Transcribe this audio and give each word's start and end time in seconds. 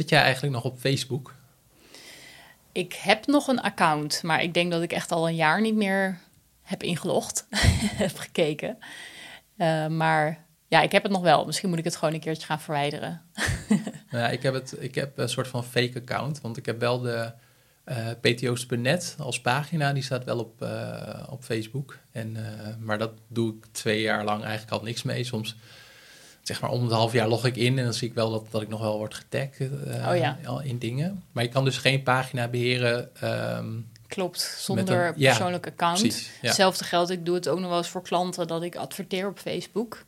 Zit 0.00 0.08
jij 0.08 0.22
eigenlijk 0.22 0.54
nog 0.54 0.64
op 0.64 0.78
Facebook? 0.78 1.34
Ik 2.72 2.92
heb 2.92 3.26
nog 3.26 3.48
een 3.48 3.60
account, 3.60 4.22
maar 4.22 4.42
ik 4.42 4.54
denk 4.54 4.72
dat 4.72 4.82
ik 4.82 4.92
echt 4.92 5.12
al 5.12 5.28
een 5.28 5.34
jaar 5.34 5.60
niet 5.60 5.74
meer 5.74 6.18
heb 6.62 6.82
ingelogd, 6.82 7.46
heb 8.04 8.16
gekeken. 8.16 8.78
Uh, 9.56 9.86
maar 9.86 10.44
ja, 10.68 10.80
ik 10.80 10.92
heb 10.92 11.02
het 11.02 11.12
nog 11.12 11.22
wel. 11.22 11.44
Misschien 11.44 11.68
moet 11.68 11.78
ik 11.78 11.84
het 11.84 11.96
gewoon 11.96 12.14
een 12.14 12.20
keertje 12.20 12.46
gaan 12.46 12.60
verwijderen. 12.60 13.22
ja, 14.10 14.28
ik 14.28 14.42
heb, 14.42 14.54
het, 14.54 14.74
ik 14.78 14.94
heb 14.94 15.18
een 15.18 15.28
soort 15.28 15.48
van 15.48 15.64
fake 15.64 15.98
account, 15.98 16.40
want 16.40 16.56
ik 16.56 16.66
heb 16.66 16.80
wel 16.80 17.00
de 17.00 17.32
uh, 17.84 18.08
pto's.net 18.20 19.16
als 19.18 19.40
pagina, 19.40 19.92
die 19.92 20.02
staat 20.02 20.24
wel 20.24 20.38
op, 20.38 20.62
uh, 20.62 21.26
op 21.30 21.44
Facebook. 21.44 21.98
En, 22.12 22.36
maar 22.78 22.98
dat 22.98 23.12
doe 23.28 23.54
ik 23.54 23.66
twee 23.72 24.00
jaar 24.00 24.24
lang 24.24 24.42
eigenlijk 24.42 24.72
al 24.72 24.82
niks 24.82 25.02
mee. 25.02 25.24
Soms 25.24 25.56
zeg 26.50 26.60
maar 26.60 26.70
om 26.70 26.82
het 26.82 26.92
half 26.92 27.12
jaar 27.12 27.28
log 27.28 27.46
ik 27.46 27.56
in 27.56 27.78
en 27.78 27.84
dan 27.84 27.94
zie 27.94 28.08
ik 28.08 28.14
wel 28.14 28.30
dat, 28.30 28.46
dat 28.50 28.62
ik 28.62 28.68
nog 28.68 28.80
wel 28.80 28.96
word 28.96 29.14
getagd 29.14 29.60
oh, 29.60 30.16
ja. 30.16 30.38
in 30.62 30.78
dingen. 30.78 31.22
Maar 31.32 31.44
je 31.44 31.50
kan 31.50 31.64
dus 31.64 31.78
geen 31.78 32.02
pagina 32.02 32.48
beheren. 32.48 33.10
Um, 33.24 33.88
Klopt, 34.06 34.56
zonder 34.58 35.06
een, 35.06 35.14
persoonlijk 35.14 35.64
ja, 35.64 35.70
account. 35.70 36.00
Precies, 36.00 36.30
ja. 36.40 36.46
Hetzelfde 36.46 36.84
geldt, 36.84 37.10
ik 37.10 37.24
doe 37.24 37.34
het 37.34 37.48
ook 37.48 37.58
nog 37.58 37.68
wel 37.68 37.78
eens 37.78 37.88
voor 37.88 38.02
klanten 38.02 38.46
dat 38.46 38.62
ik 38.62 38.76
adverteer 38.76 39.28
op 39.28 39.38
Facebook. 39.38 40.04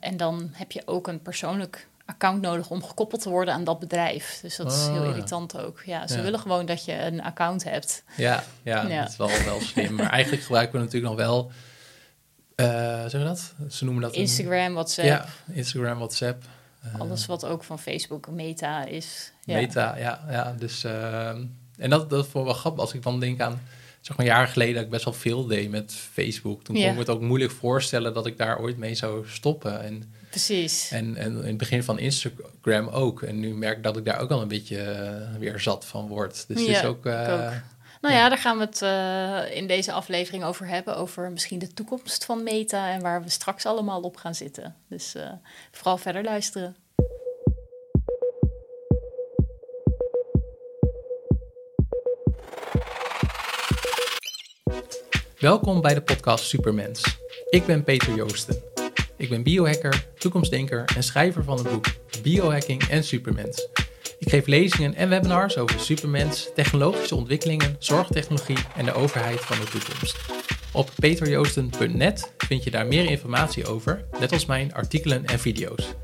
en 0.00 0.16
dan 0.16 0.50
heb 0.52 0.72
je 0.72 0.82
ook 0.84 1.06
een 1.06 1.22
persoonlijk 1.22 1.88
account 2.06 2.40
nodig 2.40 2.70
om 2.70 2.84
gekoppeld 2.84 3.22
te 3.22 3.28
worden 3.28 3.54
aan 3.54 3.64
dat 3.64 3.78
bedrijf. 3.78 4.38
Dus 4.42 4.56
dat 4.56 4.72
is 4.72 4.86
heel 4.86 5.00
oh, 5.00 5.06
irritant 5.06 5.58
ook. 5.58 5.82
Ja, 5.86 6.06
ze 6.06 6.22
willen 6.22 6.40
gewoon 6.40 6.66
dat 6.66 6.84
je 6.84 7.02
een 7.02 7.22
account 7.22 7.64
hebt. 7.64 8.04
Ja, 8.16 8.44
ja, 8.62 8.82
dat 8.82 9.08
is 9.08 9.16
wel, 9.16 9.30
wel 9.44 9.60
slim. 9.60 9.94
maar 9.94 10.10
eigenlijk 10.10 10.42
gebruiken 10.42 10.78
we 10.78 10.84
natuurlijk 10.84 11.14
nog 11.14 11.26
wel... 11.26 11.50
Uh, 12.60 12.66
zeggen 13.00 13.18
we 13.18 13.24
dat? 13.24 13.54
Ze 13.70 13.84
noemen 13.84 14.02
dat... 14.02 14.14
Instagram, 14.14 14.72
WhatsApp. 14.72 15.08
Ja, 15.08 15.26
Instagram, 15.52 15.98
WhatsApp. 15.98 16.44
Uh, 16.84 17.00
Alles 17.00 17.26
wat 17.26 17.44
ook 17.44 17.64
van 17.64 17.78
Facebook 17.78 18.30
Meta 18.30 18.84
is. 18.84 19.32
Ja. 19.44 19.54
Meta, 19.54 19.96
ja. 19.96 20.24
ja 20.30 20.54
dus, 20.58 20.84
uh, 20.84 21.28
en 21.76 21.90
dat, 21.90 22.10
dat 22.10 22.26
vond 22.26 22.46
ik 22.46 22.52
wel 22.52 22.60
grappig. 22.60 22.80
Als 22.80 22.94
ik 22.94 23.02
dan 23.02 23.20
denk 23.20 23.40
aan 23.40 23.60
zeg 24.00 24.16
maar, 24.16 24.26
jaren 24.26 24.48
geleden 24.48 24.74
dat 24.74 24.84
ik 24.84 24.90
best 24.90 25.04
wel 25.04 25.14
veel 25.14 25.46
deed 25.46 25.70
met 25.70 25.92
Facebook. 25.92 26.64
Toen 26.64 26.74
kon 26.74 26.84
ik 26.84 26.92
me 26.92 26.98
het 26.98 27.08
ook 27.08 27.20
moeilijk 27.20 27.52
voorstellen 27.52 28.14
dat 28.14 28.26
ik 28.26 28.38
daar 28.38 28.58
ooit 28.58 28.76
mee 28.76 28.94
zou 28.94 29.24
stoppen. 29.28 29.82
En, 29.82 30.12
Precies. 30.30 30.90
En, 30.90 31.16
en 31.16 31.36
in 31.36 31.46
het 31.46 31.56
begin 31.56 31.82
van 31.82 31.98
Instagram 31.98 32.88
ook. 32.88 33.22
En 33.22 33.40
nu 33.40 33.54
merk 33.54 33.76
ik 33.76 33.82
dat 33.82 33.96
ik 33.96 34.04
daar 34.04 34.20
ook 34.20 34.30
al 34.30 34.42
een 34.42 34.48
beetje 34.48 34.76
uh, 35.32 35.38
weer 35.38 35.60
zat 35.60 35.84
van 35.84 36.08
word. 36.08 36.44
Dus 36.48 36.60
ja, 36.60 36.66
het 36.66 36.76
is 36.76 36.84
ook... 36.84 37.06
Uh, 37.06 37.32
ook. 37.32 37.52
Nou 38.06 38.18
ja, 38.18 38.28
daar 38.28 38.38
gaan 38.38 38.58
we 38.58 38.64
het 38.64 38.80
uh, 38.82 39.56
in 39.56 39.66
deze 39.66 39.92
aflevering 39.92 40.44
over 40.44 40.66
hebben. 40.66 40.96
Over 40.96 41.30
misschien 41.30 41.58
de 41.58 41.72
toekomst 41.72 42.24
van 42.24 42.42
Meta 42.42 42.90
en 42.90 43.00
waar 43.00 43.22
we 43.22 43.30
straks 43.30 43.66
allemaal 43.66 44.00
op 44.00 44.16
gaan 44.16 44.34
zitten. 44.34 44.76
Dus 44.88 45.14
vooral 45.70 45.98
verder 45.98 46.24
luisteren. 46.24 46.76
Welkom 55.38 55.80
bij 55.80 55.94
de 55.94 56.02
podcast 56.02 56.44
Supermens. 56.44 57.18
Ik 57.50 57.66
ben 57.66 57.84
Peter 57.84 58.14
Joosten. 58.14 58.62
Ik 59.16 59.28
ben 59.28 59.42
biohacker, 59.42 60.06
toekomstdenker 60.18 60.84
en 60.96 61.02
schrijver 61.02 61.44
van 61.44 61.58
het 61.58 61.70
boek 61.70 61.86
Biohacking 62.22 62.82
en 62.82 63.04
Supermens. 63.04 63.68
Ik 64.18 64.28
geef 64.28 64.46
lezingen 64.46 64.94
en 64.94 65.08
webinars 65.08 65.56
over 65.56 65.80
supermens, 65.80 66.48
technologische 66.54 67.14
ontwikkelingen, 67.14 67.76
zorgtechnologie 67.78 68.58
en 68.76 68.84
de 68.84 68.92
overheid 68.92 69.40
van 69.40 69.56
de 69.58 69.70
toekomst. 69.70 70.16
Op 70.72 70.90
peterjoosten.net 70.98 72.32
vind 72.38 72.64
je 72.64 72.70
daar 72.70 72.86
meer 72.86 73.10
informatie 73.10 73.66
over, 73.66 74.04
net 74.20 74.32
als 74.32 74.46
mijn 74.46 74.74
artikelen 74.74 75.24
en 75.24 75.38
video's. 75.38 75.94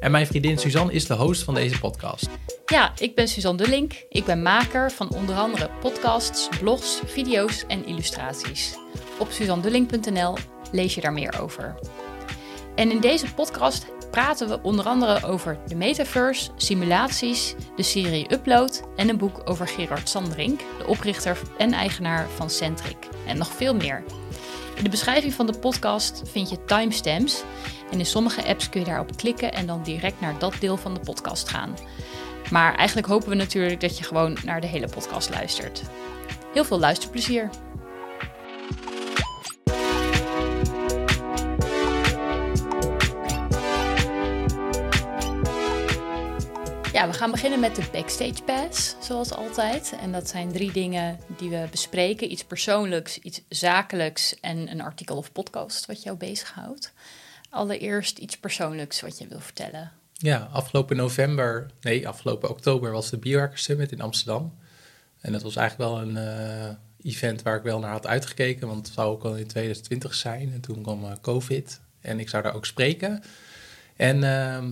En 0.00 0.10
mijn 0.10 0.26
vriendin 0.26 0.58
Suzanne 0.58 0.92
is 0.92 1.06
de 1.06 1.14
host 1.14 1.42
van 1.42 1.54
deze 1.54 1.78
podcast. 1.78 2.28
Ja, 2.66 2.92
ik 2.98 3.14
ben 3.14 3.28
Suzanne 3.28 3.62
Dullink. 3.62 3.92
Ik 4.08 4.24
ben 4.24 4.42
maker 4.42 4.90
van 4.90 5.14
onder 5.14 5.34
andere 5.34 5.70
podcasts, 5.80 6.48
blogs, 6.60 7.00
video's 7.04 7.64
en 7.68 7.86
illustraties. 7.86 8.74
Op 9.18 9.30
suzandullink.nl 9.30 10.36
lees 10.72 10.94
je 10.94 11.00
daar 11.00 11.12
meer 11.12 11.40
over. 11.40 11.74
En 12.74 12.90
in 12.90 13.00
deze 13.00 13.34
podcast 13.34 13.86
praten 14.12 14.48
we 14.48 14.58
onder 14.62 14.84
andere 14.84 15.26
over 15.26 15.58
de 15.66 15.74
metaverse, 15.74 16.50
simulaties, 16.56 17.54
de 17.76 17.82
serie 17.82 18.32
Upload 18.32 18.82
en 18.96 19.08
een 19.08 19.16
boek 19.16 19.40
over 19.44 19.68
Gerard 19.68 20.08
Sandrink, 20.08 20.60
de 20.78 20.86
oprichter 20.86 21.38
en 21.58 21.72
eigenaar 21.72 22.28
van 22.28 22.50
Centric. 22.50 23.08
En 23.26 23.38
nog 23.38 23.48
veel 23.48 23.74
meer. 23.74 24.04
In 24.76 24.84
de 24.84 24.90
beschrijving 24.90 25.32
van 25.32 25.46
de 25.46 25.58
podcast 25.58 26.22
vind 26.24 26.50
je 26.50 26.64
timestamps. 26.64 27.42
En 27.90 27.98
in 27.98 28.06
sommige 28.06 28.46
apps 28.46 28.68
kun 28.68 28.80
je 28.80 28.86
daarop 28.86 29.16
klikken 29.16 29.52
en 29.52 29.66
dan 29.66 29.82
direct 29.82 30.20
naar 30.20 30.38
dat 30.38 30.54
deel 30.60 30.76
van 30.76 30.94
de 30.94 31.00
podcast 31.00 31.48
gaan. 31.48 31.76
Maar 32.50 32.74
eigenlijk 32.74 33.08
hopen 33.08 33.28
we 33.28 33.34
natuurlijk 33.34 33.80
dat 33.80 33.98
je 33.98 34.04
gewoon 34.04 34.36
naar 34.44 34.60
de 34.60 34.66
hele 34.66 34.88
podcast 34.88 35.30
luistert. 35.30 35.82
Heel 36.52 36.64
veel 36.64 36.78
luisterplezier! 36.78 37.50
We 47.06 47.12
gaan 47.12 47.30
beginnen 47.30 47.60
met 47.60 47.76
de 47.76 47.88
Backstage 47.92 48.42
Pass, 48.42 48.96
zoals 49.00 49.32
altijd. 49.32 49.94
En 50.00 50.12
dat 50.12 50.28
zijn 50.28 50.52
drie 50.52 50.72
dingen 50.72 51.18
die 51.36 51.50
we 51.50 51.66
bespreken: 51.70 52.32
iets 52.32 52.44
persoonlijks, 52.44 53.18
iets 53.18 53.42
zakelijks 53.48 54.40
en 54.40 54.70
een 54.70 54.80
artikel 54.80 55.16
of 55.16 55.32
podcast 55.32 55.86
wat 55.86 56.02
jou 56.02 56.16
bezighoudt. 56.16 56.92
Allereerst 57.50 58.18
iets 58.18 58.38
persoonlijks 58.38 59.00
wat 59.00 59.18
je 59.18 59.26
wil 59.26 59.40
vertellen. 59.40 59.92
Ja, 60.12 60.48
afgelopen 60.52 60.96
november, 60.96 61.70
nee, 61.80 62.08
afgelopen 62.08 62.50
oktober 62.50 62.90
was 62.90 63.10
de 63.10 63.18
Biohacker 63.18 63.58
Summit 63.58 63.92
in 63.92 64.00
Amsterdam. 64.00 64.54
En 65.20 65.32
dat 65.32 65.42
was 65.42 65.56
eigenlijk 65.56 65.90
wel 65.90 66.00
een 66.02 66.16
uh, 66.16 67.10
event 67.12 67.42
waar 67.42 67.56
ik 67.56 67.62
wel 67.62 67.78
naar 67.78 67.90
had 67.92 68.06
uitgekeken, 68.06 68.66
want 68.66 68.86
het 68.86 68.94
zou 68.94 69.10
ook 69.10 69.24
al 69.24 69.36
in 69.36 69.46
2020 69.46 70.14
zijn. 70.14 70.52
En 70.52 70.60
toen 70.60 70.82
kwam 70.82 71.04
uh, 71.04 71.10
COVID 71.20 71.80
en 72.00 72.20
ik 72.20 72.28
zou 72.28 72.42
daar 72.42 72.54
ook 72.54 72.66
spreken. 72.66 73.22
En, 73.96 74.16
uh, 74.16 74.64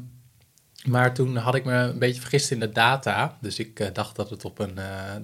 maar 0.86 1.14
toen 1.14 1.36
had 1.36 1.54
ik 1.54 1.64
me 1.64 1.74
een 1.74 1.98
beetje 1.98 2.20
vergist 2.20 2.50
in 2.50 2.60
de 2.60 2.70
data. 2.70 3.38
Dus 3.40 3.58
ik 3.58 3.80
uh, 3.80 3.86
dacht 3.92 4.16
dat 4.16 4.30
het 4.30 4.44
op 4.44 4.58
een 4.58 4.74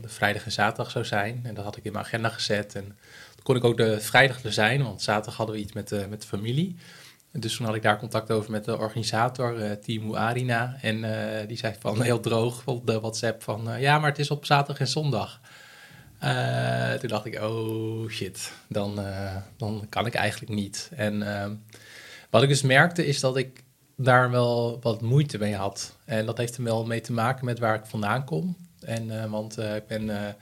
de 0.00 0.08
vrijdag 0.08 0.44
en 0.44 0.52
zaterdag 0.52 0.90
zou 0.90 1.04
zijn. 1.04 1.40
En 1.42 1.54
dat 1.54 1.64
had 1.64 1.76
ik 1.76 1.84
in 1.84 1.92
mijn 1.92 2.04
agenda 2.04 2.28
gezet. 2.28 2.74
En 2.74 2.84
toen 3.34 3.42
kon 3.42 3.56
ik 3.56 3.64
ook 3.64 3.76
de 3.76 4.00
vrijdag 4.00 4.42
er 4.42 4.52
zijn, 4.52 4.82
want 4.82 5.02
zaterdag 5.02 5.36
hadden 5.36 5.54
we 5.54 5.60
iets 5.60 5.72
met, 5.72 6.08
met 6.08 6.20
de 6.22 6.28
familie. 6.28 6.76
Dus 7.32 7.56
toen 7.56 7.66
had 7.66 7.74
ik 7.74 7.82
daar 7.82 7.98
contact 7.98 8.30
over 8.30 8.50
met 8.50 8.64
de 8.64 8.78
organisator, 8.78 9.58
uh, 9.58 9.72
Timo 9.72 10.14
Arina. 10.14 10.76
En 10.80 11.04
die 11.46 11.56
zei 11.56 11.74
van 11.78 12.02
heel 12.02 12.20
droog 12.20 12.62
op 12.64 12.86
de 12.86 13.00
WhatsApp 13.00 13.42
van... 13.42 13.68
Ja, 13.78 13.98
maar 13.98 14.10
het 14.10 14.18
is 14.18 14.30
op 14.30 14.44
zaterdag 14.44 14.80
en 14.80 14.88
zondag. 14.88 15.40
toen 17.00 17.08
dacht 17.08 17.24
ik, 17.24 17.42
oh 17.42 18.08
shit, 18.08 18.52
dan, 18.68 19.00
dan 19.56 19.86
kan 19.88 20.06
ik 20.06 20.14
eigenlijk 20.14 20.52
niet. 20.52 20.90
En 20.96 21.24
wat 22.30 22.42
ik 22.42 22.48
dus 22.48 22.62
merkte 22.62 23.06
is 23.06 23.20
dat 23.20 23.36
ik 23.36 23.64
daar 23.96 24.30
wel 24.30 24.78
wat 24.82 25.00
moeite 25.00 25.38
mee 25.38 25.54
had. 25.54 25.96
En 26.04 26.26
dat 26.26 26.38
heeft 26.38 26.56
er 26.56 26.62
wel 26.62 26.86
mee 26.86 27.00
te 27.00 27.12
maken 27.12 27.44
met 27.44 27.58
waar 27.58 27.74
ik 27.74 27.86
vandaan 27.86 28.24
kom. 28.24 28.56
En, 28.80 29.30
want 29.30 29.58
ik 29.58 29.86
ben 29.86 30.04
nou 30.04 30.34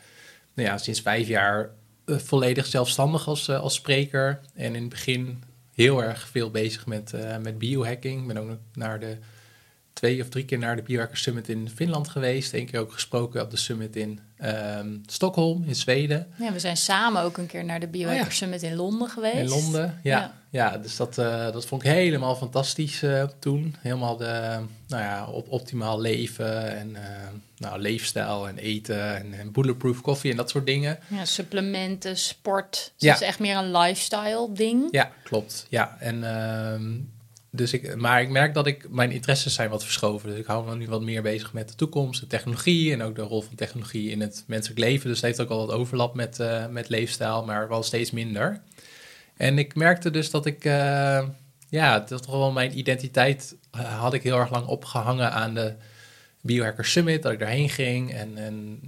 ja, 0.55 0.79
sinds 0.79 1.01
vijf 1.01 1.29
jaar 1.29 1.71
volledig 2.07 2.67
zelfstandig 2.67 3.29
als, 3.29 3.51
als 3.51 3.75
spreker. 3.75 4.41
En 4.55 4.75
in 4.75 4.81
het 4.81 4.91
begin 4.91 5.43
heel 5.75 6.03
erg 6.03 6.29
veel 6.29 6.51
bezig 6.51 6.87
met, 6.87 7.13
met 7.43 7.59
biohacking. 7.59 8.21
Ik 8.21 8.27
ben 8.27 8.37
ook 8.37 8.59
naar 8.73 9.01
de 9.01 9.17
twee 9.93 10.23
of 10.23 10.29
drie 10.29 10.45
keer 10.45 10.59
naar 10.59 10.77
de 10.77 10.83
Biohacker 10.83 11.17
Summit 11.17 11.49
in 11.49 11.71
Finland 11.71 12.09
geweest. 12.09 12.53
Eén 12.53 12.67
keer 12.67 12.81
ook 12.81 12.93
gesproken 12.93 13.43
op 13.43 13.51
de 13.51 13.57
summit 13.57 13.97
in 13.97 14.21
um, 14.45 15.03
Stockholm, 15.07 15.65
in 15.67 15.75
Zweden. 15.75 16.27
Ja, 16.39 16.53
we 16.53 16.59
zijn 16.59 16.77
samen 16.77 17.23
ook 17.23 17.37
een 17.37 17.47
keer 17.47 17.65
naar 17.65 17.81
de 17.81 17.87
Biohacker 17.87 18.27
oh 18.27 18.31
Summit 18.31 18.63
in 18.63 18.75
Londen 18.75 19.09
geweest. 19.09 19.37
In 19.37 19.49
Londen, 19.49 20.01
ja. 20.03 20.35
Ja, 20.55 20.79
dus 20.79 20.97
dat, 20.97 21.19
uh, 21.19 21.53
dat 21.53 21.67
vond 21.67 21.85
ik 21.85 21.91
helemaal 21.91 22.37
fantastisch 22.37 23.03
uh, 23.03 23.25
toen. 23.39 23.77
Helemaal 23.79 24.17
de, 24.17 24.59
nou 24.89 25.03
ja, 25.03 25.27
op 25.27 25.49
optimaal 25.49 26.01
leven 26.01 26.77
en 26.79 26.91
uh, 26.91 27.01
nou, 27.57 27.81
leefstijl 27.81 28.49
en 28.49 28.59
eten 28.59 29.17
en, 29.17 29.39
en, 29.39 29.53
bulletproof 29.53 30.01
koffie 30.01 30.31
en 30.31 30.37
dat 30.37 30.51
soort 30.51 30.67
dingen. 30.67 30.99
Ja, 31.09 31.25
supplementen, 31.25 32.17
sport. 32.17 32.71
Dus 32.71 32.93
ja. 32.97 33.13
Het 33.13 33.21
is 33.21 33.27
echt 33.27 33.39
meer 33.39 33.57
een 33.57 33.77
lifestyle 33.77 34.49
ding. 34.53 34.89
Ja, 34.91 35.11
klopt. 35.23 35.67
Ja, 35.69 35.97
en 36.01 36.25
ehm, 36.25 36.93
dus 37.57 37.73
ik, 37.73 37.97
maar 37.97 38.23
ik 38.23 38.31
merk 38.31 38.55
dat 38.55 38.67
ik, 38.67 38.91
mijn 38.91 39.11
interesses 39.11 39.55
zijn 39.55 39.71
wat 39.71 39.85
verschoven. 39.85 40.29
Dus 40.29 40.39
ik 40.39 40.47
hou 40.47 40.67
me 40.67 40.77
nu 40.77 40.87
wat 40.87 41.03
meer 41.03 41.23
bezig 41.23 41.53
met 41.53 41.69
de 41.69 41.75
toekomst, 41.75 42.21
de 42.21 42.27
technologie 42.27 42.93
en 42.93 43.03
ook 43.03 43.15
de 43.15 43.23
rol 43.23 43.43
van 43.43 43.55
technologie 43.55 44.11
in 44.11 44.21
het 44.21 44.45
menselijk 44.47 44.81
leven. 44.81 45.09
Dus 45.09 45.17
het 45.17 45.27
heeft 45.27 45.41
ook 45.41 45.49
al 45.49 45.67
wat 45.67 45.77
overlap 45.77 46.15
met, 46.15 46.39
uh, 46.41 46.67
met 46.67 46.89
leefstijl, 46.89 47.45
maar 47.45 47.69
wel 47.69 47.83
steeds 47.83 48.11
minder. 48.11 48.61
En 49.37 49.59
ik 49.59 49.75
merkte 49.75 50.11
dus 50.11 50.31
dat 50.31 50.47
ik, 50.47 50.65
uh, 50.65 51.29
ja, 51.69 52.01
dat 52.01 52.23
toch 52.23 52.37
wel 52.37 52.53
mijn 52.53 52.79
identiteit 52.79 53.57
uh, 53.77 54.01
had 54.01 54.15
ik 54.15 54.23
heel 54.23 54.39
erg 54.39 54.51
lang 54.51 54.67
opgehangen 54.67 55.33
aan 55.33 55.55
de 55.55 55.75
Biohacker 56.41 56.85
Summit, 56.85 57.23
dat 57.23 57.33
ik 57.33 57.39
daarheen 57.39 57.71
ging 57.71 58.13
en, 58.13 58.37
en 58.37 58.81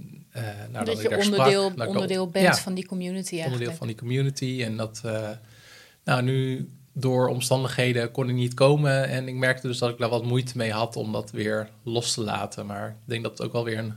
nou, 0.71 0.85
dat, 0.85 0.85
dat 0.85 1.01
je 1.01 1.17
onderdeel, 1.17 1.69
sprak, 1.69 1.87
onderdeel 1.87 2.29
bent 2.29 2.59
van 2.59 2.73
die 2.73 2.85
community 2.85 3.33
eigenlijk. 3.33 3.53
Onderdeel 3.53 3.77
van 3.77 3.87
die 3.87 3.95
community 3.95 4.63
en 4.63 4.77
dat, 4.77 5.01
nou 6.03 6.21
nu 6.21 6.69
door 6.99 7.27
omstandigheden 7.27 8.11
kon 8.11 8.29
ik 8.29 8.35
niet 8.35 8.53
komen. 8.53 9.07
En 9.07 9.27
ik 9.27 9.35
merkte 9.35 9.67
dus 9.67 9.77
dat 9.77 9.89
ik 9.89 9.97
daar 9.97 10.09
wat 10.09 10.25
moeite 10.25 10.57
mee 10.57 10.71
had 10.71 10.95
om 10.95 11.11
dat 11.11 11.31
weer 11.31 11.69
los 11.83 12.13
te 12.13 12.21
laten. 12.21 12.65
Maar 12.65 12.87
ik 12.89 12.95
denk 13.05 13.23
dat 13.23 13.31
het 13.31 13.47
ook 13.47 13.53
wel 13.53 13.63
weer 13.63 13.77
een, 13.77 13.93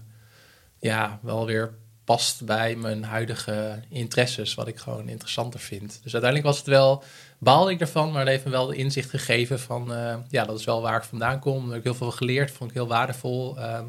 ja, 0.78 1.18
wel 1.22 1.46
weer 1.46 1.74
past 2.04 2.44
bij 2.44 2.76
mijn 2.76 3.04
huidige 3.04 3.80
interesses, 3.88 4.54
wat 4.54 4.68
ik 4.68 4.78
gewoon 4.78 5.08
interessanter 5.08 5.60
vind. 5.60 6.00
Dus 6.02 6.12
uiteindelijk 6.12 6.44
was 6.44 6.58
het 6.58 6.66
wel, 6.66 7.02
baalde 7.38 7.70
ik 7.70 7.80
ervan, 7.80 8.10
maar 8.10 8.20
het 8.20 8.28
heeft 8.28 8.44
me 8.44 8.50
wel 8.50 8.66
de 8.66 8.76
inzicht 8.76 9.10
gegeven 9.10 9.60
van, 9.60 9.92
uh, 9.92 10.16
ja, 10.28 10.44
dat 10.44 10.58
is 10.58 10.64
wel 10.64 10.82
waar 10.82 10.96
ik 10.96 11.02
vandaan 11.02 11.38
kom. 11.38 11.60
Daar 11.60 11.68
heb 11.68 11.78
ik 11.78 11.84
heel 11.84 11.94
veel 11.94 12.10
geleerd, 12.10 12.50
vond 12.50 12.70
ik 12.70 12.76
heel 12.76 12.86
waardevol. 12.86 13.58
Uh, 13.58 13.80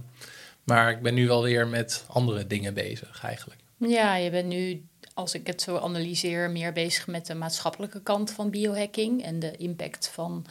maar 0.64 0.92
ik 0.92 1.02
ben 1.02 1.14
nu 1.14 1.28
wel 1.28 1.44
weer 1.44 1.68
met 1.68 2.06
andere 2.08 2.48
dingen 2.48 2.74
bezig 2.74 3.24
eigenlijk. 3.24 3.60
Ja, 3.78 4.16
je 4.16 4.30
bent 4.30 4.48
nu, 4.48 4.86
als 5.22 5.34
ik 5.34 5.48
het 5.48 5.62
zo 5.62 5.78
analyseer, 5.78 6.50
meer 6.50 6.74
bezig 6.74 7.08
met 7.08 7.26
de 7.26 7.36
maatschappelijke 7.36 8.02
kant 8.02 8.32
van 8.32 8.50
biohacking 8.50 9.24
en 9.24 9.40
de 9.40 9.58
impact 9.58 10.08
van 10.08 10.46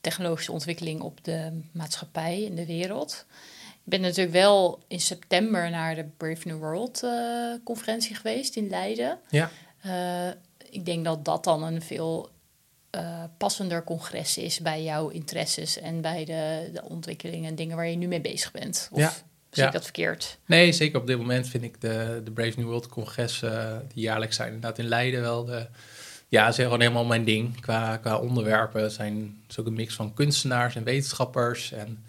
technologische 0.00 0.52
ontwikkeling 0.52 1.00
op 1.00 1.24
de 1.24 1.60
maatschappij 1.72 2.46
en 2.46 2.54
de 2.54 2.66
wereld. 2.66 3.26
Ik 3.70 3.92
ben 3.92 4.00
natuurlijk 4.00 4.32
wel 4.32 4.82
in 4.88 5.00
september 5.00 5.70
naar 5.70 5.94
de 5.94 6.04
Brave 6.16 6.48
New 6.48 6.58
World 6.58 7.02
uh, 7.02 7.54
conferentie 7.64 8.14
geweest 8.14 8.56
in 8.56 8.68
Leiden. 8.68 9.18
Ja. 9.30 9.50
Uh, 9.86 10.28
ik 10.70 10.84
denk 10.84 11.04
dat 11.04 11.24
dat 11.24 11.44
dan 11.44 11.62
een 11.62 11.82
veel 11.82 12.30
uh, 12.96 13.24
passender 13.36 13.84
congres 13.84 14.38
is 14.38 14.60
bij 14.60 14.82
jouw 14.82 15.08
interesses 15.08 15.78
en 15.78 16.00
bij 16.00 16.24
de, 16.24 16.70
de 16.72 16.82
ontwikkelingen 16.82 17.48
en 17.48 17.54
dingen 17.54 17.76
waar 17.76 17.88
je 17.88 17.96
nu 17.96 18.06
mee 18.06 18.20
bezig 18.20 18.52
bent. 18.52 18.88
Of 18.92 18.98
ja. 18.98 19.12
Zie 19.56 19.66
ik 19.66 19.72
dat 19.72 19.82
verkeerd? 19.82 20.38
Nee, 20.46 20.72
zeker 20.72 21.00
op 21.00 21.06
dit 21.06 21.18
moment 21.18 21.48
vind 21.48 21.64
ik 21.64 21.80
de, 21.80 22.20
de 22.24 22.30
Brave 22.30 22.52
New 22.56 22.66
World 22.66 22.88
congres 22.88 23.40
die 23.94 24.02
jaarlijks 24.02 24.36
zijn 24.36 24.52
inderdaad 24.52 24.78
in 24.78 24.88
Leiden 24.88 25.20
wel 25.20 25.44
de... 25.44 25.66
Ja, 26.28 26.48
is 26.48 26.56
gewoon 26.56 26.80
helemaal 26.80 27.04
mijn 27.04 27.24
ding 27.24 27.60
qua, 27.60 27.96
qua 27.96 28.18
onderwerpen. 28.18 28.82
Het 28.82 28.92
zijn 28.92 29.38
het 29.42 29.50
is 29.50 29.58
ook 29.58 29.66
een 29.66 29.72
mix 29.72 29.94
van 29.94 30.14
kunstenaars 30.14 30.76
en 30.76 30.84
wetenschappers 30.84 31.72
en 31.72 32.04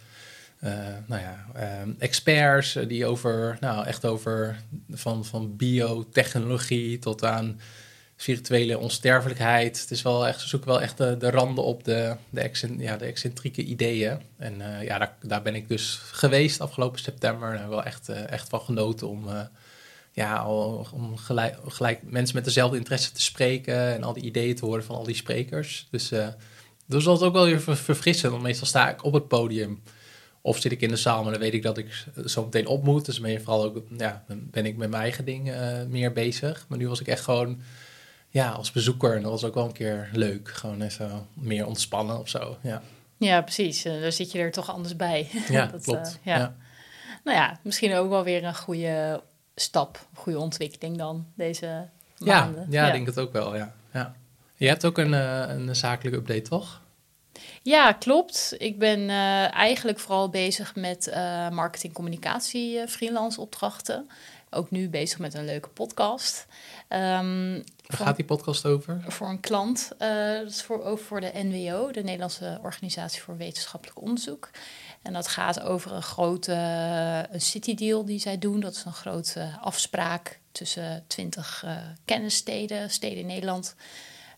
uh, 0.64 0.72
nou 1.06 1.22
ja, 1.22 1.46
uh, 1.56 1.94
experts 1.98 2.76
eh, 2.76 2.88
die 2.88 3.06
over, 3.06 3.58
nou 3.60 3.86
echt 3.86 4.06
over 4.06 4.60
van, 4.92 5.26
van 5.26 5.56
biotechnologie 5.56 7.00
tot 7.00 7.24
aan 7.24 7.60
virtuele 8.20 8.78
onsterfelijkheid. 8.78 9.82
Het 9.82 9.92
is 9.92 10.02
wel 10.02 10.28
echt, 10.28 10.42
ze 10.42 10.48
zoeken 10.48 10.70
wel 10.70 10.82
echt 10.82 10.98
de, 10.98 11.18
de 11.18 11.30
randen 11.30 11.64
op 11.64 11.84
de, 11.84 12.16
de, 12.30 12.42
excent, 12.42 12.82
ja, 12.82 12.98
de 12.98 13.06
excentrieke 13.06 13.64
ideeën. 13.64 14.22
En 14.38 14.60
uh, 14.60 14.84
ja, 14.84 14.98
daar, 14.98 15.16
daar 15.22 15.42
ben 15.42 15.56
ik 15.56 15.68
dus 15.68 16.00
geweest 16.12 16.62
afgelopen 16.62 17.00
september. 17.00 17.54
Daar 17.54 17.70
wel 17.70 17.84
echt, 17.84 18.10
echt 18.10 18.50
van 18.50 18.62
genoten 18.62 19.08
om, 19.08 19.28
ja, 20.12 20.48
om 20.92 21.18
gelijk, 21.66 22.00
mensen 22.04 22.36
met 22.36 22.46
dezelfde 22.46 22.78
interesse 22.78 23.12
te 23.12 23.22
spreken 23.22 23.94
en 23.94 24.04
al 24.04 24.14
die 24.14 24.24
ideeën 24.24 24.56
te 24.56 24.66
horen 24.66 24.84
van 24.84 24.96
al 24.96 25.04
die 25.04 25.16
sprekers. 25.16 25.88
Dus 25.92 26.10
dat 26.86 27.04
was 27.04 27.22
ook 27.22 27.34
wel 27.34 27.46
weer 27.46 27.62
verfrissend, 27.62 28.32
want 28.32 28.44
meestal 28.44 28.68
sta 28.68 28.90
ik 28.90 29.04
op 29.04 29.14
het 29.14 29.28
podium. 29.28 29.82
Of 30.42 30.62
zit 30.62 30.72
ik 30.72 30.82
in 30.82 30.90
de 30.90 30.96
zaal, 30.96 31.24
maar 31.24 31.32
dan 31.32 31.42
weet 31.42 31.54
ik 31.54 31.64
dat 31.64 31.78
ik 31.78 32.06
zo 32.26 32.44
meteen 32.44 32.68
op 32.68 32.84
moet. 32.84 33.06
Dus 33.06 33.20
ben 33.20 33.32
je 33.32 33.40
vooral 33.40 33.64
ook, 33.64 33.84
ja, 33.98 34.24
ben 34.28 34.66
ik 34.66 34.78
met 34.78 34.90
mijn 34.90 35.02
eigen 35.02 35.26
ding 35.26 35.50
uh, 35.50 35.84
meer 35.88 36.14
bezig. 36.14 36.66
Maar 36.68 36.78
nu 36.78 36.88
was 36.88 37.00
ik 37.00 37.08
echt 37.08 37.24
gewoon, 37.24 37.62
ja, 38.30 38.50
als 38.50 38.72
bezoeker. 38.72 39.16
En 39.16 39.22
dat 39.22 39.32
was 39.32 39.44
ook 39.44 39.54
wel 39.54 39.66
een 39.66 39.72
keer 39.72 40.10
leuk. 40.14 40.50
Gewoon 40.50 40.82
even 40.82 41.28
meer 41.34 41.66
ontspannen 41.66 42.20
of 42.20 42.30
zo, 42.30 42.58
ja. 42.62 42.82
Ja, 43.18 43.42
precies. 43.42 43.86
Uh, 43.86 44.02
daar 44.02 44.12
zit 44.12 44.32
je 44.32 44.40
er 44.40 44.52
toch 44.52 44.72
anders 44.72 44.96
bij. 44.96 45.30
Ja, 45.50 45.66
dat, 45.66 45.84
klopt. 45.84 46.20
Uh, 46.20 46.34
ja. 46.34 46.38
ja. 46.38 46.56
Nou 47.24 47.38
ja, 47.38 47.60
misschien 47.62 47.96
ook 47.96 48.10
wel 48.10 48.24
weer 48.24 48.44
een 48.44 48.56
goede 48.56 49.24
stap, 49.56 50.08
goede 50.14 50.40
ontwikkeling 50.40 50.98
dan, 50.98 51.26
deze 51.36 51.88
maanden. 52.18 52.68
Ja, 52.70 52.82
ja, 52.82 52.88
ik 52.88 52.94
denk 52.94 53.06
het 53.06 53.20
ook 53.20 53.34
wel, 53.34 53.56
ja. 53.56 53.74
ja. 53.94 54.16
Je 54.56 54.68
hebt 54.68 54.86
ook 54.86 54.98
een, 54.98 55.12
een 55.12 55.76
zakelijke 55.76 56.18
update, 56.18 56.42
toch? 56.42 56.82
Ja, 57.62 57.92
klopt. 57.92 58.56
Ik 58.58 58.80
ben 58.80 59.00
uh, 59.00 59.54
eigenlijk 59.54 60.00
vooral 60.00 60.30
bezig 60.30 60.76
met 60.76 61.08
uh, 61.08 61.50
marketing, 61.50 61.94
communicatie, 61.94 62.88
freelance 62.88 63.42
opdrachten. 63.42 64.10
Ook 64.50 64.72
nu 64.72 64.90
bezig 64.90 65.20
met 65.20 65.34
een 65.34 65.46
leuke 65.46 65.70
podcast. 65.70 66.46
Um, 66.90 67.64
Waar 67.88 67.98
gaat 67.98 68.16
die 68.16 68.26
podcast 68.26 68.66
over? 68.66 69.04
Voor 69.08 69.30
een 69.30 69.40
klant. 69.40 69.92
dat 69.98 70.50
is 70.50 70.62
voor, 70.62 70.84
over 70.84 71.06
voor 71.06 71.22
de 71.22 71.32
NWO, 71.34 71.92
de 71.92 72.04
Nederlandse 72.04 72.60
Organisatie 72.64 73.22
voor 73.22 73.38
Wetenschappelijk 73.38 74.02
Onderzoek. 74.02 74.50
En 75.02 75.14
dat 75.14 75.28
gaat 75.28 75.62
over 75.62 75.92
een 75.92 76.02
grote 76.02 76.54
een 77.32 77.42
city 77.42 77.76
deal 77.76 78.06
die 78.06 78.20
zij 78.20 78.38
doen. 78.38 78.60
Dat 78.60 78.76
is 78.76 78.86
een 78.86 78.94
grote 78.94 79.58
afspraak 79.62 80.40
tussen 80.52 81.04
twintig 81.08 81.66
kennissteden, 82.06 82.90
steden 82.90 83.18
in 83.18 83.26
Nederland. 83.26 83.76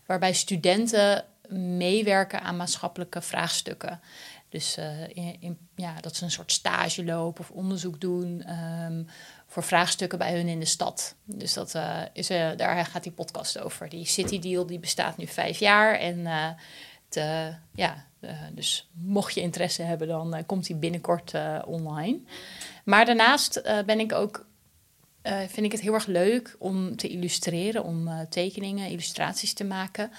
Waarbij 0.06 0.32
studenten 0.32 1.24
meewerken 1.48 2.42
aan 2.42 2.56
maatschappelijke 2.56 3.22
vraagstukken. 3.22 4.00
Dus 4.50 4.78
uh, 4.78 5.08
in, 5.40 5.58
ja, 5.74 6.00
dat 6.00 6.16
ze 6.16 6.24
een 6.24 6.30
soort 6.30 6.52
stage 6.52 7.04
lopen 7.04 7.40
of 7.40 7.50
onderzoek 7.50 8.00
doen 8.00 8.44
um, 8.84 9.06
voor 9.46 9.62
vraagstukken 9.62 10.18
bij 10.18 10.36
hun 10.36 10.48
in 10.48 10.60
de 10.60 10.66
stad. 10.66 11.14
Dus 11.24 11.52
dat, 11.52 11.74
uh, 11.74 12.00
is, 12.12 12.30
uh, 12.30 12.50
daar 12.56 12.86
gaat 12.86 13.02
die 13.02 13.12
podcast 13.12 13.58
over. 13.58 13.88
Die 13.88 14.04
City 14.04 14.38
Deal 14.38 14.66
die 14.66 14.78
bestaat 14.78 15.16
nu 15.16 15.26
vijf 15.26 15.58
jaar. 15.58 15.94
En 15.94 16.28
te, 17.08 17.54
ja, 17.74 18.06
dus 18.52 18.90
mocht 18.92 19.34
je 19.34 19.40
interesse 19.40 19.82
hebben, 19.82 20.08
dan 20.08 20.46
komt 20.46 20.66
die 20.66 20.76
binnenkort 20.76 21.32
online. 21.64 22.20
Maar 22.84 23.04
daarnaast 23.04 23.62
ben 23.86 24.00
ik 24.00 24.12
ook 24.12 24.48
vind 25.48 25.66
ik 25.66 25.72
het 25.72 25.80
heel 25.80 25.94
erg 25.94 26.06
leuk 26.06 26.56
om 26.58 26.96
te 26.96 27.08
illustreren, 27.08 27.84
om 27.84 28.26
tekeningen, 28.28 28.88
illustraties 28.88 29.52
te 29.52 29.64
maken. 29.64 30.10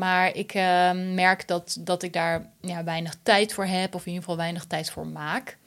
Maar 0.00 0.36
ik 0.36 0.54
uh, 0.54 0.90
merk 1.14 1.48
dat, 1.48 1.76
dat 1.80 2.02
ik 2.02 2.12
daar 2.12 2.50
ja, 2.60 2.84
weinig 2.84 3.16
tijd 3.22 3.52
voor 3.52 3.64
heb, 3.64 3.94
of 3.94 4.00
in 4.00 4.06
ieder 4.06 4.22
geval 4.22 4.36
weinig 4.36 4.64
tijd 4.64 4.90
voor 4.90 5.06
maak. 5.06 5.58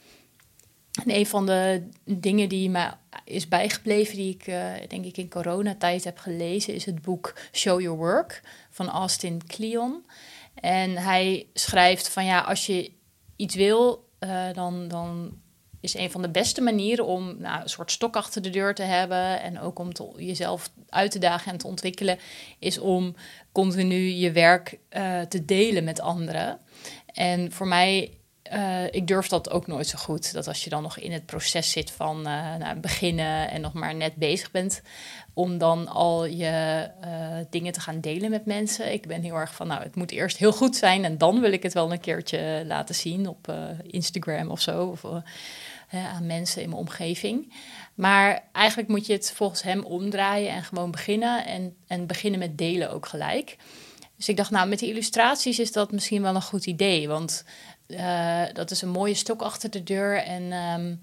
En 1.03 1.15
een 1.15 1.25
van 1.25 1.45
de 1.45 1.89
dingen 2.05 2.49
die 2.49 2.69
me 2.69 2.91
is 3.25 3.47
bijgebleven, 3.47 4.15
die 4.15 4.33
ik 4.33 4.47
uh, 4.47 4.71
denk 4.87 5.05
ik 5.05 5.17
in 5.17 5.29
coronatijd 5.29 6.03
heb 6.03 6.17
gelezen, 6.17 6.73
is 6.73 6.85
het 6.85 7.01
boek 7.01 7.35
Show 7.51 7.81
Your 7.81 7.97
Work 7.97 8.41
van 8.69 8.89
Austin 8.89 9.41
Kleon. 9.47 10.05
En 10.53 10.97
hij 10.97 11.47
schrijft 11.53 12.09
van 12.09 12.25
ja, 12.25 12.39
als 12.39 12.65
je 12.65 12.91
iets 13.35 13.55
wil, 13.55 14.09
uh, 14.19 14.53
dan, 14.53 14.87
dan 14.87 15.37
is 15.83 15.95
een 15.95 16.11
van 16.11 16.21
de 16.21 16.29
beste 16.29 16.61
manieren 16.61 17.05
om 17.05 17.35
nou, 17.39 17.61
een 17.61 17.69
soort 17.69 17.91
stok 17.91 18.15
achter 18.15 18.41
de 18.41 18.49
deur 18.49 18.75
te 18.75 18.83
hebben 18.83 19.41
en 19.41 19.59
ook 19.59 19.79
om 19.79 19.89
jezelf 20.17 20.71
uit 20.89 21.11
te 21.11 21.19
dagen 21.19 21.51
en 21.51 21.57
te 21.57 21.67
ontwikkelen, 21.67 22.19
is 22.59 22.79
om 22.79 23.15
continu 23.51 23.95
je 23.95 24.31
werk 24.31 24.79
uh, 24.91 25.21
te 25.21 25.45
delen 25.45 25.83
met 25.83 25.99
anderen. 25.99 26.59
En 27.05 27.51
voor 27.51 27.67
mij, 27.67 28.11
uh, 28.53 28.85
ik 28.91 29.07
durf 29.07 29.27
dat 29.27 29.49
ook 29.49 29.67
nooit 29.67 29.87
zo 29.87 29.97
goed. 29.97 30.33
Dat 30.33 30.47
als 30.47 30.63
je 30.63 30.69
dan 30.69 30.81
nog 30.81 30.97
in 30.97 31.11
het 31.11 31.25
proces 31.25 31.71
zit 31.71 31.91
van 31.91 32.17
uh, 32.17 32.55
nou, 32.55 32.79
beginnen 32.79 33.49
en 33.49 33.61
nog 33.61 33.73
maar 33.73 33.95
net 33.95 34.15
bezig 34.15 34.51
bent, 34.51 34.81
om 35.33 35.57
dan 35.57 35.87
al 35.87 36.25
je 36.25 36.89
dingen 37.49 37.73
te 37.73 37.79
gaan 37.79 38.01
delen 38.01 38.29
met 38.29 38.45
mensen. 38.45 38.93
Ik 38.93 39.07
ben 39.07 39.21
heel 39.21 39.35
erg 39.35 39.55
van, 39.55 39.67
nou, 39.67 39.83
het 39.83 39.95
moet 39.95 40.11
eerst 40.11 40.37
heel 40.37 40.53
goed 40.53 40.75
zijn 40.75 41.05
en 41.05 41.17
dan 41.17 41.39
wil 41.39 41.51
ik 41.51 41.63
het 41.63 41.73
wel 41.73 41.91
een 41.91 41.99
keertje 41.99 42.63
laten 42.65 42.95
zien 42.95 43.27
op 43.27 43.53
Instagram 43.83 44.49
of 44.49 44.61
zo. 44.61 44.85
Of, 44.85 45.05
aan 45.99 46.25
mensen 46.25 46.61
in 46.61 46.69
mijn 46.69 46.81
omgeving. 46.81 47.53
Maar 47.95 48.43
eigenlijk 48.51 48.89
moet 48.89 49.05
je 49.05 49.13
het 49.13 49.31
volgens 49.35 49.61
hem 49.61 49.83
omdraaien 49.83 50.51
en 50.51 50.63
gewoon 50.63 50.91
beginnen. 50.91 51.45
En, 51.45 51.75
en 51.87 52.07
beginnen 52.07 52.39
met 52.39 52.57
delen 52.57 52.91
ook 52.91 53.05
gelijk. 53.05 53.57
Dus 54.17 54.29
ik 54.29 54.37
dacht, 54.37 54.51
nou, 54.51 54.67
met 54.67 54.79
die 54.79 54.89
illustraties 54.89 55.59
is 55.59 55.71
dat 55.71 55.91
misschien 55.91 56.21
wel 56.21 56.35
een 56.35 56.41
goed 56.41 56.65
idee. 56.65 57.07
Want 57.07 57.45
uh, 57.87 58.43
dat 58.53 58.71
is 58.71 58.81
een 58.81 58.89
mooie 58.89 59.13
stok 59.13 59.41
achter 59.41 59.69
de 59.69 59.83
deur. 59.83 60.17
En 60.17 60.51
um, 60.51 61.01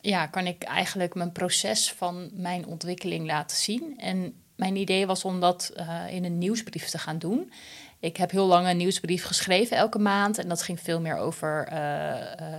ja, 0.00 0.26
kan 0.26 0.46
ik 0.46 0.62
eigenlijk 0.62 1.14
mijn 1.14 1.32
proces 1.32 1.92
van 1.92 2.30
mijn 2.32 2.66
ontwikkeling 2.66 3.26
laten 3.26 3.56
zien. 3.56 3.94
En 3.98 4.34
mijn 4.56 4.76
idee 4.76 5.06
was 5.06 5.24
om 5.24 5.40
dat 5.40 5.72
uh, 5.76 6.00
in 6.10 6.24
een 6.24 6.38
nieuwsbrief 6.38 6.88
te 6.88 6.98
gaan 6.98 7.18
doen. 7.18 7.52
Ik 8.04 8.16
heb 8.16 8.30
heel 8.30 8.46
lang 8.46 8.68
een 8.68 8.76
nieuwsbrief 8.76 9.24
geschreven 9.24 9.76
elke 9.76 9.98
maand. 9.98 10.38
En 10.38 10.48
dat 10.48 10.62
ging 10.62 10.80
veel 10.80 11.00
meer 11.00 11.16
over 11.16 11.68
uh, 11.72 11.78
uh, 11.78 12.58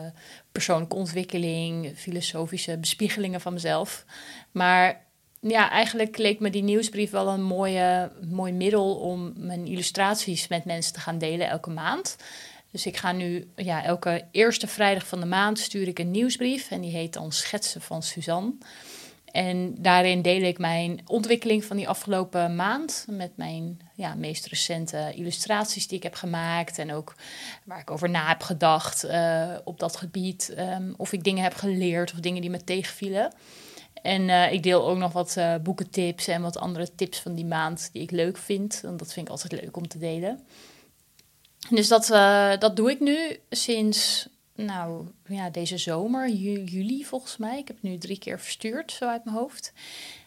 persoonlijke 0.52 0.96
ontwikkeling, 0.96 1.94
filosofische 1.96 2.78
bespiegelingen 2.78 3.42
van 3.42 3.54
mezelf. 3.54 4.06
Maar 4.52 5.02
ja, 5.40 5.70
eigenlijk 5.70 6.18
leek 6.18 6.40
me 6.40 6.50
die 6.50 6.64
nieuwsbrief 6.64 7.12
wel 7.12 7.28
een 7.28 7.44
mooie, 7.44 8.12
mooi 8.30 8.54
middel 8.54 8.96
om 8.96 9.34
mijn 9.38 9.66
illustraties 9.66 10.48
met 10.48 10.66
mensen 10.66 10.94
te 10.94 11.00
gaan 11.00 11.18
delen 11.18 11.48
elke 11.48 11.70
maand. 11.70 12.16
Dus 12.72 12.86
ik 12.86 12.98
ga 12.98 13.12
nu, 13.12 13.48
ja, 13.56 13.84
elke 13.84 14.26
eerste 14.32 14.68
vrijdag 14.68 15.08
van 15.08 15.20
de 15.20 15.26
maand 15.26 15.60
stuur 15.60 15.88
ik 15.88 16.00
een 16.00 16.12
nieuwsbrief. 16.12 16.72
En 16.72 16.82
die 16.82 16.92
heet 16.92 17.14
dan 17.14 17.32
Schetsen 17.32 17.82
van 17.82 18.04
Suzanne. 18.04 18.54
En 19.36 19.76
daarin 19.78 20.22
deel 20.22 20.42
ik 20.42 20.58
mijn 20.58 21.00
ontwikkeling 21.06 21.66
van 21.66 21.78
die 21.78 21.90
afgelopen 21.90 22.56
maand 22.56 23.06
met 23.10 23.32
mijn 23.36 23.80
ja, 23.96 24.14
meest 24.14 24.46
recente 24.46 25.12
illustraties 25.16 25.88
die 25.88 25.98
ik 25.98 26.04
heb 26.04 26.16
gemaakt 26.16 26.78
en 26.78 26.94
ook 26.94 27.16
waar 27.66 27.80
ik 27.80 27.92
over 27.92 28.10
na 28.10 28.28
heb 28.28 28.42
gedacht 28.42 29.06
uh, 29.06 29.56
op 29.64 29.80
dat 29.80 29.96
gebied. 29.96 30.56
Um, 30.58 30.94
of 30.98 31.14
ik 31.14 31.24
dingen 31.24 31.44
heb 31.44 31.54
geleerd 31.54 32.14
of 32.14 32.20
dingen 32.20 32.42
die 32.42 32.50
me 32.50 32.64
tegenvielen. 32.64 33.34
En 34.02 34.22
uh, 34.22 34.52
ik 34.52 34.64
deel 34.64 34.88
ook 34.88 34.98
nog 34.98 35.12
wat 35.12 35.36
uh, 35.38 35.56
boekentips 35.64 36.28
en 36.28 36.42
wat 36.42 36.58
andere 36.58 36.96
tips 36.96 37.20
van 37.20 37.34
die 37.34 37.46
maand 37.46 37.90
die 37.92 38.02
ik 38.02 38.12
leuk 38.12 38.38
vind. 38.38 38.82
En 38.84 38.98
dat 38.98 39.14
vind 39.14 39.26
ik 39.26 39.32
altijd 39.32 39.62
leuk 39.62 39.78
om 39.78 39.88
te 39.88 39.98
delen. 39.98 40.40
Dus 41.70 41.88
dat, 41.88 42.08
dat 42.62 42.76
doe 42.76 42.92
ik 42.92 43.00
nu 43.00 43.40
sinds 43.50 44.28
nou, 44.56 45.08
ja, 45.28 45.50
deze 45.50 45.78
zomer, 45.78 46.30
juli 46.30 47.06
volgens 47.06 47.38
mij. 47.38 47.58
Ik 47.58 47.68
heb 47.68 47.76
het 47.82 47.92
nu 47.92 47.98
drie 47.98 48.20
keer 48.20 48.40
verstuurd, 48.40 48.92
zo 48.92 49.08
uit 49.08 49.26
mijn 49.26 49.38
hoofd. 49.38 49.74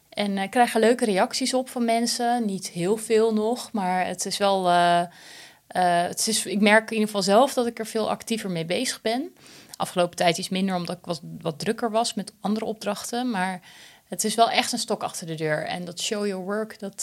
En 0.08 0.36
uh, 0.36 0.48
krijg 0.50 0.74
er 0.74 0.80
leuke 0.80 1.04
reacties 1.04 1.54
op 1.54 1.68
van 1.68 1.84
mensen. 1.84 2.46
Niet 2.46 2.68
heel 2.68 2.96
veel 2.96 3.34
nog, 3.34 3.72
maar 3.72 4.06
het 4.06 4.26
is 4.26 4.36
wel. 4.36 4.68
Uh, 4.68 5.02
het 6.08 6.26
is, 6.26 6.46
ik 6.46 6.60
merk 6.60 6.84
in 6.84 6.92
ieder 6.92 7.06
geval 7.06 7.22
zelf 7.22 7.54
dat 7.54 7.66
ik 7.66 7.78
er 7.78 7.86
veel 7.86 8.10
actiever 8.10 8.50
mee 8.50 8.64
bezig 8.64 9.00
ben. 9.00 9.34
Afgelopen 9.76 10.16
tijd 10.16 10.38
iets 10.38 10.48
minder, 10.48 10.74
omdat 10.74 10.96
ik 10.96 11.04
wat, 11.04 11.20
wat 11.40 11.58
drukker 11.58 11.90
was 11.90 12.14
met 12.14 12.32
andere 12.40 12.64
opdrachten. 12.64 13.30
Maar 13.30 13.60
het 14.08 14.24
is 14.24 14.34
wel 14.34 14.50
echt 14.50 14.72
een 14.72 14.78
stok 14.78 15.02
achter 15.02 15.26
de 15.26 15.34
deur. 15.34 15.66
En 15.66 15.84
dat 15.84 16.00
show 16.00 16.26
your 16.26 16.44
work, 16.44 16.78
dat, 16.78 17.02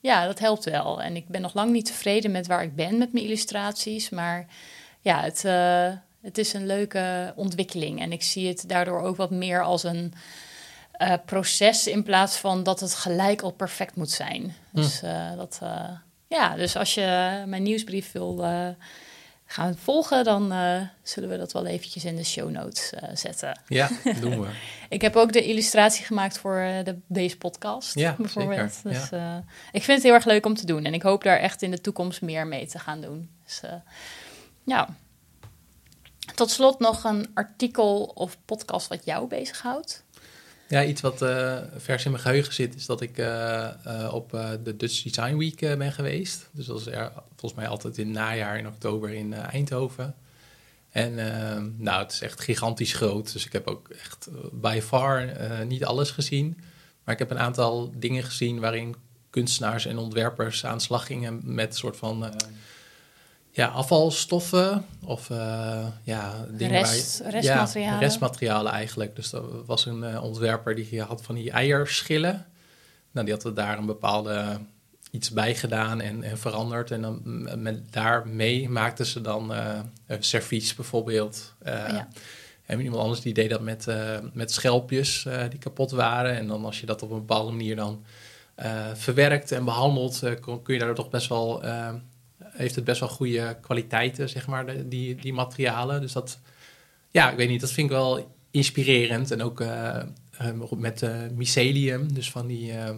ja, 0.00 0.26
dat 0.26 0.38
helpt 0.38 0.64
wel. 0.64 1.02
En 1.02 1.16
ik 1.16 1.28
ben 1.28 1.40
nog 1.40 1.54
lang 1.54 1.70
niet 1.70 1.86
tevreden 1.86 2.30
met 2.30 2.46
waar 2.46 2.62
ik 2.62 2.74
ben 2.74 2.98
met 2.98 3.12
mijn 3.12 3.24
illustraties. 3.24 4.10
Maar 4.10 4.46
ja, 5.00 5.22
het, 5.22 5.44
het 6.22 6.38
is 6.38 6.52
een 6.52 6.66
leuke 6.66 7.32
ontwikkeling. 7.36 8.00
En 8.00 8.12
ik 8.12 8.22
zie 8.22 8.48
het 8.48 8.64
daardoor 8.66 9.00
ook 9.00 9.16
wat 9.16 9.30
meer 9.30 9.62
als 9.62 9.82
een 9.82 10.12
uh, 10.98 11.14
proces 11.26 11.86
in 11.86 12.02
plaats 12.02 12.36
van 12.36 12.62
dat 12.62 12.80
het 12.80 12.94
gelijk 12.94 13.42
al 13.42 13.50
perfect 13.50 13.96
moet 13.96 14.10
zijn. 14.10 14.54
Hm. 14.70 14.76
Dus, 14.76 15.00
dat, 15.36 15.60
ja, 16.28 16.56
dus 16.56 16.76
als 16.76 16.94
je 16.94 17.42
mijn 17.46 17.62
nieuwsbrief 17.62 18.12
wil 18.12 18.44
gaan 19.46 19.76
volgen, 19.76 20.24
dan 20.24 20.52
zullen 21.02 21.28
we 21.28 21.36
dat 21.36 21.52
wel 21.52 21.66
eventjes 21.66 22.04
in 22.04 22.16
de 22.16 22.24
show 22.24 22.50
notes 22.50 22.92
zetten. 23.12 23.60
Ja, 23.68 23.88
doen 24.20 24.40
we. 24.40 24.48
ik 24.88 25.02
heb 25.02 25.16
ook 25.16 25.32
de 25.32 25.44
illustratie 25.44 26.04
gemaakt 26.04 26.38
voor 26.38 26.70
de, 26.84 26.98
deze 27.06 27.38
podcast, 27.38 27.94
ja, 27.94 28.14
bijvoorbeeld. 28.18 28.72
Zeker. 28.72 29.00
Dus 29.00 29.08
ja. 29.10 29.44
ik 29.72 29.82
vind 29.82 29.96
het 29.96 30.02
heel 30.02 30.14
erg 30.14 30.24
leuk 30.24 30.46
om 30.46 30.54
te 30.54 30.66
doen. 30.66 30.84
En 30.84 30.94
ik 30.94 31.02
hoop 31.02 31.22
daar 31.22 31.38
echt 31.38 31.62
in 31.62 31.70
de 31.70 31.80
toekomst 31.80 32.22
meer 32.22 32.46
mee 32.46 32.66
te 32.66 32.78
gaan 32.78 33.00
doen. 33.00 33.30
Dus 33.44 33.60
ja. 34.64 34.88
Tot 36.34 36.50
slot 36.50 36.78
nog 36.78 37.04
een 37.04 37.26
artikel 37.34 38.04
of 38.14 38.36
podcast 38.44 38.88
wat 38.88 39.04
jou 39.04 39.28
bezighoudt. 39.28 40.04
Ja, 40.68 40.84
iets 40.84 41.00
wat 41.00 41.22
uh, 41.22 41.58
vers 41.76 42.04
in 42.04 42.10
mijn 42.10 42.22
geheugen 42.22 42.54
zit, 42.54 42.74
is 42.74 42.86
dat 42.86 43.00
ik 43.00 43.18
uh, 43.18 43.68
uh, 43.86 44.14
op 44.14 44.30
de 44.64 44.76
Dutch 44.76 45.02
Design 45.02 45.36
Week 45.36 45.78
ben 45.78 45.92
geweest. 45.92 46.48
Dus 46.52 46.66
dat 46.66 46.80
is 46.80 46.86
er, 46.86 47.12
volgens 47.36 47.60
mij 47.60 47.68
altijd 47.68 47.98
in 47.98 48.06
het 48.06 48.16
najaar 48.16 48.58
in 48.58 48.66
oktober 48.66 49.10
in 49.10 49.32
Eindhoven. 49.32 50.14
En 50.90 51.14
nou, 51.78 52.02
het 52.02 52.12
is 52.12 52.20
echt 52.20 52.40
gigantisch 52.40 52.92
groot. 52.92 53.32
Dus 53.32 53.46
ik 53.46 53.52
heb 53.52 53.66
ook 53.66 53.88
echt 53.88 54.28
by 54.52 54.80
far 54.82 55.36
niet 55.66 55.84
alles 55.84 56.10
gezien. 56.10 56.60
Maar 57.04 57.14
ik 57.14 57.18
heb 57.20 57.30
een 57.30 57.38
aantal 57.38 57.92
dingen 57.96 58.22
gezien 58.22 58.60
waarin 58.60 58.96
kunstenaars 59.30 59.86
en 59.86 59.98
ontwerpers 59.98 60.66
aan 60.66 60.80
slag 60.80 61.06
gingen 61.06 61.40
met 61.42 61.68
een 61.68 61.78
soort 61.78 61.96
van 61.96 62.34
ja, 63.50 63.66
afvalstoffen 63.66 64.84
of 65.04 65.30
uh, 65.30 65.86
ja, 66.02 66.46
dingen 66.50 66.80
Rest, 66.80 67.22
waar 67.22 67.30
restmaterialen. 67.30 67.94
Ja, 67.94 67.98
restmaterialen 67.98 68.72
eigenlijk. 68.72 69.16
Dus 69.16 69.32
er 69.32 69.64
was 69.64 69.86
een 69.86 70.02
uh, 70.02 70.22
ontwerper 70.22 70.74
die 70.74 71.02
had 71.02 71.22
van 71.22 71.34
die 71.34 71.50
eierschillen. 71.50 72.46
Nou, 73.10 73.26
die 73.26 73.34
had 73.34 73.44
er 73.44 73.54
daar 73.54 73.78
een 73.78 73.86
bepaalde 73.86 74.60
iets 75.10 75.30
bij 75.30 75.54
gedaan 75.54 76.00
en, 76.00 76.22
en 76.22 76.38
veranderd. 76.38 76.90
En 76.90 77.02
dan 77.02 77.20
met, 77.62 77.92
daarmee 77.92 78.68
maakten 78.68 79.06
ze 79.06 79.20
dan 79.20 79.52
uh, 79.52 79.78
een 80.06 80.22
servies 80.22 80.74
bijvoorbeeld. 80.74 81.54
Ja. 81.64 82.08
En 82.66 82.80
iemand 82.80 83.02
anders 83.02 83.20
die 83.20 83.34
deed 83.34 83.50
dat 83.50 83.60
met, 83.60 83.86
met 84.32 84.52
schelpjes 84.52 85.26
die 85.50 85.58
kapot 85.58 85.90
waren. 85.90 86.36
En 86.36 86.46
dan 86.46 86.64
als 86.64 86.80
je 86.80 86.86
dat 86.86 87.02
op 87.02 87.10
een 87.10 87.18
bepaalde 87.18 87.52
manier 87.52 87.76
dan 87.76 88.04
verwerkt 88.94 89.52
en 89.52 89.64
behandelt, 89.64 90.18
kun 90.40 90.74
je 90.74 90.78
daar 90.78 90.94
toch 90.94 91.10
best 91.10 91.28
wel 91.28 91.62
heeft 92.44 92.74
het 92.74 92.84
best 92.84 93.00
wel 93.00 93.08
goede 93.08 93.56
kwaliteiten, 93.60 94.28
zeg 94.28 94.46
maar, 94.46 94.66
de, 94.66 94.88
die, 94.88 95.14
die 95.14 95.32
materialen. 95.32 96.00
Dus 96.00 96.12
dat, 96.12 96.38
ja, 97.10 97.30
ik 97.30 97.36
weet 97.36 97.48
niet, 97.48 97.60
dat 97.60 97.72
vind 97.72 97.90
ik 97.90 97.96
wel 97.96 98.36
inspirerend. 98.50 99.30
En 99.30 99.42
ook 99.42 99.60
uh, 99.60 100.02
met 100.76 101.02
uh, 101.02 101.10
mycelium, 101.34 102.14
dus 102.14 102.30
van 102.30 102.46
die 102.46 102.72
uh, 102.72 102.90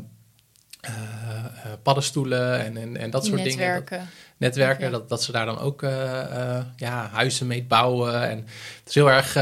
paddenstoelen 1.82 2.64
en, 2.64 2.76
en, 2.76 2.96
en 2.96 3.10
dat 3.10 3.24
soort 3.24 3.42
netwerken. 3.44 3.96
dingen. 3.98 4.04
Dat, 4.06 4.14
netwerken, 4.36 4.90
dat, 4.90 5.08
dat 5.08 5.22
ze 5.22 5.32
daar 5.32 5.46
dan 5.46 5.58
ook 5.58 5.80
ja, 6.76 7.08
huizen 7.12 7.46
mee 7.46 7.62
bouwen. 7.62 8.28
En 8.28 8.38
het 8.78 8.88
is 8.88 8.94
heel 8.94 9.10
erg 9.10 9.32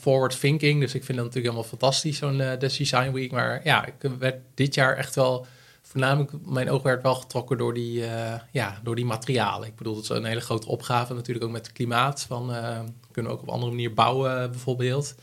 forward 0.00 0.40
thinking, 0.40 0.80
dus 0.80 0.94
ik 0.94 1.04
vind 1.04 1.18
dat 1.18 1.26
natuurlijk 1.26 1.54
helemaal 1.54 1.78
fantastisch, 1.78 2.18
zo'n 2.18 2.42
Design 2.58 3.12
Week. 3.12 3.30
Maar 3.30 3.60
ja, 3.64 3.86
ik 3.86 4.10
werd 4.18 4.36
dit 4.54 4.74
jaar 4.74 4.96
echt 4.96 5.14
wel 5.14 5.46
voornamelijk, 5.94 6.32
mijn 6.44 6.70
oog 6.70 6.82
werd 6.82 7.02
wel 7.02 7.14
getrokken 7.14 7.58
door 7.58 7.74
die, 7.74 8.00
uh, 8.00 8.34
ja, 8.50 8.80
door 8.82 8.94
die 8.94 9.04
materialen. 9.04 9.68
Ik 9.68 9.76
bedoel, 9.76 9.94
het 9.94 10.04
is 10.04 10.08
een 10.08 10.24
hele 10.24 10.40
grote 10.40 10.66
opgave 10.66 11.14
natuurlijk 11.14 11.44
ook 11.44 11.52
met 11.52 11.66
het 11.66 11.74
klimaat. 11.74 12.22
Van, 12.22 12.50
uh, 12.50 12.80
kunnen 13.12 13.32
we 13.32 13.36
ook 13.36 13.42
op 13.42 13.48
een 13.48 13.54
andere 13.54 13.70
manier 13.70 13.94
bouwen 13.94 14.50
bijvoorbeeld. 14.50 15.14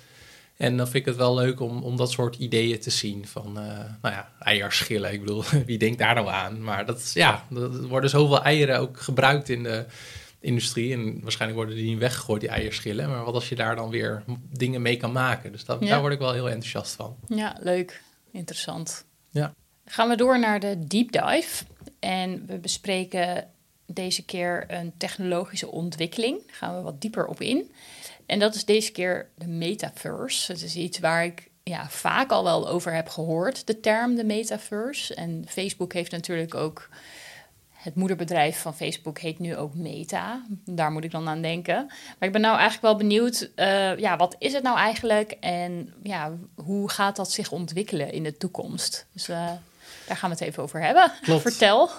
En 0.57 0.77
dan 0.77 0.85
vind 0.85 0.97
ik 0.97 1.05
het 1.05 1.15
wel 1.15 1.35
leuk 1.35 1.59
om, 1.59 1.83
om 1.83 1.95
dat 1.95 2.11
soort 2.11 2.35
ideeën 2.35 2.79
te 2.79 2.89
zien 2.89 3.27
van, 3.27 3.47
uh, 3.47 3.63
nou 4.01 4.15
ja, 4.15 4.31
eierschillen. 4.39 5.13
Ik 5.13 5.19
bedoel, 5.19 5.43
wie 5.65 5.77
denkt 5.77 5.97
daar 5.97 6.15
nou 6.15 6.27
aan? 6.27 6.63
Maar 6.63 6.85
dat, 6.85 7.11
ja, 7.13 7.45
er 7.55 7.87
worden 7.87 8.09
zoveel 8.09 8.43
eieren 8.43 8.79
ook 8.79 8.99
gebruikt 8.99 9.49
in 9.49 9.63
de 9.63 9.85
industrie. 10.39 10.93
En 10.93 11.21
waarschijnlijk 11.21 11.61
worden 11.61 11.77
die 11.79 11.89
niet 11.89 11.99
weggegooid, 11.99 12.41
die 12.41 12.49
eierschillen. 12.49 13.09
Maar 13.09 13.23
wat 13.23 13.33
als 13.33 13.49
je 13.49 13.55
daar 13.55 13.75
dan 13.75 13.89
weer 13.89 14.23
dingen 14.51 14.81
mee 14.81 14.97
kan 14.97 15.11
maken? 15.11 15.51
Dus 15.51 15.65
dat, 15.65 15.81
daar 15.81 15.99
word 15.99 16.13
ik 16.13 16.19
wel 16.19 16.33
heel 16.33 16.49
enthousiast 16.49 16.95
van. 16.95 17.15
Ja, 17.27 17.57
leuk. 17.59 18.03
Interessant. 18.31 19.05
Ja 19.29 19.53
gaan 19.85 20.09
we 20.09 20.15
door 20.15 20.39
naar 20.39 20.59
de 20.59 20.87
deep 20.87 21.11
dive. 21.11 21.65
En 21.99 22.45
we 22.45 22.57
bespreken 22.57 23.49
deze 23.85 24.25
keer 24.25 24.65
een 24.67 24.93
technologische 24.97 25.71
ontwikkeling. 25.71 26.41
Gaan 26.47 26.75
we 26.75 26.81
wat 26.81 27.01
dieper 27.01 27.27
op 27.27 27.41
in. 27.41 27.71
En 28.25 28.39
dat 28.39 28.55
is 28.55 28.65
deze 28.65 28.91
keer 28.91 29.29
de 29.35 29.47
metaverse. 29.47 30.51
Het 30.51 30.61
is 30.61 30.75
iets 30.75 30.99
waar 30.99 31.25
ik 31.25 31.49
ja, 31.63 31.89
vaak 31.89 32.31
al 32.31 32.43
wel 32.43 32.69
over 32.69 32.93
heb 32.93 33.09
gehoord, 33.09 33.67
de 33.67 33.79
term 33.79 34.15
de 34.15 34.23
metaverse. 34.23 35.15
En 35.15 35.45
Facebook 35.47 35.93
heeft 35.93 36.11
natuurlijk 36.11 36.55
ook. 36.55 36.89
Het 37.69 37.95
moederbedrijf 37.95 38.61
van 38.61 38.75
Facebook 38.75 39.19
heet 39.19 39.39
nu 39.39 39.55
ook 39.55 39.75
Meta. 39.75 40.45
Daar 40.65 40.91
moet 40.91 41.03
ik 41.03 41.11
dan 41.11 41.27
aan 41.27 41.41
denken. 41.41 41.85
Maar 41.85 42.27
ik 42.27 42.31
ben 42.31 42.41
nou 42.41 42.57
eigenlijk 42.57 42.81
wel 42.81 42.95
benieuwd, 42.95 43.49
uh, 43.55 43.97
ja, 43.97 44.17
wat 44.17 44.35
is 44.39 44.53
het 44.53 44.63
nou 44.63 44.77
eigenlijk 44.77 45.31
en 45.39 45.93
ja, 46.03 46.37
hoe 46.55 46.89
gaat 46.89 47.15
dat 47.15 47.31
zich 47.31 47.51
ontwikkelen 47.51 48.11
in 48.11 48.23
de 48.23 48.37
toekomst? 48.37 49.07
Dus 49.13 49.29
uh, 49.29 49.51
daar 50.11 50.19
gaan 50.19 50.29
we 50.29 50.35
het 50.35 50.45
even 50.45 50.63
over 50.63 50.81
hebben. 50.81 51.11
Klopt. 51.21 51.41
Vertel. 51.41 51.89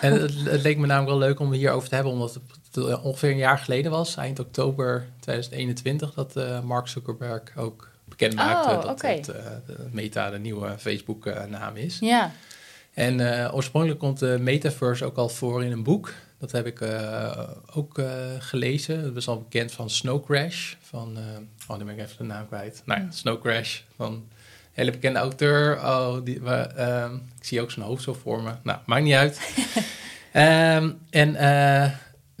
En 0.00 0.12
het, 0.12 0.34
het, 0.44 0.62
leek 0.62 0.78
me 0.78 0.86
namelijk 0.86 1.18
wel 1.18 1.28
leuk 1.28 1.40
om 1.40 1.52
hierover 1.52 1.88
te 1.88 1.94
hebben, 1.94 2.12
omdat 2.12 2.40
het 2.72 3.02
ongeveer 3.02 3.30
een 3.30 3.36
jaar 3.36 3.58
geleden 3.58 3.90
was, 3.90 4.16
eind 4.16 4.38
oktober 4.38 5.06
2021, 5.20 6.14
dat 6.14 6.36
uh, 6.36 6.60
Mark 6.60 6.88
Zuckerberg 6.88 7.42
ook 7.56 7.88
bekend 8.04 8.32
oh, 8.32 8.38
maakte 8.38 8.74
dat 8.74 8.90
okay. 8.90 9.16
het, 9.16 9.28
uh, 9.28 9.34
Meta 9.90 10.30
de 10.30 10.38
nieuwe 10.38 10.74
Facebook-naam 10.78 11.76
is. 11.76 11.98
Ja. 11.98 12.32
En 12.94 13.18
uh, 13.18 13.54
oorspronkelijk 13.54 14.00
komt 14.00 14.18
de 14.18 14.36
Metaverse 14.40 15.04
ook 15.04 15.16
al 15.16 15.28
voor 15.28 15.64
in 15.64 15.72
een 15.72 15.82
boek. 15.82 16.12
Dat 16.38 16.52
heb 16.52 16.66
ik 16.66 16.82
ook 17.74 18.00
gelezen. 18.38 19.02
Dat 19.02 19.16
is 19.16 19.28
al 19.28 19.38
bekend 19.38 19.72
van 19.72 19.90
Snow 19.90 20.24
Crash. 20.24 20.74
Van, 20.80 21.18
oh, 21.68 21.78
nu 21.78 21.84
ben 21.84 21.94
ik 21.94 22.00
even 22.00 22.16
de 22.16 22.24
naam 22.24 22.46
kwijt. 22.46 22.82
Nou 22.84 23.00
ja, 23.00 23.10
Snow 23.10 23.40
Crash 23.40 23.80
van 23.96 24.28
hele 24.76 24.90
bekende 24.90 25.18
auteur. 25.18 25.76
Oh, 25.76 26.24
die, 26.24 26.40
uh, 26.40 27.04
ik 27.38 27.44
zie 27.44 27.60
ook 27.60 27.70
zijn 27.70 27.86
hoofd 27.86 28.02
zo 28.02 28.12
voor 28.14 28.42
me. 28.42 28.52
Nou, 28.62 28.78
maakt 28.86 29.04
niet 29.04 29.14
uit. 29.14 29.40
um, 30.34 30.98
en 31.22 31.28
uh, 31.28 31.90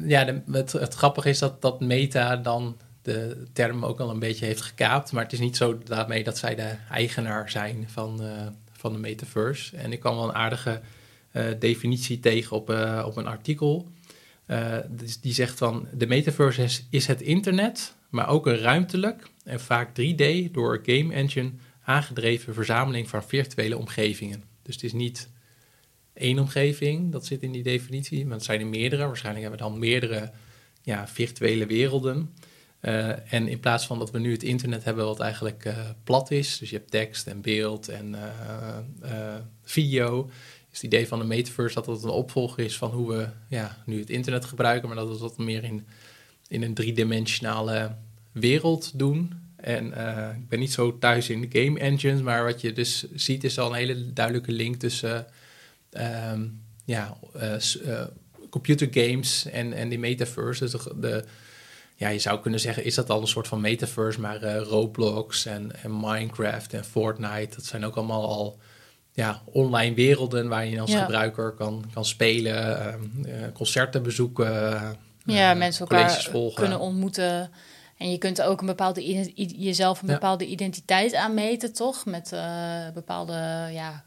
ja, 0.08 0.24
de, 0.24 0.40
het, 0.52 0.72
het, 0.72 0.94
grappige 0.94 1.28
is 1.28 1.38
dat, 1.38 1.62
dat 1.62 1.80
Meta 1.80 2.36
dan 2.36 2.76
de 3.02 3.46
term 3.52 3.84
ook 3.84 4.00
al 4.00 4.10
een 4.10 4.18
beetje 4.18 4.44
heeft 4.44 4.60
gekaapt. 4.60 5.12
Maar 5.12 5.22
het 5.22 5.32
is 5.32 5.38
niet 5.38 5.56
zo 5.56 5.78
daarmee 5.78 6.24
dat 6.24 6.38
zij 6.38 6.54
de 6.54 6.74
eigenaar 6.90 7.50
zijn 7.50 7.88
van, 7.88 8.22
uh, 8.22 8.30
van 8.72 8.92
de 8.92 8.98
metaverse. 8.98 9.76
En 9.76 9.92
ik 9.92 10.00
kwam 10.00 10.16
wel 10.16 10.28
een 10.28 10.34
aardige 10.34 10.80
uh, 11.32 11.44
definitie 11.58 12.20
tegen 12.20 12.56
op, 12.56 12.70
op 13.04 13.16
een 13.16 13.26
artikel. 13.26 13.88
Dus 14.88 15.20
die 15.20 15.32
zegt 15.32 15.58
van 15.58 15.88
de 15.92 16.06
metaverse 16.06 16.62
is, 16.62 16.86
is 16.90 17.06
het 17.06 17.20
internet, 17.20 17.94
maar 18.08 18.28
ook 18.28 18.46
een 18.46 18.58
ruimtelijk 18.58 19.30
en 19.44 19.60
vaak 19.60 19.88
3D 19.88 20.50
door 20.52 20.74
een 20.74 20.96
game 20.96 21.14
engine 21.14 21.50
aangedreven 21.86 22.54
verzameling 22.54 23.08
van 23.08 23.24
virtuele 23.24 23.78
omgevingen. 23.78 24.42
Dus 24.62 24.74
het 24.74 24.84
is 24.84 24.92
niet 24.92 25.28
één 26.12 26.38
omgeving, 26.38 27.12
dat 27.12 27.26
zit 27.26 27.42
in 27.42 27.52
die 27.52 27.62
definitie, 27.62 28.26
maar 28.26 28.36
het 28.36 28.44
zijn 28.44 28.60
er 28.60 28.66
meerdere. 28.66 29.06
Waarschijnlijk 29.06 29.44
hebben 29.44 29.64
we 29.64 29.70
dan 29.70 29.80
meerdere 29.80 30.32
ja, 30.82 31.08
virtuele 31.08 31.66
werelden. 31.66 32.34
Uh, 32.80 33.32
en 33.32 33.48
in 33.48 33.60
plaats 33.60 33.86
van 33.86 33.98
dat 33.98 34.10
we 34.10 34.18
nu 34.18 34.32
het 34.32 34.42
internet 34.42 34.84
hebben 34.84 35.04
wat 35.04 35.20
eigenlijk 35.20 35.64
uh, 35.64 35.78
plat 36.04 36.30
is, 36.30 36.58
dus 36.58 36.70
je 36.70 36.76
hebt 36.76 36.90
tekst 36.90 37.26
en 37.26 37.40
beeld 37.40 37.88
en 37.88 38.14
uh, 39.02 39.34
video, 39.64 40.30
is 40.70 40.82
het 40.82 40.82
idee 40.82 41.08
van 41.08 41.18
de 41.18 41.24
metaverse 41.24 41.74
dat 41.74 41.86
het 41.86 42.02
een 42.02 42.10
opvolger 42.10 42.64
is 42.64 42.76
van 42.76 42.90
hoe 42.90 43.12
we 43.12 43.28
ja, 43.48 43.82
nu 43.86 43.98
het 43.98 44.10
internet 44.10 44.44
gebruiken, 44.44 44.88
maar 44.88 44.96
dat 44.96 45.08
we 45.08 45.18
dat 45.18 45.38
meer 45.38 45.64
in, 45.64 45.86
in 46.48 46.62
een 46.62 46.74
driedimensionale 46.74 47.96
wereld 48.32 48.98
doen. 48.98 49.45
En 49.66 49.92
uh, 49.96 50.28
ik 50.36 50.48
ben 50.48 50.58
niet 50.58 50.72
zo 50.72 50.98
thuis 50.98 51.28
in 51.28 51.40
de 51.40 51.62
game 51.62 51.78
engines, 51.80 52.20
maar 52.20 52.44
wat 52.44 52.60
je 52.60 52.72
dus 52.72 53.06
ziet 53.14 53.44
is 53.44 53.58
al 53.58 53.68
een 53.68 53.76
hele 53.76 54.12
duidelijke 54.12 54.52
link 54.52 54.76
tussen 54.76 55.26
uh, 55.92 56.32
ja, 56.84 57.16
uh, 57.36 58.02
computer 58.50 58.88
games 58.90 59.46
en, 59.46 59.72
en 59.72 59.88
die 59.88 59.98
metaverse. 59.98 60.64
Dus 60.64 60.72
de, 60.72 61.00
de, 61.00 61.24
ja, 61.94 62.08
je 62.08 62.18
zou 62.18 62.40
kunnen 62.40 62.60
zeggen, 62.60 62.84
is 62.84 62.94
dat 62.94 63.10
al 63.10 63.20
een 63.20 63.26
soort 63.26 63.48
van 63.48 63.60
metaverse, 63.60 64.20
maar 64.20 64.42
uh, 64.42 64.56
Roblox 64.56 65.46
en, 65.46 65.82
en 65.82 66.00
Minecraft 66.00 66.72
en 66.72 66.84
Fortnite, 66.84 67.56
dat 67.56 67.64
zijn 67.64 67.84
ook 67.84 67.96
allemaal 67.96 68.28
al 68.28 68.58
ja, 69.12 69.42
online 69.44 69.94
werelden 69.94 70.48
waar 70.48 70.66
je 70.66 70.80
als 70.80 70.94
gebruiker 70.94 71.52
kan, 71.52 71.84
kan 71.94 72.04
spelen, 72.04 72.98
uh, 73.26 73.32
concerten 73.54 74.02
bezoeken. 74.02 74.46
Ja, 75.24 75.54
mensen 75.54 75.86
elkaar 75.86 76.28
kunnen 76.54 76.78
ontmoeten. 76.78 77.50
En 77.96 78.10
je 78.10 78.18
kunt 78.18 78.42
ook 78.42 78.60
een 78.60 78.66
bepaalde 78.66 79.24
jezelf 79.56 80.00
een 80.00 80.06
bepaalde 80.06 80.46
identiteit 80.46 81.14
aanmeten, 81.14 81.72
toch? 81.72 82.04
Met 82.04 82.30
bepaalde 82.94 83.68
ja, 83.72 84.04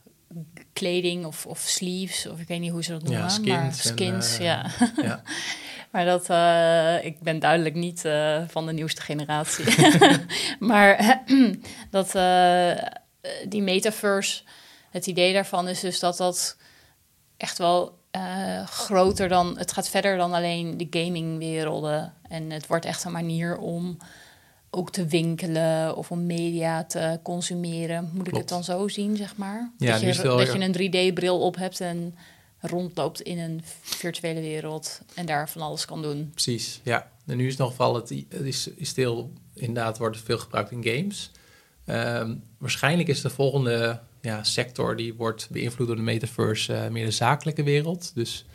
kleding 0.73 1.25
of, 1.25 1.45
of 1.45 1.59
sleeves, 1.59 2.27
of 2.27 2.39
ik 2.39 2.47
weet 2.47 2.59
niet 2.59 2.71
hoe 2.71 2.83
ze 2.83 2.91
dat 2.91 3.03
noemen. 3.03 3.21
Ja, 3.21 3.29
skins. 3.29 3.49
Maar 3.49 3.73
skins, 3.73 4.37
ja. 4.37 4.65
ja. 4.95 5.21
maar 5.91 6.05
dat, 6.05 6.29
uh, 6.29 7.05
ik 7.05 7.19
ben 7.19 7.39
duidelijk 7.39 7.75
niet 7.75 8.01
van 8.47 8.65
de 8.65 8.73
nieuwste 8.73 9.01
generatie. 9.01 9.65
maar 10.59 11.21
dat 11.97 12.11
die 13.47 13.61
metaverse, 13.61 14.43
het 14.89 15.07
idee 15.07 15.33
daarvan 15.33 15.67
is 15.67 15.79
dus 15.79 15.99
dat 15.99 16.17
dat 16.17 16.57
echt 17.37 17.57
wel 17.57 17.98
groter 18.65 19.27
dan, 19.27 19.57
het 19.57 19.71
gaat 19.71 19.89
verder 19.89 20.17
dan 20.17 20.33
alleen 20.33 20.77
de 20.77 20.87
gamingwerelden. 20.89 22.13
En 22.27 22.49
het 22.49 22.67
wordt 22.67 22.85
echt 22.85 23.03
een 23.03 23.11
manier 23.11 23.57
om 23.57 23.97
ook 24.69 24.91
te 24.91 25.05
winkelen 25.05 25.95
of 25.95 26.11
om 26.11 26.25
media 26.25 26.83
te 26.83 27.19
consumeren. 27.23 28.09
Moet 28.13 28.27
ik 28.27 28.35
het 28.35 28.49
dan 28.49 28.63
zo 28.63 28.87
zien, 28.87 29.17
zeg 29.17 29.35
maar? 29.35 29.71
Ja, 29.77 29.91
dat, 29.91 30.15
je, 30.15 30.23
dat 30.23 30.53
je 30.53 30.59
een 30.59 31.11
3D-bril 31.11 31.39
op 31.39 31.55
hebt 31.55 31.81
en 31.81 32.15
rondloopt 32.59 33.21
in 33.21 33.39
een 33.39 33.61
virtuele 33.81 34.41
wereld 34.41 35.01
en 35.15 35.25
daar 35.25 35.49
van 35.49 35.61
alles 35.61 35.85
kan 35.85 36.01
doen. 36.01 36.29
Precies, 36.29 36.79
ja. 36.83 37.11
En 37.25 37.37
nu 37.37 37.47
is 37.47 37.57
nog 37.57 37.69
geval, 37.69 37.95
het 37.95 38.11
is, 38.29 38.67
is 38.67 38.89
stil, 38.89 39.33
inderdaad 39.53 39.97
wordt 39.97 40.15
het 40.15 40.25
veel 40.25 40.37
gebruikt 40.37 40.71
in 40.71 40.83
games. 40.83 41.31
Ehm, 41.85 42.35
waarschijnlijk 42.57 43.09
is 43.09 43.21
de 43.21 43.29
volgende 43.29 43.99
ja, 44.21 44.43
sector 44.43 44.95
die 44.95 45.13
wordt 45.13 45.47
beïnvloed 45.51 45.87
door 45.87 45.95
de 45.95 46.01
metaverse 46.01 46.73
uh, 46.73 46.87
meer 46.87 47.05
de 47.05 47.11
zakelijke 47.11 47.63
wereld. 47.63 48.11
Dus 48.15 48.45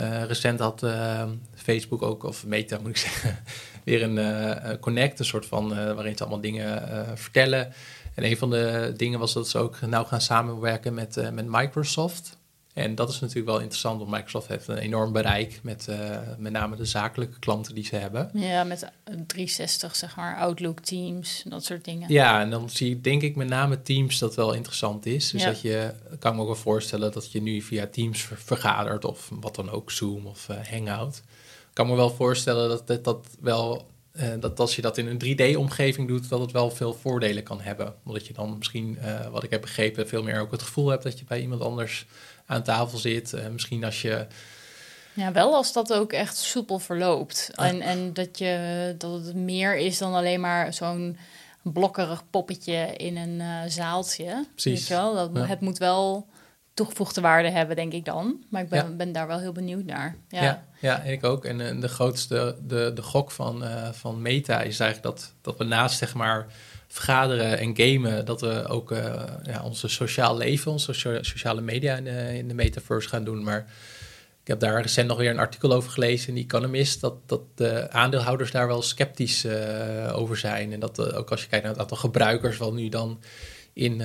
uh, 0.00 0.24
recent 0.24 0.60
had 0.60 0.82
uh, 0.82 1.24
Facebook 1.54 2.02
ook, 2.02 2.22
of 2.22 2.46
Meta 2.46 2.78
moet 2.78 2.90
ik 2.90 2.96
zeggen, 3.06 3.38
weer 3.84 4.02
een 4.02 4.78
connect, 4.80 5.18
een 5.18 5.24
soort 5.24 5.46
van 5.46 5.68
waarin 5.68 6.16
ze 6.16 6.22
allemaal 6.22 6.40
dingen 6.40 7.18
vertellen. 7.18 7.72
En 8.14 8.24
een 8.24 8.36
van 8.36 8.50
de 8.50 8.94
dingen 8.96 9.18
was 9.18 9.32
dat 9.32 9.48
ze 9.48 9.58
ook 9.58 9.80
nou 9.80 10.06
gaan 10.06 10.20
samenwerken 10.20 10.94
met, 10.94 11.32
met 11.32 11.46
Microsoft. 11.48 12.37
En 12.78 12.94
dat 12.94 13.08
is 13.08 13.20
natuurlijk 13.20 13.46
wel 13.46 13.58
interessant, 13.58 13.98
want 13.98 14.10
Microsoft 14.10 14.48
heeft 14.48 14.68
een 14.68 14.78
enorm 14.78 15.12
bereik 15.12 15.60
met 15.62 15.86
uh, 15.90 16.18
met 16.38 16.52
name 16.52 16.76
de 16.76 16.84
zakelijke 16.84 17.38
klanten 17.38 17.74
die 17.74 17.84
ze 17.84 17.96
hebben. 17.96 18.30
Ja, 18.34 18.64
met 18.64 18.90
360, 19.26 19.96
zeg 19.96 20.16
maar, 20.16 20.36
Outlook, 20.36 20.80
Teams, 20.80 21.42
dat 21.48 21.64
soort 21.64 21.84
dingen. 21.84 22.12
Ja, 22.12 22.40
en 22.40 22.50
dan 22.50 22.70
zie 22.70 22.90
ik 22.90 23.04
denk 23.04 23.22
ik 23.22 23.36
met 23.36 23.48
name 23.48 23.82
Teams 23.82 24.18
dat 24.18 24.34
wel 24.34 24.52
interessant 24.52 25.06
is. 25.06 25.30
Dus 25.30 25.42
dat 25.42 25.60
je, 25.60 25.94
kan 26.18 26.34
me 26.34 26.40
ook 26.40 26.46
wel 26.46 26.56
voorstellen 26.56 27.12
dat 27.12 27.32
je 27.32 27.42
nu 27.42 27.62
via 27.62 27.86
Teams 27.86 28.28
vergadert 28.34 29.04
of 29.04 29.30
wat 29.40 29.54
dan 29.54 29.70
ook, 29.70 29.90
Zoom 29.90 30.26
of 30.26 30.48
uh, 30.50 30.56
Hangout. 30.70 31.16
Ik 31.68 31.74
kan 31.74 31.86
me 31.86 31.94
wel 31.94 32.10
voorstellen 32.10 32.68
dat 32.68 32.86
dat, 32.86 33.04
dat 33.04 33.26
wel 33.40 33.86
uh, 34.20 34.28
dat 34.40 34.60
als 34.60 34.76
je 34.76 34.82
dat 34.82 34.98
in 34.98 35.06
een 35.06 35.54
3D-omgeving 35.54 36.08
doet, 36.08 36.28
dat 36.28 36.40
het 36.40 36.52
wel 36.52 36.70
veel 36.70 36.94
voordelen 36.94 37.42
kan 37.42 37.60
hebben. 37.60 37.94
Omdat 38.04 38.26
je 38.26 38.32
dan 38.32 38.54
misschien, 38.58 38.98
uh, 39.02 39.26
wat 39.26 39.42
ik 39.42 39.50
heb 39.50 39.60
begrepen, 39.60 40.08
veel 40.08 40.22
meer 40.22 40.40
ook 40.40 40.50
het 40.50 40.62
gevoel 40.62 40.88
hebt 40.88 41.02
dat 41.02 41.18
je 41.18 41.24
bij 41.24 41.40
iemand 41.40 41.60
anders 41.60 42.06
aan 42.48 42.62
tafel 42.62 42.98
zit. 42.98 43.32
Uh, 43.32 43.46
misschien 43.46 43.84
als 43.84 44.02
je. 44.02 44.26
Ja, 45.12 45.32
wel 45.32 45.54
als 45.54 45.72
dat 45.72 45.92
ook 45.92 46.12
echt 46.12 46.36
soepel 46.36 46.78
verloopt. 46.78 47.50
En, 47.54 47.80
en 47.80 48.12
dat, 48.12 48.38
je, 48.38 48.94
dat 48.98 49.24
het 49.24 49.34
meer 49.34 49.76
is 49.76 49.98
dan 49.98 50.14
alleen 50.14 50.40
maar 50.40 50.74
zo'n 50.74 51.16
blokkerig 51.62 52.22
poppetje 52.30 52.96
in 52.96 53.16
een 53.16 53.40
uh, 53.40 53.60
zaaltje. 53.66 54.46
Precies. 54.54 54.78
Weet 54.78 54.86
je 54.86 54.94
wel? 54.94 55.14
Dat, 55.14 55.48
Het 55.48 55.60
moet 55.60 55.78
wel 55.78 56.26
toegevoegde 56.74 57.20
waarde 57.20 57.50
hebben, 57.50 57.76
denk 57.76 57.92
ik 57.92 58.04
dan. 58.04 58.44
Maar 58.50 58.62
ik 58.62 58.68
ben, 58.68 58.96
ben 58.96 59.12
daar 59.12 59.26
wel 59.26 59.38
heel 59.38 59.52
benieuwd 59.52 59.84
naar. 59.84 60.16
Ja, 60.28 60.42
ja, 60.42 60.64
ja 60.80 61.00
ik 61.02 61.24
ook. 61.24 61.44
En 61.44 61.60
uh, 61.60 61.80
de 61.80 61.88
grootste, 61.88 62.56
de, 62.66 62.90
de 62.94 63.02
gok 63.02 63.30
van, 63.30 63.64
uh, 63.64 63.88
van 63.92 64.22
Meta 64.22 64.60
is 64.60 64.80
eigenlijk 64.80 65.16
dat, 65.16 65.32
dat 65.40 65.56
we 65.56 65.64
naast, 65.64 65.98
zeg 65.98 66.14
maar 66.14 66.46
vergaderen 66.88 67.58
en 67.58 67.76
gamen, 67.76 68.24
dat 68.24 68.40
we 68.40 68.66
ook 68.68 68.92
uh, 68.92 69.22
ja, 69.42 69.62
onze 69.64 69.88
sociaal 69.88 70.36
leven, 70.36 70.72
onze 70.72 70.92
sociale 71.20 71.60
media 71.60 71.96
in 71.96 72.04
de, 72.04 72.36
in 72.36 72.48
de 72.48 72.54
metaverse 72.54 73.08
gaan 73.08 73.24
doen. 73.24 73.42
Maar 73.42 73.66
ik 74.42 74.48
heb 74.48 74.60
daar 74.60 74.82
recent 74.82 75.08
nog 75.08 75.18
weer 75.18 75.30
een 75.30 75.38
artikel 75.38 75.72
over 75.72 75.90
gelezen 75.90 76.28
in 76.28 76.34
The 76.34 76.40
Economist, 76.40 77.00
dat, 77.00 77.14
dat 77.26 77.40
de 77.54 77.90
aandeelhouders 77.90 78.50
daar 78.50 78.66
wel 78.66 78.82
sceptisch 78.82 79.44
uh, 79.44 80.12
over 80.14 80.36
zijn. 80.36 80.72
En 80.72 80.80
dat 80.80 80.98
uh, 80.98 81.18
ook 81.18 81.30
als 81.30 81.42
je 81.42 81.48
kijkt 81.48 81.64
naar 81.64 81.72
het 81.72 81.82
aantal 81.82 81.96
gebruikers, 81.96 82.56
wat 82.56 82.72
nu 82.72 82.88
dan 82.88 83.20
in 83.72 83.96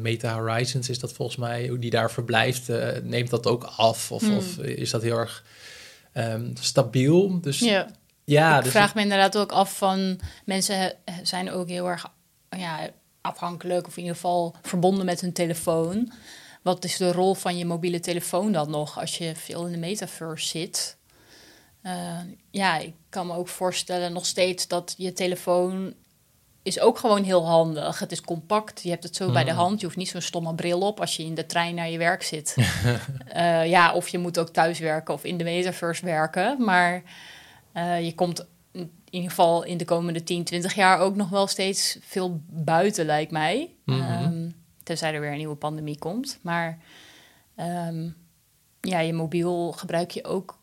Meta 0.00 0.34
Horizons 0.34 0.88
is 0.88 0.98
dat 0.98 1.12
volgens 1.12 1.36
mij, 1.38 1.68
hoe 1.68 1.78
die 1.78 1.90
daar 1.90 2.10
verblijft, 2.10 2.70
neemt 3.02 3.30
dat 3.30 3.46
ook 3.46 3.64
af? 3.64 4.12
Of, 4.12 4.22
mm. 4.22 4.36
of 4.36 4.58
is 4.58 4.90
dat 4.90 5.02
heel 5.02 5.18
erg 5.18 5.44
um, 6.14 6.52
stabiel? 6.60 7.40
Dus 7.40 7.58
ja. 7.58 7.90
Ja, 8.24 8.56
ik 8.56 8.62
dus 8.62 8.72
vraag 8.72 8.94
me 8.94 9.00
inderdaad 9.00 9.36
ook 9.36 9.52
af 9.52 9.76
van 9.76 10.20
mensen 10.44 10.94
zijn 11.22 11.50
ook 11.50 11.68
heel 11.68 11.88
erg 11.88 12.06
ja, 12.48 12.88
afhankelijk 13.20 13.86
of 13.86 13.96
in 13.96 14.02
ieder 14.02 14.16
geval 14.16 14.54
verbonden 14.62 15.04
met 15.04 15.20
hun 15.20 15.32
telefoon. 15.32 16.12
Wat 16.62 16.84
is 16.84 16.96
de 16.96 17.12
rol 17.12 17.34
van 17.34 17.58
je 17.58 17.64
mobiele 17.64 18.00
telefoon 18.00 18.52
dan 18.52 18.70
nog 18.70 19.00
als 19.00 19.18
je 19.18 19.34
veel 19.36 19.66
in 19.66 19.72
de 19.72 19.78
metaverse 19.78 20.48
zit? 20.48 20.96
Uh, 21.82 22.18
ja, 22.50 22.78
ik 22.78 22.94
kan 23.08 23.26
me 23.26 23.34
ook 23.34 23.48
voorstellen 23.48 24.12
nog 24.12 24.26
steeds 24.26 24.68
dat 24.68 24.94
je 24.96 25.12
telefoon 25.12 25.94
is 26.62 26.80
ook 26.80 26.98
gewoon 26.98 27.24
heel 27.24 27.46
handig. 27.46 27.98
Het 27.98 28.12
is 28.12 28.20
compact, 28.20 28.82
je 28.82 28.90
hebt 28.90 29.02
het 29.02 29.16
zo 29.16 29.32
bij 29.32 29.44
de 29.44 29.50
mm. 29.50 29.56
hand. 29.56 29.80
Je 29.80 29.86
hoeft 29.86 29.98
niet 29.98 30.08
zo'n 30.08 30.20
stomme 30.20 30.54
bril 30.54 30.80
op 30.80 31.00
als 31.00 31.16
je 31.16 31.22
in 31.24 31.34
de 31.34 31.46
trein 31.46 31.74
naar 31.74 31.90
je 31.90 31.98
werk 31.98 32.22
zit. 32.22 32.54
uh, 33.36 33.66
ja, 33.76 33.92
of 33.92 34.08
je 34.08 34.18
moet 34.18 34.38
ook 34.38 34.48
thuis 34.48 34.78
werken 34.78 35.14
of 35.14 35.24
in 35.24 35.36
de 35.36 35.44
metaverse 35.44 36.04
werken. 36.04 36.64
Maar 36.64 37.02
uh, 37.74 38.04
je 38.04 38.14
komt 38.14 38.46
in 38.72 38.90
ieder 39.10 39.30
geval 39.30 39.64
in 39.64 39.76
de 39.76 39.84
komende 39.84 40.24
10, 40.24 40.44
20 40.44 40.74
jaar 40.74 40.98
ook 40.98 41.16
nog 41.16 41.28
wel 41.28 41.46
steeds 41.46 41.98
veel 42.00 42.40
buiten, 42.46 43.06
lijkt 43.06 43.30
mij. 43.30 43.70
Mm 43.84 44.00
um, 44.00 44.54
tenzij 44.82 45.14
er 45.14 45.20
weer 45.20 45.30
een 45.30 45.36
nieuwe 45.36 45.54
pandemie 45.54 45.98
komt. 45.98 46.38
Maar 46.42 46.78
um, 47.56 48.16
ja, 48.80 48.98
je 48.98 49.12
mobiel 49.12 49.72
gebruik 49.72 50.10
je 50.10 50.24
ook 50.24 50.58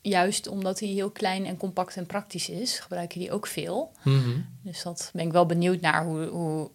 juist 0.00 0.48
omdat 0.48 0.80
hij 0.80 0.88
heel 0.88 1.10
klein 1.10 1.46
en 1.46 1.56
compact 1.56 1.96
en 1.96 2.06
praktisch 2.06 2.48
is, 2.48 2.78
gebruik 2.78 3.12
je 3.12 3.18
die 3.18 3.32
ook 3.32 3.46
veel. 3.46 3.92
Mm 4.02 4.22
-hmm. 4.22 4.46
Dus 4.62 4.82
dat 4.82 5.10
ben 5.12 5.26
ik 5.26 5.32
wel 5.32 5.46
benieuwd 5.46 5.80
naar 5.80 6.04
hoe, 6.04 6.26
hoe 6.26 6.70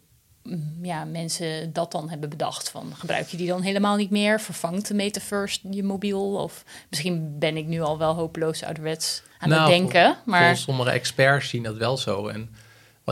ja, 0.82 1.06
mensen 1.06 1.74
dat 1.74 1.92
dan 1.92 2.10
hebben 2.10 2.30
bedacht. 2.30 2.70
Van, 2.70 2.94
gebruik 2.96 3.28
je 3.28 3.38
die 3.38 3.48
dan 3.48 3.62
helemaal 3.62 3.96
niet 3.96 4.10
meer? 4.10 4.42
Vervangt 4.42 4.88
de 4.88 4.94
metaverse 4.94 5.60
je 5.70 5.84
mobiel? 5.84 6.36
Of 6.36 6.64
misschien 6.90 7.40
ben 7.40 7.58
ik 7.58 7.66
nu 7.66 7.82
al 7.82 7.98
wel 7.98 8.16
hopeloos 8.16 8.64
ouderwets 8.64 9.24
aan 9.38 9.50
nou, 9.50 9.62
het 9.62 9.70
denken. 9.70 10.18
Maar 10.26 10.58
sommige 10.58 10.90
experts 10.90 11.50
zien 11.50 11.64
dat 11.64 11.78
wel 11.78 11.98
zo. 11.98 12.28
En 12.28 12.50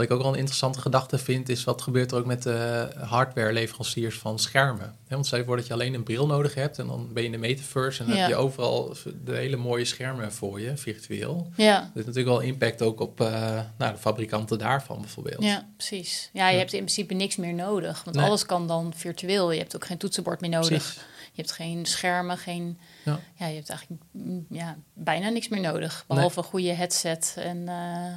wat 0.00 0.10
ik 0.10 0.16
ook 0.16 0.22
wel 0.22 0.32
een 0.32 0.38
interessante 0.38 0.80
gedachte 0.80 1.18
vind, 1.18 1.48
is 1.48 1.64
wat 1.64 1.82
gebeurt 1.82 2.12
er 2.12 2.18
ook 2.18 2.24
met 2.26 2.42
de 2.42 2.88
hardwareleveranciers 2.98 4.18
van 4.18 4.38
schermen. 4.38 4.94
want 5.08 5.28
je 5.28 5.44
voor 5.44 5.56
dat 5.56 5.66
je 5.66 5.72
alleen 5.72 5.94
een 5.94 6.02
bril 6.02 6.26
nodig 6.26 6.54
hebt 6.54 6.78
en 6.78 6.86
dan 6.86 7.12
ben 7.12 7.22
je 7.22 7.28
in 7.28 7.34
de 7.34 7.46
metaverse 7.46 8.02
en 8.02 8.08
dan 8.08 8.18
heb 8.18 8.28
je 8.28 8.34
overal 8.34 8.96
de 9.24 9.36
hele 9.36 9.56
mooie 9.56 9.84
schermen 9.84 10.32
voor 10.32 10.60
je, 10.60 10.76
virtueel. 10.76 11.52
Ja. 11.56 11.78
Dat 11.78 11.90
heeft 11.94 12.06
natuurlijk 12.06 12.36
wel 12.36 12.40
impact 12.40 12.82
ook 12.82 13.00
op 13.00 13.20
uh, 13.20 13.60
nou, 13.78 13.92
de 13.92 13.98
fabrikanten 13.98 14.58
daarvan 14.58 15.00
bijvoorbeeld. 15.00 15.42
Ja, 15.42 15.68
precies. 15.76 16.30
Ja, 16.32 16.48
je 16.48 16.58
hebt 16.58 16.72
in 16.72 16.78
principe 16.78 17.14
niks 17.14 17.36
meer 17.36 17.54
nodig, 17.54 18.04
want 18.04 18.16
alles 18.16 18.46
kan 18.46 18.66
dan 18.66 18.92
virtueel. 18.96 19.50
Je 19.50 19.58
hebt 19.58 19.76
ook 19.76 19.84
geen 19.84 19.98
toetsenbord 19.98 20.40
meer 20.40 20.50
nodig. 20.50 20.68
Precies. 20.68 20.94
Je 21.32 21.42
hebt 21.42 21.52
geen 21.52 21.86
schermen, 21.86 22.38
geen. 22.38 22.78
Ja. 23.04 23.20
ja 23.34 23.46
je 23.46 23.54
hebt 23.54 23.68
eigenlijk 23.68 24.02
mm, 24.10 24.46
ja, 24.50 24.76
bijna 24.94 25.28
niks 25.28 25.48
meer 25.48 25.60
nodig. 25.60 26.04
Behalve 26.06 26.38
een 26.38 26.44
goede 26.44 26.72
headset 26.72 27.34
en 27.38 27.56
uh, 27.56 28.12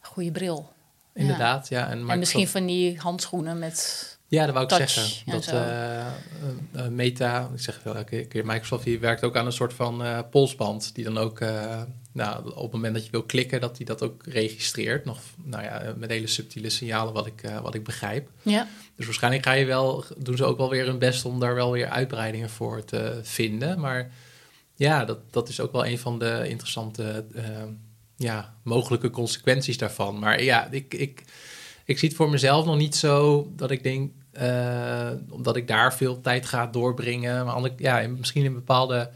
goede 0.00 0.30
bril. 0.30 0.72
Inderdaad, 1.14 1.68
ja. 1.68 1.90
En, 1.90 2.08
en, 2.08 2.18
misschien 2.18 2.48
van 2.48 2.66
die 2.66 2.98
handschoenen 2.98 3.58
met. 3.58 4.08
Ja, 4.28 4.44
dat 4.44 4.54
wou 4.54 4.66
ik 4.66 4.88
zeggen. 4.88 5.30
Dat 5.30 5.52
uh, 5.52 6.86
Meta, 6.88 7.50
ik 7.54 7.60
zeg 7.60 7.80
wel 7.82 7.96
elke 7.96 8.24
keer, 8.24 8.46
Microsoft 8.46 8.84
die 8.84 8.98
werkt 8.98 9.24
ook 9.24 9.36
aan 9.36 9.46
een 9.46 9.52
soort 9.52 9.72
van 9.72 10.02
uh, 10.02 10.18
polsband. 10.30 10.94
Die 10.94 11.04
dan 11.04 11.18
ook, 11.18 11.40
nou, 12.12 12.54
op 12.54 12.62
het 12.62 12.72
moment 12.72 12.94
dat 12.94 13.04
je 13.04 13.10
wil 13.10 13.22
klikken, 13.22 13.60
dat 13.60 13.76
die 13.76 13.86
dat 13.86 14.02
ook 14.02 14.26
registreert. 14.26 15.04
Nog, 15.04 15.18
nou 15.44 15.62
ja, 15.62 15.94
met 15.96 16.10
hele 16.10 16.26
subtiele 16.26 16.70
signalen, 16.70 17.12
wat 17.12 17.26
ik, 17.26 17.42
wat 17.62 17.74
ik 17.74 17.84
begrijp. 17.84 18.30
Ja. 18.42 18.68
Dus 18.96 19.06
waarschijnlijk 19.06 19.44
ga 19.44 19.52
je 19.52 19.64
wel, 19.64 20.04
doen 20.16 20.36
ze 20.36 20.44
ook 20.44 20.58
wel 20.58 20.70
weer 20.70 20.86
hun 20.86 20.98
best 20.98 21.24
om 21.24 21.40
daar 21.40 21.54
wel 21.54 21.72
weer 21.72 21.88
uitbreidingen 21.88 22.50
voor 22.50 22.84
te 22.84 23.20
vinden. 23.22 23.80
Maar 23.80 24.10
ja, 24.74 25.04
dat, 25.04 25.18
dat 25.30 25.48
is 25.48 25.60
ook 25.60 25.72
wel 25.72 25.86
een 25.86 25.98
van 25.98 26.18
de 26.18 26.44
interessante 26.48 27.24
ja, 28.20 28.54
mogelijke 28.62 29.10
consequenties 29.10 29.78
daarvan. 29.78 30.18
Maar 30.18 30.42
ja, 30.42 30.68
ik, 30.70 30.94
ik, 30.94 31.24
ik 31.84 31.98
zie 31.98 32.08
het 32.08 32.16
voor 32.16 32.30
mezelf 32.30 32.64
nog 32.64 32.76
niet 32.76 32.96
zo 32.96 33.48
dat 33.56 33.70
ik 33.70 33.82
denk, 33.82 34.12
uh, 34.40 35.10
omdat 35.28 35.56
ik 35.56 35.68
daar 35.68 35.94
veel 35.94 36.20
tijd 36.20 36.46
ga 36.46 36.66
doorbrengen. 36.66 37.44
Maar 37.44 37.70
ja, 37.76 38.08
misschien 38.08 38.44
in 38.44 38.54
bepaalde 38.54 39.10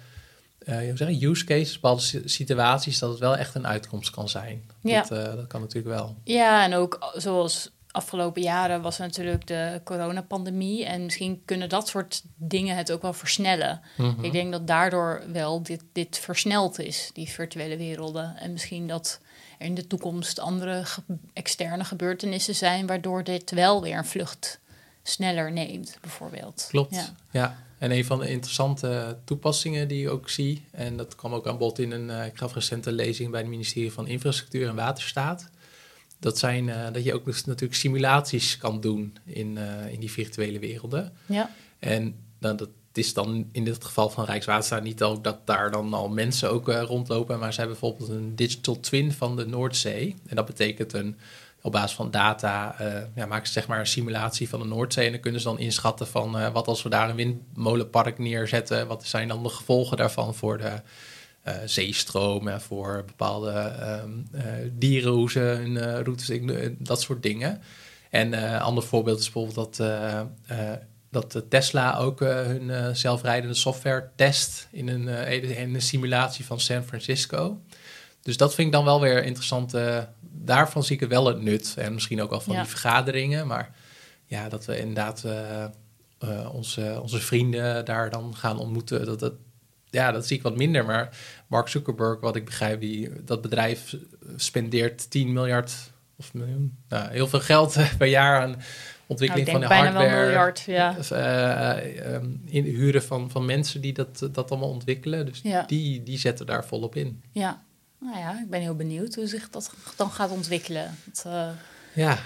uh, 0.68 0.76
zeg 0.94 1.08
je, 1.08 1.26
use 1.26 1.44
cases, 1.44 1.74
bepaalde 1.74 2.22
situaties, 2.24 2.98
dat 2.98 3.10
het 3.10 3.18
wel 3.18 3.36
echt 3.36 3.54
een 3.54 3.66
uitkomst 3.66 4.10
kan 4.10 4.28
zijn. 4.28 4.70
Ja. 4.80 5.02
Dat, 5.02 5.18
uh, 5.18 5.34
dat 5.34 5.46
kan 5.46 5.60
natuurlijk 5.60 5.94
wel. 5.94 6.16
Ja, 6.24 6.64
en 6.64 6.74
ook 6.74 7.12
zoals 7.16 7.70
afgelopen 7.94 8.42
jaren 8.42 8.82
was 8.82 8.98
natuurlijk 8.98 9.46
de 9.46 9.80
coronapandemie. 9.84 10.84
En 10.84 11.04
misschien 11.04 11.42
kunnen 11.44 11.68
dat 11.68 11.88
soort 11.88 12.22
dingen 12.36 12.76
het 12.76 12.92
ook 12.92 13.02
wel 13.02 13.12
versnellen. 13.12 13.80
Mhm. 13.96 14.24
Ik 14.24 14.32
denk 14.32 14.52
dat 14.52 14.66
daardoor 14.66 15.22
wel 15.32 15.62
dit, 15.62 15.82
dit 15.92 16.18
versneld 16.18 16.78
is, 16.78 17.10
die 17.12 17.28
virtuele 17.28 17.76
werelden. 17.76 18.36
En 18.36 18.52
misschien 18.52 18.86
dat 18.86 19.20
er 19.58 19.66
in 19.66 19.74
de 19.74 19.86
toekomst 19.86 20.38
andere 20.38 20.84
externe 21.32 21.84
gebeurtenissen 21.84 22.54
zijn, 22.54 22.86
waardoor 22.86 23.24
dit 23.24 23.50
wel 23.50 23.82
weer 23.82 23.96
een 23.96 24.04
vlucht 24.04 24.60
sneller 25.02 25.52
neemt, 25.52 25.98
bijvoorbeeld. 26.00 26.66
Klopt, 26.68 26.94
ja. 26.94 27.14
ja. 27.30 27.58
En 27.78 27.90
een 27.90 28.04
van 28.04 28.18
de 28.18 28.30
interessante 28.30 29.18
toepassingen 29.24 29.88
die 29.88 30.04
ik 30.04 30.10
ook 30.10 30.28
zie, 30.28 30.64
en 30.70 30.96
dat 30.96 31.14
kwam 31.14 31.34
ook 31.34 31.46
aan 31.46 31.58
bod 31.58 31.78
in 31.78 31.90
een, 31.90 32.08
uh, 32.08 32.26
ik 32.26 32.36
gaf 32.36 32.54
recente 32.54 32.92
lezing 32.92 33.30
bij 33.30 33.40
het 33.40 33.48
ministerie 33.48 33.92
van 33.92 34.06
Infrastructuur 34.06 34.68
en 34.68 34.74
Waterstaat. 34.74 35.50
Dat 36.24 36.38
zijn 36.38 36.66
uh, 36.66 36.86
dat 36.92 37.04
je 37.04 37.14
ook 37.14 37.24
dus 37.24 37.44
natuurlijk 37.44 37.80
simulaties 37.80 38.56
kan 38.56 38.80
doen 38.80 39.16
in, 39.24 39.56
uh, 39.56 39.92
in 39.92 40.00
die 40.00 40.10
virtuele 40.10 40.58
werelden. 40.58 41.12
Ja. 41.26 41.50
En 41.78 42.14
nou, 42.38 42.56
dat 42.56 42.68
is 42.92 43.14
dan 43.14 43.48
in 43.52 43.64
dit 43.64 43.84
geval 43.84 44.10
van 44.10 44.24
Rijkswaterstaat 44.24 44.82
niet 44.82 45.02
ook 45.02 45.24
dat 45.24 45.46
daar 45.46 45.70
dan 45.70 45.94
al 45.94 46.08
mensen 46.08 46.50
ook 46.50 46.68
rondlopen, 46.68 47.38
maar 47.38 47.52
ze 47.52 47.60
hebben 47.60 47.78
bijvoorbeeld 47.80 48.10
een 48.10 48.36
digital 48.36 48.80
twin 48.80 49.12
van 49.12 49.36
de 49.36 49.46
Noordzee. 49.46 50.16
En 50.26 50.36
dat 50.36 50.46
betekent 50.46 50.92
een 50.92 51.16
op 51.62 51.72
basis 51.72 51.96
van 51.96 52.10
data 52.10 52.76
ja, 53.14 53.26
maken 53.26 53.46
ze 53.46 53.52
zeg 53.52 53.66
maar 53.66 53.78
een 53.78 53.86
simulatie 53.86 54.48
van 54.48 54.60
de 54.60 54.66
Noordzee. 54.66 55.06
En 55.06 55.12
dan 55.12 55.20
kunnen 55.20 55.40
ze 55.40 55.46
dan 55.46 55.58
inschatten 55.58 56.06
van 56.06 56.52
wat 56.52 56.66
als 56.66 56.82
we 56.82 56.88
daar 56.88 57.10
een 57.10 57.16
windmolenpark 57.16 58.18
neerzetten. 58.18 58.86
Wat 58.86 59.06
zijn 59.06 59.28
dan 59.28 59.42
de 59.42 59.48
gevolgen 59.48 59.96
daarvan 59.96 60.34
voor 60.34 60.58
de 60.58 60.80
uh, 61.48 61.54
zeestromen, 61.64 62.60
voor 62.60 63.04
bepaalde 63.06 63.72
um, 64.04 64.26
dieren, 64.72 65.12
hoe 65.12 65.30
ze 65.30 65.38
hun 65.38 66.02
routes, 66.02 66.30
dat 66.78 67.00
soort 67.00 67.22
dingen. 67.22 67.62
En 68.10 68.32
een 68.32 68.60
ander 68.60 68.84
voorbeeld 68.84 69.18
is 69.18 69.30
bijvoorbeeld 69.30 69.76
dat, 69.76 69.90
dat 71.10 71.44
Tesla 71.48 71.96
ook 71.96 72.20
hun 72.20 72.96
zelfrijdende 72.96 73.54
software 73.54 74.10
test 74.16 74.68
in 74.70 74.88
een, 74.88 75.08
in 75.56 75.74
een 75.74 75.80
simulatie 75.80 76.44
van 76.44 76.60
San 76.60 76.82
Francisco. 76.82 77.60
Dus 78.22 78.36
dat 78.36 78.54
vind 78.54 78.66
ik 78.66 78.72
dan 78.72 78.84
wel 78.84 79.00
weer 79.00 79.24
interessant. 79.24 79.74
Daarvan 80.20 80.84
zie 80.84 81.00
ik 81.00 81.08
wel 81.08 81.26
het 81.26 81.40
nut. 81.42 81.74
En 81.78 81.94
misschien 81.94 82.22
ook 82.22 82.30
wel 82.30 82.40
van 82.40 82.56
die 82.56 82.64
vergaderingen. 82.64 83.46
Maar 83.46 83.74
ja, 84.26 84.48
dat 84.48 84.64
we 84.64 84.78
inderdaad 84.78 85.24
onze, 86.52 86.98
onze 87.02 87.18
vrienden 87.20 87.84
daar 87.84 88.10
dan 88.10 88.36
gaan 88.36 88.58
ontmoeten. 88.58 89.06
Dat, 89.06 89.20
dat, 89.20 89.32
ja, 89.94 90.12
dat 90.12 90.26
zie 90.26 90.36
ik 90.36 90.42
wat 90.42 90.56
minder. 90.56 90.84
Maar 90.84 91.16
Mark 91.46 91.68
Zuckerberg, 91.68 92.20
wat 92.20 92.36
ik 92.36 92.44
begrijp, 92.44 92.80
die, 92.80 93.24
dat 93.24 93.42
bedrijf 93.42 93.96
spendeert 94.36 95.10
10 95.10 95.32
miljard 95.32 95.74
of 96.16 96.34
miljoen, 96.34 96.78
nou, 96.88 97.10
heel 97.10 97.26
veel 97.26 97.40
geld 97.40 97.76
per 97.98 98.06
jaar 98.06 98.40
aan 98.40 98.62
ontwikkeling 99.06 99.46
nou, 99.46 99.60
van 99.60 99.68
de 99.68 99.74
hardware. 99.74 100.08
Wel 100.08 100.24
miljard, 100.24 100.60
ja. 100.60 100.96
Uh, 101.12 102.22
in 102.44 102.64
huren 102.64 103.02
van, 103.02 103.30
van 103.30 103.44
mensen 103.44 103.80
die 103.80 103.92
dat, 103.92 104.28
dat 104.32 104.50
allemaal 104.50 104.70
ontwikkelen. 104.70 105.26
Dus 105.26 105.40
ja. 105.42 105.62
die, 105.62 106.02
die 106.02 106.18
zetten 106.18 106.46
daar 106.46 106.64
volop 106.64 106.96
in. 106.96 107.22
Ja, 107.32 107.62
nou 107.98 108.18
ja, 108.18 108.40
ik 108.40 108.50
ben 108.50 108.60
heel 108.60 108.76
benieuwd 108.76 109.14
hoe 109.14 109.26
zich 109.26 109.50
dat 109.50 109.74
dan 109.96 110.10
gaat 110.10 110.30
ontwikkelen. 110.30 110.98
uh, 111.26 111.48
ja. 111.92 112.18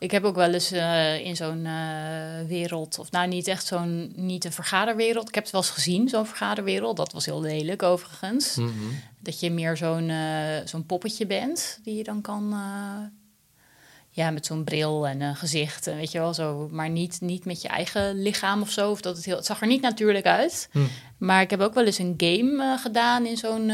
Ik 0.00 0.10
heb 0.10 0.24
ook 0.24 0.34
wel 0.34 0.52
eens 0.52 0.72
uh, 0.72 1.24
in 1.24 1.36
zo'n 1.36 1.64
uh, 1.64 2.46
wereld, 2.46 2.98
of 2.98 3.10
nou 3.10 3.28
niet 3.28 3.48
echt 3.48 3.66
zo'n, 3.66 4.12
niet 4.16 4.44
een 4.44 4.52
vergaderwereld. 4.52 5.28
Ik 5.28 5.34
heb 5.34 5.42
het 5.42 5.52
wel 5.52 5.62
eens 5.62 5.70
gezien, 5.70 6.08
zo'n 6.08 6.26
vergaderwereld. 6.26 6.96
Dat 6.96 7.12
was 7.12 7.24
heel 7.24 7.40
lelijk 7.40 7.82
overigens. 7.82 8.54
Mm 8.54 8.66
-hmm. 8.66 9.00
Dat 9.18 9.40
je 9.40 9.50
meer 9.50 9.76
zo'n 9.76 10.12
zo'n 10.64 10.86
poppetje 10.86 11.26
bent, 11.26 11.80
die 11.82 11.96
je 11.96 12.04
dan 12.04 12.20
kan, 12.20 12.54
ja, 14.10 14.30
met 14.30 14.46
zo'n 14.46 14.64
bril 14.64 15.06
en 15.06 15.20
een 15.20 15.36
gezicht, 15.36 15.84
weet 15.84 16.12
je 16.12 16.18
wel, 16.18 16.34
zo. 16.34 16.68
Maar 16.70 16.90
niet, 16.90 17.20
niet 17.20 17.44
met 17.44 17.62
je 17.62 17.68
eigen 17.68 18.22
lichaam 18.22 18.60
of 18.60 18.70
zo. 18.70 18.90
Of 18.90 19.00
dat 19.00 19.16
het, 19.16 19.24
heel, 19.24 19.36
het 19.36 19.46
zag 19.46 19.60
er 19.60 19.66
niet 19.66 19.82
natuurlijk 19.82 20.26
uit. 20.26 20.68
Mm. 20.72 20.88
Maar 21.18 21.42
ik 21.42 21.50
heb 21.50 21.60
ook 21.60 21.74
wel 21.74 21.84
eens 21.84 21.98
een 21.98 22.14
game 22.16 22.76
gedaan 22.78 23.26
in 23.26 23.36
zo'n 23.36 23.66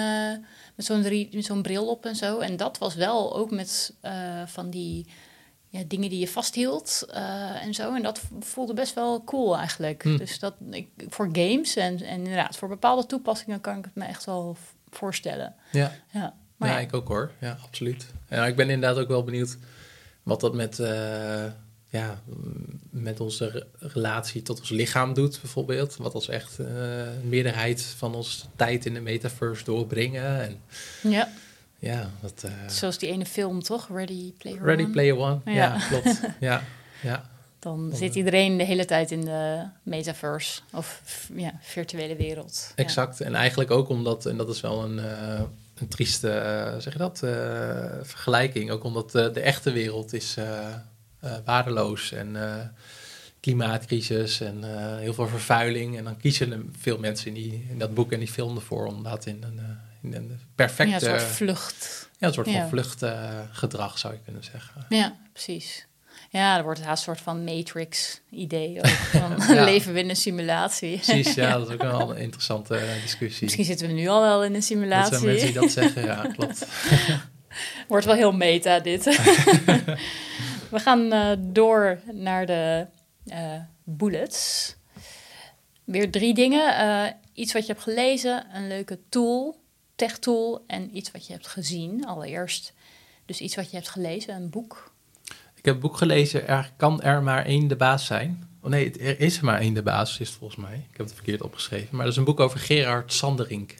met 0.75 0.85
zo'n 0.85 1.29
zo'n 1.39 1.62
bril 1.62 1.89
op 1.89 2.07
en 2.07 2.17
zo. 2.17 2.39
En 2.39 2.57
dat 2.57 2.79
was 2.79 2.95
wel 2.95 3.37
ook 3.37 3.51
met 3.51 3.95
uh, 4.03 4.11
van 4.47 4.71
die 4.71 5.07
ja, 5.79 5.85
dingen 5.87 6.11
die 6.11 6.19
je 6.19 6.29
vasthield 6.29 7.07
uh, 7.11 7.65
en 7.65 7.75
zo. 7.75 7.95
En 7.95 8.03
dat 8.03 8.21
voelde 8.41 8.75
best 8.75 8.95
wel 8.95 9.25
cool 9.25 9.57
eigenlijk. 9.57 10.03
Hm. 10.03 10.17
Dus 10.17 10.39
dat 10.39 10.55
ik, 10.71 10.89
voor 11.09 11.29
games 11.33 11.77
en, 11.77 12.03
en 12.03 12.19
inderdaad 12.19 12.57
voor 12.57 12.69
bepaalde 12.69 13.07
toepassingen 13.07 13.61
kan 13.61 13.79
ik 13.79 13.85
het 13.85 13.95
me 13.95 14.05
echt 14.05 14.25
wel 14.25 14.57
voorstellen. 14.91 15.55
Ja, 15.73 15.93
ja. 16.12 16.35
Maar 16.57 16.69
ja, 16.69 16.79
ik 16.79 16.95
ook 16.95 17.09
hoor. 17.09 17.31
Ja, 17.41 17.59
absoluut. 17.65 18.07
En 18.29 18.45
ik 18.45 18.57
ben 18.57 18.71
inderdaad 18.71 19.03
ook 19.03 19.09
wel 19.09 19.25
benieuwd 19.25 19.59
wat 20.23 20.41
dat 20.41 20.55
met 20.55 20.79
uh, 20.79 21.45
ja, 21.87 22.23
met 22.91 23.21
onze 23.21 23.67
relatie 23.79 24.43
tot 24.43 24.61
ons 24.61 24.69
lichaam 24.69 25.15
doet, 25.15 25.41
bijvoorbeeld. 25.41 25.97
Wat 25.97 26.15
als 26.15 26.29
echt 26.29 26.59
uh, 26.59 26.67
meerderheid 27.23 27.83
van 27.83 28.15
onze 28.15 28.47
tijd 28.57 28.87
in 28.87 28.95
de 28.95 29.01
metaverse 29.01 29.65
doorbrengen. 29.65 30.41
En, 30.41 30.61
ja. 31.11 31.29
Ja, 31.79 32.11
dat, 32.21 32.43
uh, 32.45 32.69
Zoals 32.69 32.99
die 32.99 33.11
ene 33.11 33.27
film, 33.27 33.62
toch? 33.62 33.89
Ready 33.93 34.33
Player 34.39 34.62
Ready 34.62 34.83
One? 34.83 34.93
Player 34.93 35.17
One, 35.17 35.41
ja, 35.45 35.53
ja 35.53 35.79
klopt. 35.89 36.21
ja, 36.41 36.62
ja. 37.03 37.31
Dan 37.59 37.91
zit 37.95 38.15
iedereen 38.15 38.57
de 38.57 38.65
hele 38.65 38.85
tijd 38.85 39.11
in 39.11 39.25
de 39.25 39.65
metaverse 39.83 40.61
of 40.73 41.03
ja, 41.35 41.53
virtuele 41.61 42.17
wereld. 42.17 42.73
Exact. 42.75 43.21
En 43.21 43.35
eigenlijk 43.35 43.71
ook 43.71 43.89
omdat, 43.89 44.27
en 44.27 44.37
dat 44.37 44.49
is 44.49 44.61
wel 44.61 44.85
een, 44.85 44.97
uh, 44.97 45.41
een 45.79 45.89
trieste, 45.89 46.29
zeg 46.79 46.93
je 46.93 46.99
dat, 46.99 47.19
vergelijking. 48.03 48.71
Ook 48.71 48.85
omdat 48.85 49.11
de 49.11 49.41
echte 49.41 49.73
wereld 49.73 50.12
is 50.12 50.37
waardeloos 51.45 52.12
en 52.12 52.37
klimaatcrisis 53.41 54.41
en 54.41 54.65
heel 54.99 55.15
veel 55.15 55.29
vervuiling. 55.29 55.97
En 55.97 56.05
dan 56.05 56.17
kiezen 56.17 56.75
veel 56.79 56.99
mensen 56.99 57.27
in, 57.27 57.35
die, 57.35 57.67
in 57.71 57.79
dat 57.79 57.95
boek 57.95 58.12
en 58.12 58.19
die 58.19 58.29
film 58.29 58.57
ervoor 58.57 58.87
om 58.87 59.03
dat 59.03 59.27
in 59.27 59.43
een, 59.43 59.61
een 60.14 60.40
perfecte... 60.55 61.07
Ja, 61.07 61.12
een 61.12 61.21
soort 61.21 61.33
vlucht. 61.33 62.11
Ja, 62.19 62.27
een 62.27 62.33
soort 62.33 62.51
van 62.51 62.69
vluchtgedrag 62.69 63.99
zou 63.99 64.14
je 64.14 64.21
kunnen 64.25 64.45
zeggen. 64.45 64.87
Ja, 64.88 65.16
precies. 65.33 65.87
Ja, 66.31 66.57
er 66.57 66.62
wordt 66.62 66.83
haast 66.83 67.07
een 67.07 67.14
soort 67.14 67.25
van 67.25 67.45
Matrix-idee. 67.45 68.81
Van 69.12 69.37
leven 69.64 69.92
we 69.92 69.99
in 69.99 70.09
een 70.09 70.16
simulatie. 70.16 70.99
Precies, 70.99 71.35
ja, 71.35 71.59
dat 71.59 71.69
is 71.69 71.75
ook 71.75 71.83
wel 71.83 72.11
een 72.11 72.16
interessante 72.16 72.81
discussie. 73.03 73.45
Misschien 73.45 73.64
zitten 73.64 73.87
we 73.87 73.92
nu 73.92 74.07
al 74.09 74.21
wel 74.21 74.45
in 74.45 74.55
een 74.55 74.62
simulatie. 74.62 75.11
Dat 75.11 75.21
zijn 75.21 75.33
mensen 75.33 75.53
die 75.53 75.61
dat 75.61 75.71
zeggen, 75.71 76.05
ja, 76.05 76.33
klopt. 76.37 76.66
Wordt 77.88 78.07
wel 78.07 78.14
heel 78.14 78.33
meta, 78.33 78.81
dit. 78.81 79.05
We 80.69 80.81
gaan 80.81 81.12
uh, 81.12 81.33
door 81.38 81.99
naar 82.12 82.47
de 82.47 82.87
uh, 83.27 83.61
bullets. 83.85 84.75
Weer 85.85 86.11
drie 86.11 86.35
dingen. 86.35 86.85
Uh, 86.85 87.05
iets 87.33 87.53
wat 87.53 87.66
je 87.66 87.73
hebt 87.73 87.85
gelezen, 87.85 88.47
een 88.53 88.69
leuke 88.69 88.99
tool, 89.09 89.61
tech 89.97 90.19
tool 90.19 90.65
en 90.67 90.97
iets 90.97 91.11
wat 91.11 91.27
je 91.27 91.33
hebt 91.33 91.47
gezien 91.47 92.07
allereerst. 92.07 92.73
Dus 93.25 93.41
iets 93.41 93.57
wat 93.57 93.71
je 93.71 93.77
hebt 93.77 93.89
gelezen, 93.89 94.35
een 94.35 94.51
boek. 94.51 94.93
Ik 95.55 95.65
heb 95.65 95.75
een 95.75 95.81
boek 95.81 95.97
gelezen, 95.97 96.49
er 96.49 96.73
kan 96.77 97.03
er 97.03 97.23
maar 97.23 97.45
één 97.45 97.69
de 97.69 97.77
baas 97.77 98.07
zijn. 98.07 98.49
Oh 98.61 98.71
nee, 98.71 98.99
er 98.99 99.21
is 99.21 99.39
er 99.39 99.45
maar 99.45 99.61
één 99.61 99.75
de 99.75 99.83
baas, 99.83 100.19
is 100.19 100.29
het 100.29 100.39
volgens 100.39 100.61
mij. 100.61 100.75
Ik 100.75 100.97
heb 100.97 101.07
het 101.07 101.15
verkeerd 101.15 101.43
opgeschreven. 101.43 101.89
Maar 101.91 102.05
dat 102.05 102.13
is 102.13 102.19
een 102.19 102.25
boek 102.25 102.41
over 102.41 102.59
Gerard 102.59 103.13
Sanderink. 103.13 103.75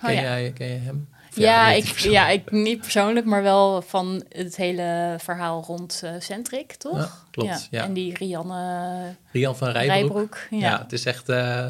Ken, 0.00 0.08
oh, 0.10 0.14
ja. 0.14 0.20
jij, 0.20 0.52
ken 0.52 0.66
je 0.66 0.78
hem? 0.78 1.08
Ja, 1.34 1.70
ik, 1.70 1.86
ja, 1.98 2.28
ik 2.28 2.50
niet 2.50 2.80
persoonlijk, 2.80 3.26
maar 3.26 3.42
wel 3.42 3.82
van 3.82 4.24
het 4.28 4.56
hele 4.56 5.16
verhaal 5.18 5.62
rond 5.62 6.00
uh, 6.04 6.10
Centric, 6.18 6.72
toch? 6.72 6.98
Ja, 6.98 7.10
klopt. 7.30 7.68
Ja. 7.70 7.82
En 7.82 7.92
die 7.92 8.14
Rianne 8.14 9.14
Rian 9.32 9.56
van 9.56 9.68
Rijbroek. 9.68 10.38
ja. 10.50 10.78
het 10.82 10.92
is 10.92 11.04
echt... 11.04 11.28
Uh, 11.28 11.66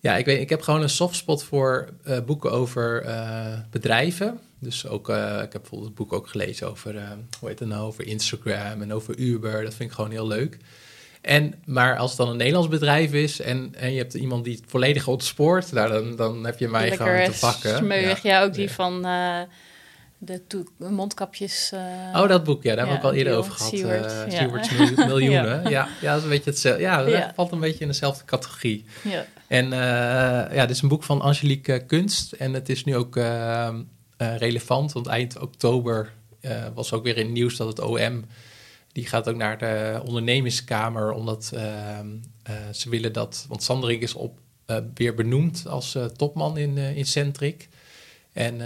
ja, 0.00 0.16
ik, 0.16 0.24
weet, 0.24 0.40
ik 0.40 0.48
heb 0.48 0.62
gewoon 0.62 0.82
een 0.82 0.88
softspot 0.88 1.42
voor 1.42 1.88
uh, 2.06 2.18
boeken 2.20 2.52
over 2.52 3.04
bedrijven. 3.70 4.40
Dus 4.58 4.86
ook, 4.86 5.08
ik 5.08 5.52
heb 5.52 5.60
bijvoorbeeld 5.60 5.84
het 5.84 5.94
boek 5.94 6.12
ook 6.12 6.28
gelezen 6.28 6.68
over, 6.70 6.94
hoe 7.40 7.48
heet 7.48 7.58
het 7.58 7.68
nou, 7.68 7.86
over 7.86 8.06
Instagram 8.06 8.82
en 8.82 8.92
over 8.92 9.18
Uber. 9.18 9.62
Dat 9.62 9.74
vind 9.74 9.90
ik 9.90 9.94
gewoon 9.94 10.10
heel 10.10 10.26
leuk. 10.26 10.58
En, 11.20 11.54
maar 11.64 11.96
als 11.96 12.10
het 12.10 12.18
dan 12.18 12.28
een 12.28 12.36
Nederlands 12.36 12.68
bedrijf 12.68 13.12
is 13.12 13.40
en, 13.40 13.74
en 13.74 13.92
je 13.92 13.98
hebt 13.98 14.14
iemand 14.14 14.44
die 14.44 14.54
het 14.54 14.64
volledig 14.66 15.08
ontspoort, 15.08 15.72
nou, 15.72 15.88
dan, 15.88 16.16
dan 16.16 16.44
heb 16.44 16.58
je 16.58 16.68
mij 16.68 16.96
gewoon 16.96 17.32
te 17.32 17.38
pakken. 17.40 17.76
Smeuig, 17.76 18.22
ja. 18.22 18.30
ja 18.30 18.42
ook 18.42 18.54
die 18.54 18.70
van 18.70 19.06
de 20.18 20.64
mondkapjes. 20.78 21.70
Uh, 21.74 22.20
oh, 22.20 22.28
dat 22.28 22.44
boek, 22.44 22.62
ja, 22.62 22.74
daar 22.74 22.86
hebben 22.86 23.02
we 23.02 23.06
ook 23.06 23.12
al 23.12 23.18
eerder 23.18 23.36
over 23.36 23.52
gehad. 23.52 23.74
Stewards 23.74 24.70
uh, 24.72 24.96
ja. 24.96 25.06
miljoenen. 25.06 25.62
ja. 25.70 25.88
ja, 26.00 26.10
dat 26.10 26.16
is 26.16 26.22
een 26.22 26.28
beetje 26.28 26.50
hetzelfde. 26.50 26.82
Ja, 26.82 27.04
dat 27.04 27.34
valt 27.34 27.52
een 27.52 27.60
beetje 27.60 27.80
in 27.80 27.86
dezelfde 27.86 28.24
categorie. 28.24 28.84
Ja. 29.02 29.26
En 29.46 29.64
uh, 29.64 29.70
ja, 30.54 30.66
dit 30.66 30.70
is 30.70 30.82
een 30.82 30.88
boek 30.88 31.02
van 31.02 31.20
Angelique 31.20 31.84
Kunst 31.86 32.32
en 32.32 32.52
het 32.52 32.68
is 32.68 32.84
nu 32.84 32.96
ook 32.96 33.18
relevant, 34.16 34.92
want 34.92 35.06
eind 35.06 35.38
oktober 35.38 36.12
was 36.74 36.92
ook 36.92 37.02
weer 37.02 37.16
in 37.16 37.32
nieuws 37.32 37.56
dat 37.56 37.68
het 37.68 37.80
OM 37.80 38.24
die 38.92 39.06
gaat 39.06 39.28
ook 39.28 39.36
naar 39.36 39.58
de 39.58 40.00
ondernemingskamer, 40.04 41.12
omdat 41.12 41.52
eh, 41.54 42.54
ze 42.72 42.90
willen 42.90 43.12
dat, 43.12 43.44
want 43.48 43.62
Sanderink 43.62 44.02
is 44.02 44.14
op 44.14 44.38
weer 44.94 45.14
benoemd 45.14 45.66
als 45.66 45.98
topman 46.16 46.58
in, 46.58 46.76
in 46.76 47.06
Centric. 47.06 47.68
En 48.38 48.56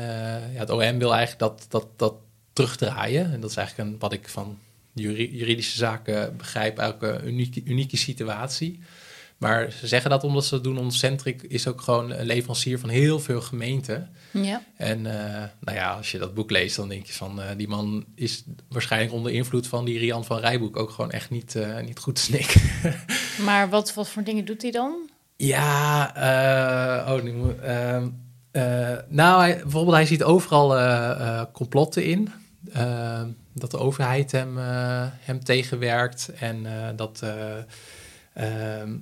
ja, 0.53 0.59
het 0.59 0.71
OM 0.71 0.99
wil 0.99 1.15
eigenlijk 1.15 1.39
dat, 1.39 1.67
dat, 1.69 1.87
dat 1.97 2.15
terugdraaien. 2.53 3.33
En 3.33 3.41
dat 3.41 3.51
is 3.51 3.57
eigenlijk 3.57 3.89
een, 3.89 3.99
wat 3.99 4.13
ik 4.13 4.29
van 4.29 4.59
juridische 4.93 5.77
zaken 5.77 6.37
begrijp, 6.37 6.79
eigenlijk 6.79 7.23
een 7.23 7.29
unieke, 7.29 7.63
unieke 7.65 7.97
situatie. 7.97 8.81
Maar 9.43 9.73
ze 9.73 9.87
zeggen 9.87 10.11
dat 10.11 10.25
omdat 10.25 10.45
ze 10.45 10.55
dat 10.55 10.65
doen, 10.65 10.79
omdat 10.79 10.95
Centric 10.95 11.43
is 11.43 11.67
ook 11.67 11.81
gewoon 11.81 12.11
een 12.11 12.27
leverancier 12.27 12.79
van 12.79 12.89
heel 12.89 13.21
veel 13.21 13.41
gemeenten. 13.41 14.11
Ja. 14.31 14.63
En 14.77 14.99
uh, 14.99 15.13
nou 15.61 15.77
ja, 15.77 15.93
als 15.93 16.11
je 16.11 16.19
dat 16.19 16.35
boek 16.35 16.51
leest, 16.51 16.77
dan 16.77 16.89
denk 16.89 17.07
je 17.07 17.13
van 17.13 17.41
uh, 17.41 17.47
die 17.57 17.69
man 17.69 18.05
is 18.15 18.45
waarschijnlijk 18.69 19.13
onder 19.13 19.33
invloed 19.33 19.67
van 19.67 19.85
die 19.85 19.99
Rian 19.99 20.25
van 20.25 20.39
Rijboek 20.39 20.77
ook 20.77 20.91
gewoon 20.91 21.11
echt 21.11 21.31
niet, 21.31 21.55
uh, 21.55 21.81
niet 21.81 21.99
goed 21.99 22.19
snik. 22.19 22.55
maar 23.47 23.69
wat, 23.69 23.95
wat 23.95 24.09
voor 24.09 24.25
dingen 24.25 24.45
doet 24.45 24.63
hij 24.63 24.71
dan? 24.71 25.11
Ja, 25.37 27.05
oh, 27.09 27.23
nu, 27.23 27.55
ehm, 27.63 28.09
nou, 29.09 29.41
hij, 29.41 29.57
bijvoorbeeld 29.63 29.97
hij 29.97 30.07
ziet 30.07 30.23
overal 30.23 30.77
complotten 31.53 32.05
in. 32.05 32.33
Dat 33.55 33.71
de 33.71 33.79
overheid 33.79 34.33
hem, 34.33 34.57
hem 35.21 35.45
tegenwerkt 35.45 36.31
en 36.39 36.67
dat. 36.97 37.23
Ehm, 38.33 38.97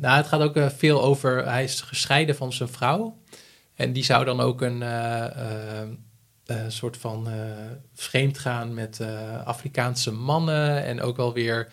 nou, 0.00 0.16
het 0.16 0.26
gaat 0.26 0.40
ook 0.40 0.58
veel 0.76 1.02
over. 1.02 1.46
Hij 1.48 1.64
is 1.64 1.80
gescheiden 1.80 2.36
van 2.36 2.52
zijn 2.52 2.68
vrouw. 2.68 3.16
En 3.74 3.92
die 3.92 4.04
zou 4.04 4.24
dan 4.24 4.40
ook 4.40 4.60
een 4.60 4.84
soort 6.68 6.96
van 6.96 7.28
vreemd 7.94 8.38
gaan 8.38 8.74
met 8.74 9.00
Afrikaanse 9.44 10.12
mannen. 10.12 10.84
En 10.84 11.00
ook 11.00 11.16
wel 11.16 11.32
weer 11.32 11.68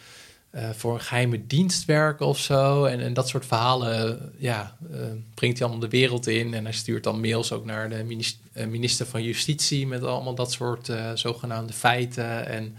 voor 0.54 0.94
een 0.94 1.02
geheime 1.02 1.48
dienst 1.48 1.86
werken 1.86 2.26
of 2.26 2.40
zo. 2.40 2.86
En, 2.86 3.00
en 3.00 3.14
dat 3.14 3.28
soort 3.28 3.46
verhalen 3.46 4.32
ja, 4.38 4.78
brengt 5.34 5.58
hij 5.58 5.68
allemaal 5.68 5.90
de 5.90 5.98
wereld 5.98 6.28
in. 6.28 6.54
En 6.54 6.64
hij 6.64 6.74
stuurt 6.74 7.04
dan 7.04 7.22
mails 7.22 7.52
ook 7.52 7.66
naar 7.66 7.90
de 7.90 8.04
minister, 8.04 8.40
minister 8.70 9.06
van 9.06 9.24
Justitie 9.24 9.88
met 9.88 10.04
allemaal 10.04 10.36
dat 10.36 10.52
soort 10.52 10.92
zogenaamde 11.14 11.74
feiten. 11.74 12.48
En 12.48 12.76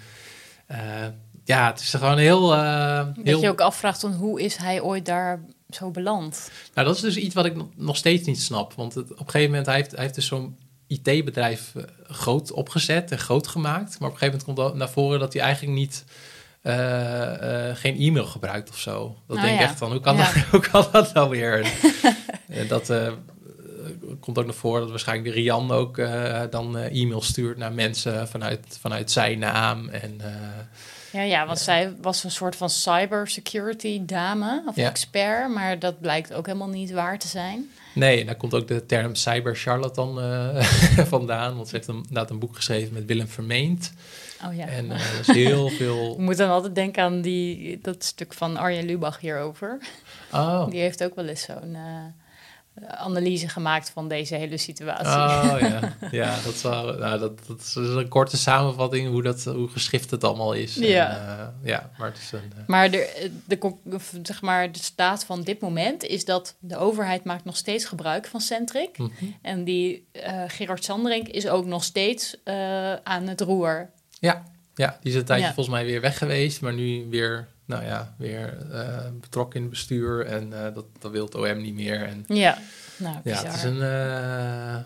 ja, 1.45 1.71
het 1.71 1.81
is 1.81 1.95
gewoon 1.95 2.19
heel... 2.19 2.55
Uh, 2.55 3.07
dat 3.17 3.41
je 3.41 3.49
ook 3.49 3.61
afvraagt 3.61 4.01
van 4.01 4.13
hoe 4.13 4.41
is 4.41 4.57
hij 4.57 4.81
ooit 4.81 5.07
daar 5.07 5.45
zo 5.71 5.91
beland? 5.91 6.51
Nou, 6.75 6.87
dat 6.87 6.97
is 6.97 7.03
dus 7.03 7.17
iets 7.17 7.35
wat 7.35 7.45
ik 7.45 7.55
nog 7.75 7.97
steeds 7.97 8.27
niet 8.27 8.41
snap. 8.41 8.73
Want 8.73 8.95
het, 8.95 9.13
op 9.13 9.19
een 9.19 9.25
gegeven 9.25 9.49
moment, 9.49 9.67
hij 9.67 9.77
heeft, 9.77 9.91
hij 9.91 10.01
heeft 10.01 10.15
dus 10.15 10.27
zo'n 10.27 10.57
IT-bedrijf 10.87 11.73
eh, 11.75 11.83
groot 12.03 12.53
opgezet 12.53 13.11
en 13.11 13.19
groot 13.19 13.47
gemaakt. 13.47 13.99
Maar 13.99 14.09
op 14.09 14.15
een 14.15 14.21
gegeven 14.21 14.45
moment 14.47 14.69
komt 14.69 14.79
naar 14.79 14.91
voren 14.91 15.21
dat 15.21 15.33
hij 15.33 15.43
eigenlijk 15.43 15.77
niet... 15.79 16.05
Uh, 16.63 16.75
uh, 17.43 17.77
geen 17.77 17.99
e-mail 17.99 18.25
gebruikt 18.25 18.71
of 18.71 18.79
zo. 18.79 19.17
Dat 19.27 19.37
nou 19.37 19.49
denk 19.49 19.61
ik 19.61 19.67
echt 19.67 19.79
van, 19.79 19.91
hoe 19.91 20.01
kan, 20.01 20.17
dat, 20.17 20.33
hoe 20.51 20.61
kan 20.61 20.87
dat 20.93 21.15
nou 21.15 21.31
weer? 21.31 21.73
dat 22.69 22.91
uh, 22.91 23.13
komt 24.21 24.39
ook 24.39 24.45
naar 24.45 24.55
voren 24.55 24.81
dat 24.81 24.91
waarschijnlijk 24.91 25.35
de 25.35 25.41
Rian 25.41 25.71
ook 25.71 26.01
dan 26.51 26.77
e-mail 26.77 27.23
stuurt 27.23 27.59
naar 27.59 27.73
mensen 27.73 28.29
vanuit, 28.29 28.79
vanuit 28.81 29.11
zijn 29.11 29.39
naam. 29.39 29.89
En 29.89 30.21
ja, 31.13 31.23
ja, 31.23 31.47
want 31.47 31.59
zij 31.59 31.95
was 32.01 32.25
een 32.25 32.31
soort 32.31 32.57
van 32.57 32.71
cybersecurity 32.71 34.05
dame 34.05 34.63
of 34.67 34.77
expert, 34.77 35.55
maar 35.55 35.79
dat 35.79 36.01
blijkt 36.01 36.33
ook 36.33 36.47
helemaal 36.47 36.69
niet 36.69 36.91
waar 36.91 37.19
te 37.19 37.29
zijn. 37.29 37.71
Nee, 37.95 38.25
daar 38.25 38.35
komt 38.35 38.55
ook 38.55 38.69
de 38.69 38.87
term 38.87 39.15
cyber 39.15 39.57
charlatan 39.57 40.19
uh, 40.19 40.63
vandaan, 41.15 41.57
want 41.57 41.69
ze 41.69 41.77
heeft 41.77 41.89
inderdaad 41.89 42.31
een 42.31 42.39
boek 42.39 42.57
geschreven 42.57 42.93
met 42.93 43.05
Willem 43.05 43.29
Vermeend. 43.29 43.93
Oh 44.47 44.57
ja. 44.57 44.67
En 44.67 44.91
uh, 44.91 45.19
is 45.21 45.27
heel 45.27 45.69
veel... 45.81 46.17
Moet 46.19 46.37
dan 46.37 46.51
altijd 46.51 46.75
denken 46.75 47.03
aan 47.03 47.21
die, 47.21 47.79
dat 47.83 48.05
stuk 48.05 48.35
van 48.35 48.57
Arjen 48.57 48.85
Lubach 48.85 49.21
hierover. 49.21 49.79
Oh. 50.33 50.71
Die 50.71 50.81
heeft 50.81 51.05
ook 51.05 51.15
wel 51.15 51.27
eens 51.27 51.43
zo'n... 51.43 51.75
Uh, 51.75 52.05
analyse 52.87 53.49
gemaakt 53.49 53.91
van 53.91 54.09
deze 54.09 54.35
hele 54.35 54.57
situatie. 54.57 55.07
Oh 55.07 55.61
ja, 55.61 55.97
ja 56.21 56.35
dat, 56.45 56.55
is 56.55 56.63
wel, 56.63 56.95
nou, 56.95 57.19
dat, 57.19 57.47
dat 57.47 57.61
is 57.61 57.75
een 57.75 58.09
korte 58.09 58.37
samenvatting 58.37 59.09
hoe, 59.09 59.23
dat, 59.23 59.45
hoe 59.45 59.69
geschrift 59.69 60.11
het 60.11 60.25
allemaal 60.25 60.53
is. 60.53 60.75
Ja, 60.75 61.11
en, 61.11 61.49
uh, 61.63 61.69
ja 61.71 61.91
maar 61.99 62.09
het 62.09 62.19
is 62.19 62.33
een... 62.33 62.53
Maar, 62.67 62.91
de, 62.91 63.31
de, 63.47 63.75
zeg 64.23 64.43
maar 64.43 64.73
de 64.73 64.79
staat 64.79 65.25
van 65.25 65.43
dit 65.43 65.61
moment 65.61 66.05
is 66.05 66.25
dat 66.25 66.57
de 66.59 66.77
overheid 66.77 67.25
maakt 67.25 67.45
nog 67.45 67.57
steeds 67.57 67.85
gebruik 67.85 68.27
van 68.27 68.41
Centric. 68.41 68.99
Mm 68.99 69.13
-hmm. 69.19 69.37
En 69.43 69.65
die 69.65 70.07
Gerard 70.47 70.85
Sanderink 70.85 71.29
is 71.29 71.49
ook 71.49 71.67
nog 71.67 71.85
steeds 71.85 72.37
aan 73.03 73.27
het 73.27 73.41
roer. 73.41 73.91
Ja, 74.23 74.43
ja, 74.75 74.99
die 75.01 75.13
is 75.13 75.19
een 75.19 75.25
tijdje 75.25 75.47
ja. 75.47 75.55
volgens 75.55 75.75
mij 75.77 75.85
weer 75.85 76.01
weg 76.01 76.19
geweest, 76.19 76.61
maar 76.61 76.73
nu 76.73 77.07
weer 77.11 77.49
nou 77.65 77.85
ja, 77.85 78.15
weer 78.19 78.59
uh, 78.71 78.99
betrokken 79.21 79.57
in 79.57 79.63
het 79.63 79.71
bestuur. 79.71 80.27
En 80.27 80.51
uh, 80.53 80.75
dat, 80.75 80.85
dat 80.99 81.11
wil 81.11 81.25
het 81.25 81.35
OM 81.35 81.61
niet 81.61 81.75
meer. 81.75 82.03
En, 82.03 82.25
ja, 82.29 82.59
nou, 82.97 83.17
ja, 83.25 83.45
het 83.45 83.55
is 83.55 83.63
een 83.63 83.75
uh, 83.75 84.77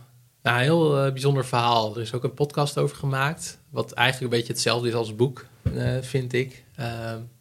nou, 0.42 0.60
heel 0.60 1.12
bijzonder 1.12 1.46
verhaal. 1.46 1.94
Er 1.94 2.02
is 2.02 2.12
ook 2.12 2.24
een 2.24 2.34
podcast 2.34 2.78
over 2.78 2.96
gemaakt. 2.96 3.58
Wat 3.70 3.92
eigenlijk 3.92 4.32
een 4.32 4.38
beetje 4.38 4.52
hetzelfde 4.52 4.88
is 4.88 4.94
als 4.94 5.08
het 5.08 5.16
boek, 5.16 5.46
vind 6.00 6.32
ik. 6.32 6.64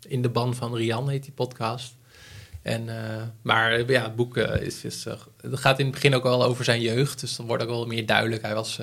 in 0.08 0.22
de 0.22 0.30
ban 0.30 0.56
van 0.56 0.76
Rian 0.76 1.10
heet 1.10 1.24
die 1.24 1.34
podcast. 1.34 1.94
En, 2.62 2.90
maar 3.42 3.92
ja, 3.92 4.04
het 4.04 4.16
boek 4.16 4.38
is, 4.38 4.84
is, 4.84 5.04
het 5.42 5.60
gaat 5.60 5.80
in 5.80 5.86
het 5.86 5.94
begin 5.94 6.16
ook 6.16 6.24
wel 6.24 6.44
over 6.44 6.66
zijn 6.66 6.82
jeugd. 6.82 7.20
Dus 7.20 7.36
dan 7.36 7.46
wordt 7.46 7.64
ook 7.64 7.70
wel 7.70 7.86
meer 7.86 8.06
duidelijk. 8.06 8.42
Hij 8.42 8.54
was 8.54 8.80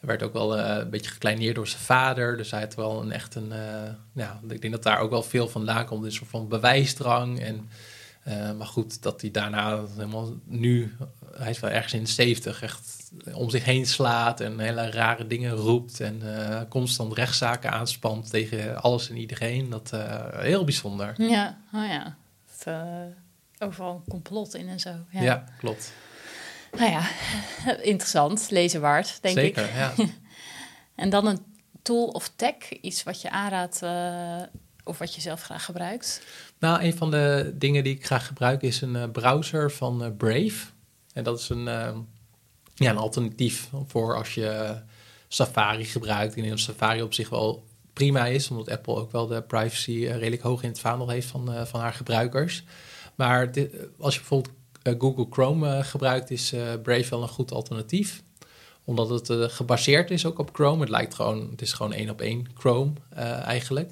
hij 0.00 0.08
werd 0.08 0.22
ook 0.22 0.32
wel 0.32 0.58
uh, 0.58 0.76
een 0.76 0.90
beetje 0.90 1.10
gekleineerd 1.10 1.54
door 1.54 1.66
zijn 1.66 1.82
vader. 1.82 2.36
Dus 2.36 2.50
hij 2.50 2.60
had 2.60 2.74
wel 2.74 3.02
een 3.02 3.12
echt 3.12 3.34
een. 3.34 3.52
Uh, 3.52 3.90
nou, 4.12 4.36
ik 4.48 4.60
denk 4.60 4.72
dat 4.72 4.82
daar 4.82 4.98
ook 4.98 5.10
wel 5.10 5.22
veel 5.22 5.48
vandaan 5.48 5.86
komt. 5.86 6.04
Een 6.04 6.12
soort 6.12 6.30
van 6.30 6.48
bewijsdrang. 6.48 7.40
En, 7.40 7.70
uh, 8.28 8.52
maar 8.52 8.66
goed, 8.66 9.02
dat 9.02 9.20
hij 9.20 9.30
daarna 9.30 9.84
helemaal 9.94 10.32
nu. 10.44 10.96
Hij 11.36 11.50
is 11.50 11.60
wel 11.60 11.70
ergens 11.70 11.92
in 11.92 12.04
de 12.04 12.10
70 12.10 12.62
echt 12.62 13.10
om 13.32 13.50
zich 13.50 13.64
heen 13.64 13.86
slaat. 13.86 14.40
En 14.40 14.58
hele 14.58 14.90
rare 14.90 15.26
dingen 15.26 15.52
roept. 15.52 16.00
En 16.00 16.22
constant 16.68 17.12
rechtszaken 17.12 17.70
aanspant 17.72 18.30
tegen 18.30 18.82
alles 18.82 19.10
en 19.10 19.16
iedereen. 19.16 19.70
Dat 19.70 19.92
heel 20.36 20.64
bijzonder. 20.64 21.14
Ja, 21.22 21.58
oh 21.72 21.86
ja. 21.86 22.16
Overal 23.58 23.94
een 23.94 24.10
complot 24.10 24.54
in 24.54 24.68
en 24.68 24.80
zo. 24.80 24.90
Ja, 25.10 25.22
ja 25.22 25.44
klopt. 25.58 25.92
Nou 26.78 26.90
ja, 26.90 27.08
interessant, 27.92 28.50
lezen 28.50 28.80
waard, 28.80 29.18
denk 29.22 29.38
Zeker, 29.38 29.64
ik. 29.64 29.74
ja. 29.74 29.94
en 31.02 31.10
dan 31.10 31.26
een 31.26 31.38
tool 31.82 32.06
of 32.06 32.30
tech, 32.36 32.54
iets 32.80 33.02
wat 33.02 33.20
je 33.20 33.30
aanraadt 33.30 33.80
uh, 33.82 34.42
of 34.84 34.98
wat 34.98 35.14
je 35.14 35.20
zelf 35.20 35.42
graag 35.42 35.64
gebruikt? 35.64 36.22
Nou, 36.58 36.82
een 36.82 36.96
van 36.96 37.10
de 37.10 37.54
dingen 37.54 37.84
die 37.84 37.94
ik 37.94 38.06
graag 38.06 38.26
gebruik 38.26 38.62
is 38.62 38.80
een 38.80 38.94
uh, 38.94 39.04
browser 39.12 39.72
van 39.72 40.04
uh, 40.04 40.10
Brave. 40.16 40.66
En 41.12 41.24
dat 41.24 41.38
is 41.38 41.48
een, 41.48 41.64
ja, 42.74 42.90
een 42.90 42.96
alternatief 42.96 43.68
voor 43.86 44.16
als 44.16 44.34
je 44.34 44.80
Safari 45.28 45.84
gebruikt. 45.84 46.36
Ik 46.36 46.42
denk 46.42 46.48
dat 46.48 46.58
Safari 46.58 47.02
op 47.02 47.14
zich 47.14 47.28
wel 47.28 47.64
prima 47.92 48.26
is, 48.26 48.50
omdat 48.50 48.70
Apple 48.70 48.94
ook 48.94 49.12
wel 49.12 49.26
de 49.26 49.42
privacy 49.42 50.06
redelijk 50.06 50.42
hoog 50.42 50.62
in 50.62 50.68
het 50.68 50.80
vaandel 50.80 51.08
heeft 51.08 51.28
van, 51.28 51.66
van 51.66 51.80
haar 51.80 51.92
gebruikers. 51.92 52.64
Maar 53.14 53.52
dit, 53.52 53.72
als 53.98 54.14
je 54.14 54.20
bijvoorbeeld 54.20 54.54
Google 54.82 55.26
Chrome 55.30 55.76
uh, 55.76 55.84
gebruikt, 55.84 56.30
is 56.30 56.52
uh, 56.52 56.60
Brave 56.82 57.10
wel 57.10 57.22
een 57.22 57.28
goed 57.28 57.52
alternatief. 57.52 58.22
Omdat 58.84 59.28
het 59.28 59.52
gebaseerd 59.52 60.10
is 60.10 60.26
ook 60.26 60.38
op 60.38 60.50
Chrome. 60.52 60.80
Het 60.80 60.88
lijkt 60.88 61.14
gewoon, 61.14 61.48
het 61.50 61.62
is 61.62 61.72
gewoon 61.72 61.92
één 61.92 62.10
op 62.10 62.20
één 62.20 62.46
Chrome 62.54 62.92
eigenlijk. 63.44 63.90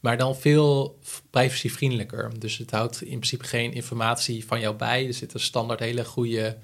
Maar 0.00 0.16
dan 0.16 0.36
veel 0.36 0.98
privacyvriendelijker. 1.30 2.30
Dus 2.38 2.58
het 2.58 2.70
houdt 2.70 3.02
in 3.02 3.08
principe 3.08 3.44
geen 3.44 3.72
informatie 3.72 4.46
van 4.46 4.60
jou 4.60 4.76
bij. 4.76 5.06
Er 5.06 5.14
zitten 5.14 5.40
standaard 5.40 5.80
hele 5.80 6.04
goede 6.04 6.56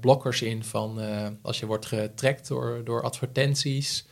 blokkers 0.00 0.42
in 0.42 0.64
van 0.64 1.00
als 1.42 1.58
je 1.60 1.66
wordt 1.66 1.86
getrackt 1.86 2.48
door, 2.48 2.80
door 2.84 3.02
advertenties. 3.02 4.04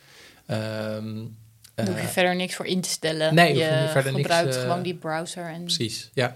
Um, 0.51 1.37
Daar 1.75 1.87
hoef 1.87 2.01
je 2.01 2.07
verder 2.07 2.35
niks 2.35 2.55
voor 2.55 2.65
in 2.65 2.81
te 2.81 2.89
stellen. 2.89 3.35
Nee, 3.35 3.53
je, 3.53 3.59
je 3.59 3.87
verder 3.91 4.13
gebruikt 4.13 4.49
niks, 4.49 4.61
gewoon 4.61 4.81
die 4.81 4.95
browser. 4.95 5.45
En... 5.45 5.63
Precies, 5.63 6.09
ja. 6.13 6.35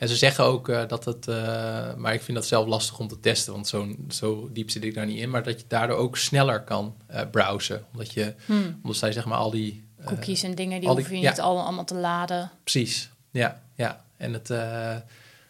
En 0.00 0.08
ze 0.08 0.16
zeggen 0.16 0.44
ook 0.44 0.68
uh, 0.68 0.88
dat 0.88 1.04
het, 1.04 1.28
uh, 1.28 1.94
maar 1.94 2.14
ik 2.14 2.22
vind 2.22 2.36
dat 2.36 2.46
zelf 2.46 2.66
lastig 2.66 2.98
om 2.98 3.08
te 3.08 3.20
testen, 3.20 3.52
want 3.52 3.68
zo, 3.68 3.94
zo 4.08 4.48
diep 4.52 4.70
zit 4.70 4.84
ik 4.84 4.94
daar 4.94 5.06
niet 5.06 5.18
in, 5.18 5.30
maar 5.30 5.42
dat 5.42 5.60
je 5.60 5.66
daardoor 5.68 5.96
ook 5.96 6.16
sneller 6.16 6.62
kan 6.62 6.96
uh, 7.10 7.20
browsen. 7.30 7.84
Omdat, 7.92 8.12
je, 8.12 8.34
hmm. 8.46 8.78
omdat 8.82 8.96
zij 8.96 9.12
zeg 9.12 9.24
maar 9.24 9.38
al 9.38 9.50
die... 9.50 9.84
Cookies 10.04 10.42
en 10.42 10.54
dingen, 10.54 10.80
die, 10.80 10.88
hoef 10.88 11.10
je 11.10 11.18
ja. 11.18 11.30
niet 11.30 11.40
allemaal 11.40 11.84
te 11.84 11.94
laden. 11.94 12.50
Precies, 12.62 13.10
ja. 13.30 13.60
ja. 13.74 14.04
En, 14.16 14.32
het, 14.32 14.50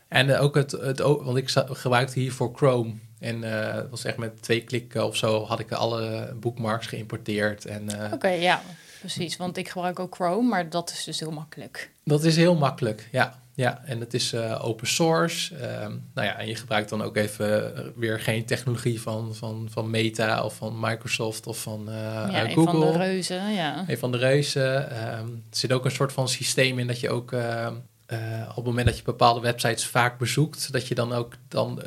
en 0.09 0.37
ook 0.37 0.55
het, 0.55 0.71
het, 0.71 0.99
want 0.99 1.37
ik 1.37 1.51
gebruikte 1.71 2.21
hiervoor 2.21 2.53
Chrome. 2.55 2.93
En 3.19 3.43
het 3.43 3.91
was 3.91 4.05
echt 4.05 4.17
met 4.17 4.43
twee 4.43 4.61
klikken 4.61 5.07
of 5.07 5.17
zo 5.17 5.45
had 5.45 5.59
ik 5.59 5.73
alle 5.73 6.35
bookmarks 6.41 6.87
geïmporteerd. 6.87 7.67
Oké, 7.67 8.11
okay, 8.13 8.41
ja, 8.41 8.63
precies. 9.01 9.37
Want 9.37 9.57
ik 9.57 9.69
gebruik 9.69 9.99
ook 9.99 10.15
Chrome, 10.15 10.49
maar 10.49 10.71
dat 10.71 10.91
is 10.91 11.05
dus 11.05 11.21
heel 11.21 11.33
makkelijk. 11.33 11.91
Dat 12.05 12.25
is 12.25 12.37
heel 12.37 12.55
makkelijk, 12.55 13.09
ja. 13.13 13.39
Ja, 13.55 13.83
en 13.85 14.01
het 14.01 14.15
is 14.15 14.33
uh, 14.33 14.65
open 14.65 14.87
source. 14.87 15.55
Um, 15.55 16.11
nou 16.15 16.27
ja, 16.27 16.39
en 16.39 16.47
je 16.47 16.55
gebruikt 16.55 16.89
dan 16.89 17.03
ook 17.03 17.17
even 17.17 17.73
weer 17.97 18.21
geen 18.21 18.45
technologie 18.45 19.01
van, 19.01 19.35
van, 19.35 19.69
van 19.71 19.91
Meta 19.91 20.45
of 20.45 20.57
van 20.57 20.81
Microsoft 20.81 21.47
of 21.47 21.63
van 21.63 21.89
uh, 21.89 21.95
ja, 21.95 22.49
Google. 22.49 22.61
Een 22.61 22.65
van 22.65 22.81
de 22.81 22.99
reuzen, 22.99 23.53
ja. 23.53 23.85
Een 23.87 23.99
van 23.99 24.13
de 24.13 24.19
reuzen. 24.19 24.83
Um, 25.19 25.45
er 25.51 25.57
zit 25.57 25.73
ook 25.73 25.85
een 25.85 25.91
soort 25.91 26.13
van 26.13 26.29
systeem 26.29 26.79
in 26.79 26.87
dat 26.87 27.01
je 27.01 27.11
ook 27.11 27.33
uh, 27.33 27.67
eh, 28.07 28.49
op 28.49 28.57
het 28.57 28.65
moment 28.65 28.87
dat 28.87 28.97
je 28.97 29.03
bepaalde 29.03 29.41
websites 29.41 29.87
vaak 29.87 30.19
bezoekt, 30.19 30.73
dat 30.73 30.89
je 30.89 30.95
dan 30.95 31.13
ook 31.13 31.35
dan 31.49 31.81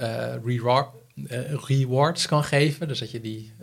reward, 0.44 0.90
rewards 1.66 2.28
kan 2.28 2.44
geven. 2.44 2.88
Dus 2.88 3.00
dat 3.00 3.12
je 3.12 3.22
die 3.22 3.54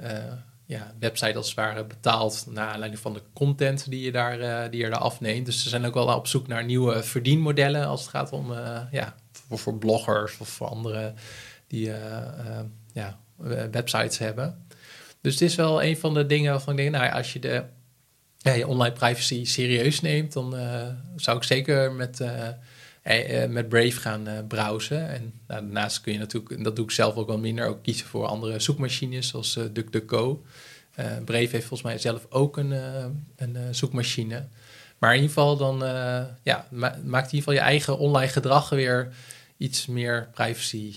ja, 0.71 0.95
website 0.99 1.37
als 1.37 1.47
het 1.47 1.57
ware 1.57 1.85
betaalt 1.85 2.47
naar 2.51 2.69
aanleiding 2.69 3.01
van 3.01 3.13
de 3.13 3.23
content 3.33 3.91
die 3.91 4.05
je 4.05 4.13
daar, 4.13 4.71
die 4.71 4.81
je 4.81 4.91
daar 4.91 4.99
afneemt. 4.99 5.47
Dus 5.47 5.63
ze 5.63 5.69
zijn 5.69 5.85
ook 5.87 5.95
wel 5.95 6.15
op 6.17 6.27
zoek 6.27 6.47
naar 6.47 6.65
nieuwe 6.65 7.03
verdienmodellen 7.03 7.87
als 7.87 8.01
het 8.01 8.11
gaat 8.11 8.33
om 8.33 8.53
ja, 8.91 9.15
voor, 9.33 9.75
bloggers 9.75 10.39
of 10.39 10.49
voor 10.49 10.67
anderen 10.67 11.15
die 11.67 11.93
ja, 12.93 13.19
websites 13.71 14.19
hebben. 14.19 14.67
Dus 15.21 15.33
het 15.33 15.43
is 15.43 15.55
wel 15.55 15.83
een 15.83 15.97
van 15.97 16.15
de 16.15 16.27
dingen 16.27 16.51
waarvan 16.51 16.73
ik 16.73 16.79
denk, 16.79 16.91
nou 16.91 17.13
als 17.13 17.33
je 17.33 17.39
de 17.39 17.65
ja, 18.39 18.53
je 18.53 18.67
online 18.67 18.95
privacy 18.95 19.45
serieus 19.45 20.01
neemt, 20.01 20.33
dan 20.33 20.55
zou 21.17 21.37
ik 21.37 21.45
zeker 21.45 21.93
met, 21.93 22.21
met 23.49 23.69
Brave 23.69 24.01
gaan 24.01 24.45
browsen. 24.49 25.09
En 25.09 25.33
nou, 25.47 25.63
daarnaast 25.63 26.01
kun 26.01 26.13
je 26.13 26.19
natuurlijk, 26.19 26.53
en 26.53 26.63
dat 26.63 26.77
doe 26.77 26.85
ik 26.85 26.91
zelf 26.91 27.15
ook 27.15 27.27
wel 27.27 27.39
minder, 27.39 27.67
ook 27.67 27.83
kiezen 27.83 28.07
voor 28.07 28.27
andere 28.27 28.61
zoekmachines 28.61 29.29
zoals 29.29 29.59
DuckDuckGo. 29.73 30.45
Brave 31.25 31.49
heeft 31.49 31.67
volgens 31.67 31.83
mij 31.83 31.99
zelf 31.99 32.27
ook 32.29 32.57
een, 32.57 32.71
een 33.37 33.75
zoekmachine. 33.75 34.47
Maar 34.99 35.15
in 35.15 35.21
ieder 35.21 35.35
geval 35.35 35.57
dan 35.57 35.79
ja, 36.43 36.67
ma 36.71 36.99
maakt 37.05 37.33
in 37.33 37.39
ieder 37.39 37.39
geval 37.39 37.53
je 37.53 37.61
eigen 37.61 37.99
online 37.99 38.33
gedrag 38.33 38.69
weer 38.69 39.09
iets 39.57 39.87
meer 39.87 40.29
privacy 40.33 40.95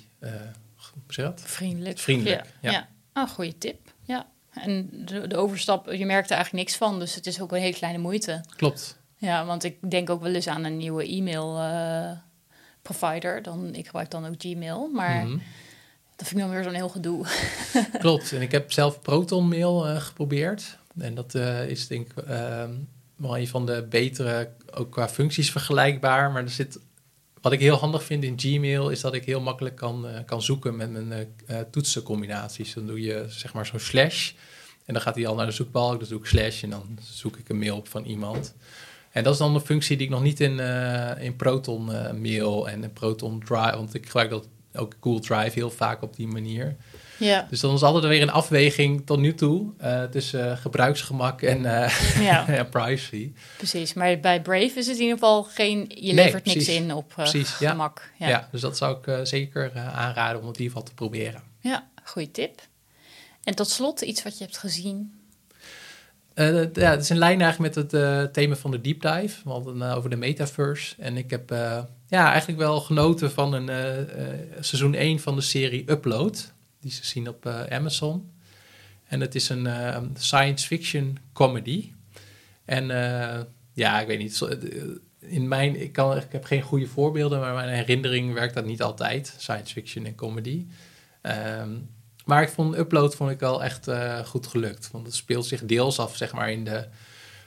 Vriendelijk. 1.35 1.97
Vriendelijk, 1.97 2.45
ja. 2.61 2.71
ja. 2.71 2.71
ja. 2.71 3.21
Oh, 3.21 3.29
goede 3.29 3.57
tip. 3.57 3.93
Ja. 4.03 4.27
En 4.53 4.89
de, 4.91 5.27
de, 5.27 5.37
overstap, 5.37 5.91
je 5.91 6.05
merkt 6.05 6.29
er 6.29 6.35
eigenlijk 6.35 6.65
niks 6.65 6.77
van. 6.77 6.99
Dus 6.99 7.15
het 7.15 7.27
is 7.27 7.41
ook 7.41 7.51
een 7.51 7.59
hele 7.59 7.73
kleine 7.73 7.99
moeite. 7.99 8.41
Klopt. 8.55 8.97
Ja, 9.23 9.45
want 9.45 9.63
ik 9.63 9.91
denk 9.91 10.09
ook 10.09 10.21
wel 10.21 10.33
eens 10.33 10.47
aan 10.47 10.63
een 10.63 10.77
nieuwe 10.77 11.07
e-mail 11.07 11.57
uh, 11.57 12.11
provider. 12.81 13.41
Dan, 13.41 13.75
ik 13.75 13.85
gebruik 13.85 14.11
dan 14.11 14.25
ook 14.25 14.35
Gmail. 14.37 14.89
Maar 14.93 15.25
mhm. 15.25 15.37
dat 16.15 16.27
vind 16.27 16.39
ik 16.39 16.45
dan 16.45 16.49
weer 16.49 16.63
zo'n 16.63 16.73
heel 16.73 16.89
gedoe. 16.89 17.25
Klopt. 17.99 18.31
En 18.31 18.41
ik 18.41 18.51
heb 18.51 18.71
zelf 18.71 19.01
Proton 19.01 19.47
Mail 19.47 19.89
uh, 19.89 20.01
geprobeerd. 20.01 20.77
En 20.97 21.15
dat 21.15 21.35
uh, 21.35 21.69
is 21.69 21.87
denk 21.87 22.07
ik 22.11 22.23
ehm, 22.23 22.71
wel 23.15 23.37
een 23.37 23.47
van 23.47 23.65
de 23.65 23.87
betere, 23.89 24.49
ook 24.73 24.91
qua 24.91 25.09
functies 25.09 25.51
vergelijkbaar. 25.51 26.31
Maar 26.31 26.43
er 26.43 26.49
zit 26.49 26.79
wat 27.41 27.51
ik 27.51 27.59
heel 27.59 27.77
handig 27.77 28.03
vind 28.03 28.23
in 28.23 28.39
Gmail 28.39 28.89
is 28.89 29.01
dat 29.01 29.13
ik 29.13 29.25
heel 29.25 29.41
makkelijk 29.41 29.75
kan, 29.75 30.07
kan 30.25 30.41
zoeken 30.41 30.75
met 30.75 30.91
mijn 30.91 31.35
toetsencombinaties. 31.71 32.73
Dan 32.73 32.87
doe 32.87 33.01
je 33.01 33.25
zeg 33.27 33.53
maar 33.53 33.65
zo'n 33.65 33.79
slash 33.79 34.31
en 34.85 34.93
dan 34.93 35.03
gaat 35.03 35.15
hij 35.15 35.27
al 35.27 35.35
naar 35.35 35.45
de 35.45 35.51
zoekbalk. 35.51 35.99
Dan 35.99 36.09
doe 36.09 36.19
ik 36.19 36.25
slash 36.25 36.63
en 36.63 36.69
dan 36.69 36.97
zoek 37.01 37.37
ik 37.37 37.49
een 37.49 37.59
mail 37.59 37.77
op 37.77 37.87
van 37.87 38.05
iemand. 38.05 38.53
En 39.13 39.23
dat 39.23 39.33
is 39.33 39.39
dan 39.39 39.55
een 39.55 39.61
functie 39.61 39.97
die 39.97 40.05
ik 40.05 40.11
nog 40.11 40.21
niet 40.21 40.39
in, 40.39 40.57
uh, 40.57 41.11
in 41.19 41.35
Proton 41.35 41.85
Mail 42.21 42.69
en 42.69 42.83
in 42.83 42.93
Proton 42.93 43.43
Drive, 43.45 43.75
want 43.75 43.93
ik 43.93 44.05
gebruik 44.05 44.29
dat 44.29 44.47
ook 44.75 44.93
Google 45.01 45.21
Drive 45.21 45.51
heel 45.53 45.69
vaak 45.69 46.01
op 46.01 46.15
die 46.15 46.27
manier. 46.27 46.75
Ja. 47.17 47.47
Dus 47.49 47.59
dan 47.59 47.73
is 47.73 47.83
altijd 47.83 48.03
weer 48.03 48.21
een 48.21 48.31
afweging 48.31 49.05
tot 49.05 49.19
nu 49.19 49.33
toe 49.33 49.73
uh, 49.81 50.03
tussen 50.03 50.57
gebruiksgemak 50.57 51.41
en 51.41 51.61
ja. 52.29 52.67
privacy. 52.69 53.31
Precies, 53.57 53.93
maar 53.93 54.19
bij 54.19 54.41
Brave 54.41 54.79
is 54.79 54.87
het 54.87 54.95
in 54.95 55.01
ieder 55.01 55.17
geval 55.17 55.43
geen, 55.43 55.91
je 55.95 56.13
levert 56.13 56.45
niks 56.45 56.67
in 56.67 56.93
op 56.93 57.07
precies, 57.07 57.49
gemak. 57.49 58.11
Ja. 58.19 58.27
ja. 58.27 58.47
dus 58.51 58.61
dat 58.61 58.77
zou 58.77 58.97
ik 59.01 59.27
zeker 59.27 59.71
aanraden 59.75 60.41
om 60.41 60.47
het 60.47 60.57
in 60.57 60.63
ieder 60.63 60.77
geval 60.77 60.83
te 60.83 60.93
proberen. 60.93 61.43
Ja, 61.59 61.87
goede 62.03 62.31
tip. 62.31 62.61
En 63.43 63.55
tot 63.55 63.69
slot 63.69 64.01
iets 64.01 64.23
wat 64.23 64.37
je 64.37 64.43
hebt 64.43 64.57
gezien. 64.57 65.22
Ja, 66.35 66.91
het 66.91 67.01
is 67.01 67.09
in 67.09 67.17
lijn 67.17 67.41
eigenlijk 67.41 67.75
met 67.75 67.91
het 67.91 68.33
thema 68.33 68.55
van 68.55 68.71
de 68.71 68.81
deep 68.81 69.01
dive, 69.01 69.41
want 69.43 69.83
over 69.83 70.09
de 70.09 70.15
metaverse. 70.15 70.95
En 70.97 71.17
ik 71.17 71.29
heb 71.29 71.49
ja, 72.07 72.29
eigenlijk 72.29 72.59
wel 72.59 72.81
genoten 72.81 73.31
van 73.31 73.53
een 73.53 74.07
seizoen 74.59 74.93
1 74.93 75.19
van 75.19 75.35
de 75.35 75.41
serie 75.41 75.91
Upload 75.91 76.53
die 76.79 76.91
ze 76.91 77.05
zien 77.05 77.27
op 77.27 77.47
Amazon. 77.69 78.31
En 79.07 79.21
het 79.21 79.35
is 79.35 79.49
een 79.49 79.67
science 80.17 80.67
fiction 80.67 81.17
comedy. 81.33 81.91
En 82.65 82.87
ja, 83.73 84.01
ik 84.01 84.07
weet 84.07 84.19
niet. 84.19 84.47
In 85.19 85.47
mijn, 85.47 85.81
ik, 85.81 85.91
kan, 85.91 86.17
ik 86.17 86.31
heb 86.31 86.43
geen 86.43 86.61
goede 86.61 86.87
voorbeelden, 86.87 87.39
maar 87.39 87.53
mijn 87.53 87.69
herinnering 87.69 88.33
werkt 88.33 88.53
dat 88.53 88.65
niet 88.65 88.81
altijd. 88.81 89.35
Science 89.37 89.73
fiction 89.73 90.05
en 90.05 90.15
comedy. 90.15 90.65
Um, 91.21 91.89
maar 92.23 92.41
ik 92.41 92.49
vond 92.49 92.77
Upload 92.77 93.15
vond 93.15 93.31
ik 93.31 93.39
wel 93.39 93.63
echt 93.63 93.87
goed 94.25 94.47
gelukt. 94.47 94.91
Want 94.91 95.05
het 95.05 95.15
speelt 95.15 95.45
zich 95.45 95.65
deels 95.65 95.99
af, 95.99 96.17
zeg 96.17 96.33
maar, 96.33 96.51
in, 96.51 96.63
de, 96.63 96.85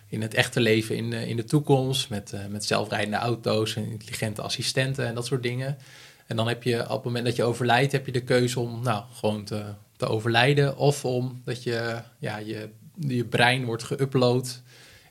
in 0.09 0.23
het 0.23 0.35
echte 0.35 0.61
leven 0.61 0.97
in 0.97 1.11
de, 1.11 1.29
in 1.29 1.37
de 1.37 1.45
toekomst. 1.45 2.11
Met, 2.11 2.35
met 2.49 2.65
zelfrijdende 2.65 3.17
auto's 3.17 3.77
en 3.77 3.91
intelligente 3.91 4.43
assistenten 4.43 5.07
en 5.07 5.15
dat 5.15 5.27
soort 5.27 5.43
dingen. 5.43 5.79
En 6.27 6.37
dan 6.37 6.49
heb 6.49 6.63
je 6.63 6.83
op 6.83 6.89
het 6.89 7.05
moment 7.05 7.25
dat 7.25 7.37
je 7.37 7.43
overlijdt, 7.43 7.93
heb 7.93 8.07
je 8.07 8.13
de 8.13 8.25
keuze 8.25 8.61
om 8.61 8.83
nou, 8.83 9.05
gewoon 9.13 9.45
te, 9.45 9.65
te 9.97 10.07
overlijden. 10.07 10.77
Of 10.77 11.05
om 11.05 11.43
dat 11.45 11.63
je, 11.63 12.01
ja, 12.19 12.37
je, 12.37 12.69
je 12.99 13.25
brein 13.25 13.65
wordt 13.65 13.85
geüpload. 13.85 14.63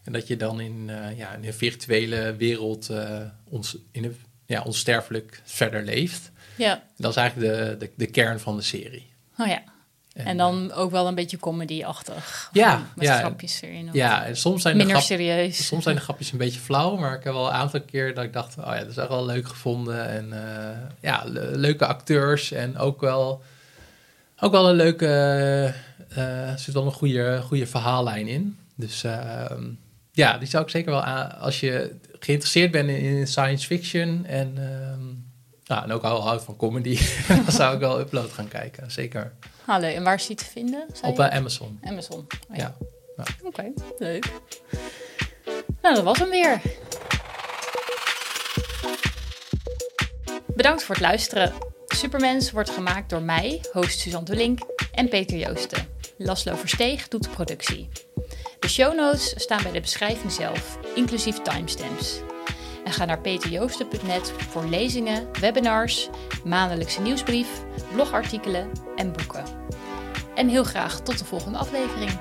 En 0.03 0.13
dat 0.13 0.27
je 0.27 0.37
dan 0.37 0.59
in, 0.59 0.87
uh, 0.87 1.17
ja, 1.17 1.33
in 1.33 1.45
een 1.45 1.53
virtuele 1.53 2.35
wereld 2.35 2.89
ons, 3.49 3.77
in 3.91 4.03
een, 4.03 4.15
ja, 4.45 4.61
onsterfelijk 4.61 5.41
verder 5.43 5.83
leeft. 5.83 6.31
Ja. 6.57 6.83
Dat 6.97 7.11
is 7.11 7.17
eigenlijk 7.17 7.53
de, 7.53 7.75
de, 7.77 7.91
de 7.95 8.05
kern 8.05 8.39
van 8.39 8.55
de 8.55 8.61
serie. 8.61 9.13
Oh 9.37 9.47
ja. 9.47 9.61
En, 10.13 10.37
dan 10.37 10.71
ook 10.71 10.91
wel 10.91 11.07
een 11.07 11.15
beetje 11.15 11.37
comedy-achtig. 11.37 12.49
Ja, 12.53 12.81
met 12.95 13.07
ja, 13.07 13.17
grapjes 13.17 13.61
erin. 13.61 13.89
Ja, 13.93 14.25
en 14.25 14.37
soms 14.37 14.61
zijn, 14.61 14.77
minder 14.77 14.95
de 14.95 15.01
serieus. 15.01 15.67
soms 15.67 15.83
zijn 15.83 15.95
de 15.95 16.01
grapjes 16.01 16.31
een 16.31 16.37
beetje 16.37 16.59
flauw, 16.59 16.95
maar 16.95 17.17
ik 17.17 17.23
heb 17.23 17.33
wel 17.33 17.47
een 17.47 17.53
aantal 17.53 17.81
keer 17.81 18.13
dat 18.13 18.23
ik 18.23 18.33
dacht, 18.33 18.57
oh 18.57 18.65
ja, 18.65 18.79
dat 18.79 18.89
is 18.89 18.97
echt 18.97 19.07
wel 19.07 19.25
leuk 19.25 19.47
gevonden. 19.47 20.09
En 20.09 20.29
uh, 20.33 20.77
ja, 20.99 21.23
leuke 21.53 21.85
acteurs 21.85 22.51
en 22.51 22.77
ook 22.77 23.01
wel, 23.01 23.43
ook 24.39 24.51
wel 24.51 24.69
een 24.69 24.75
leuke, 24.75 25.73
uh, 26.17 26.55
zit 26.55 26.73
wel 26.73 26.85
een 26.85 26.91
goede, 26.91 27.41
goede 27.41 27.67
verhaallijn 27.67 28.27
in. 28.27 28.57
Dus 28.75 29.03
uh, 29.03 29.45
ja, 30.11 30.37
die 30.37 30.47
zou 30.47 30.63
ik 30.63 30.69
zeker 30.69 30.91
wel 30.91 31.03
aan, 31.03 31.39
als 31.39 31.59
je 31.59 31.95
geïnteresseerd 32.19 32.71
bent 32.71 32.89
in, 32.89 32.95
in 32.95 33.27
science 33.27 33.65
fiction 33.65 34.25
en 34.25 34.53
ehm, 34.57 35.24
nou, 35.65 35.83
en 35.83 35.91
ook 35.91 36.03
al 36.03 36.21
houdt 36.21 36.43
van 36.43 36.55
comedy, 36.55 36.99
dan 37.27 37.51
zou 37.51 37.73
ik 37.73 37.79
wel 37.79 37.99
Upload 37.99 38.31
gaan 38.31 38.47
kijken, 38.47 38.91
zeker. 38.91 39.33
Ah, 39.65 39.95
En 39.95 40.03
waar 40.03 40.15
is 40.15 40.27
die 40.27 40.35
te 40.35 40.45
vinden? 40.45 40.85
Op 41.01 41.19
uh, 41.19 41.27
Amazon. 41.27 41.79
Amazon, 41.83 42.27
oh, 42.49 42.55
ja. 42.57 42.75
ja. 43.17 43.23
Oké, 43.43 43.71
leuk. 43.97 44.31
Nou, 45.81 45.95
dat 45.95 46.03
was 46.03 46.19
hem 46.19 46.29
weer. 46.29 46.61
Bedankt 50.55 50.83
voor 50.83 50.95
het 50.95 51.03
luisteren. 51.03 51.53
Supermens 51.87 52.51
wordt 52.51 52.69
gemaakt 52.69 53.09
door 53.09 53.21
mij, 53.21 53.61
host 53.71 53.99
Suzanne 53.99 54.25
de 54.25 54.35
Link 54.35 54.59
en 54.91 55.09
Peter 55.09 55.37
Joosten. 55.37 55.87
Laslo 56.17 56.55
Versteeg 56.55 57.07
doet 57.07 57.23
de 57.23 57.29
productie. 57.29 57.89
De 58.59 58.67
show 58.67 58.95
notes 58.95 59.33
staan 59.35 59.63
bij 59.63 59.71
de 59.71 59.81
beschrijving 59.81 60.31
zelf, 60.31 60.77
inclusief 60.95 61.41
timestamps. 61.41 62.19
En 62.85 62.91
ga 62.91 63.05
naar 63.05 63.19
peterjoosten.net 63.19 64.33
voor 64.49 64.65
lezingen, 64.65 65.27
webinars, 65.39 66.09
maandelijkse 66.43 67.01
nieuwsbrief, 67.01 67.47
blogartikelen 67.91 68.71
en 68.95 69.11
boeken. 69.11 69.43
En 70.35 70.47
heel 70.47 70.63
graag 70.63 70.99
tot 70.99 71.19
de 71.19 71.25
volgende 71.25 71.57
aflevering. 71.57 72.11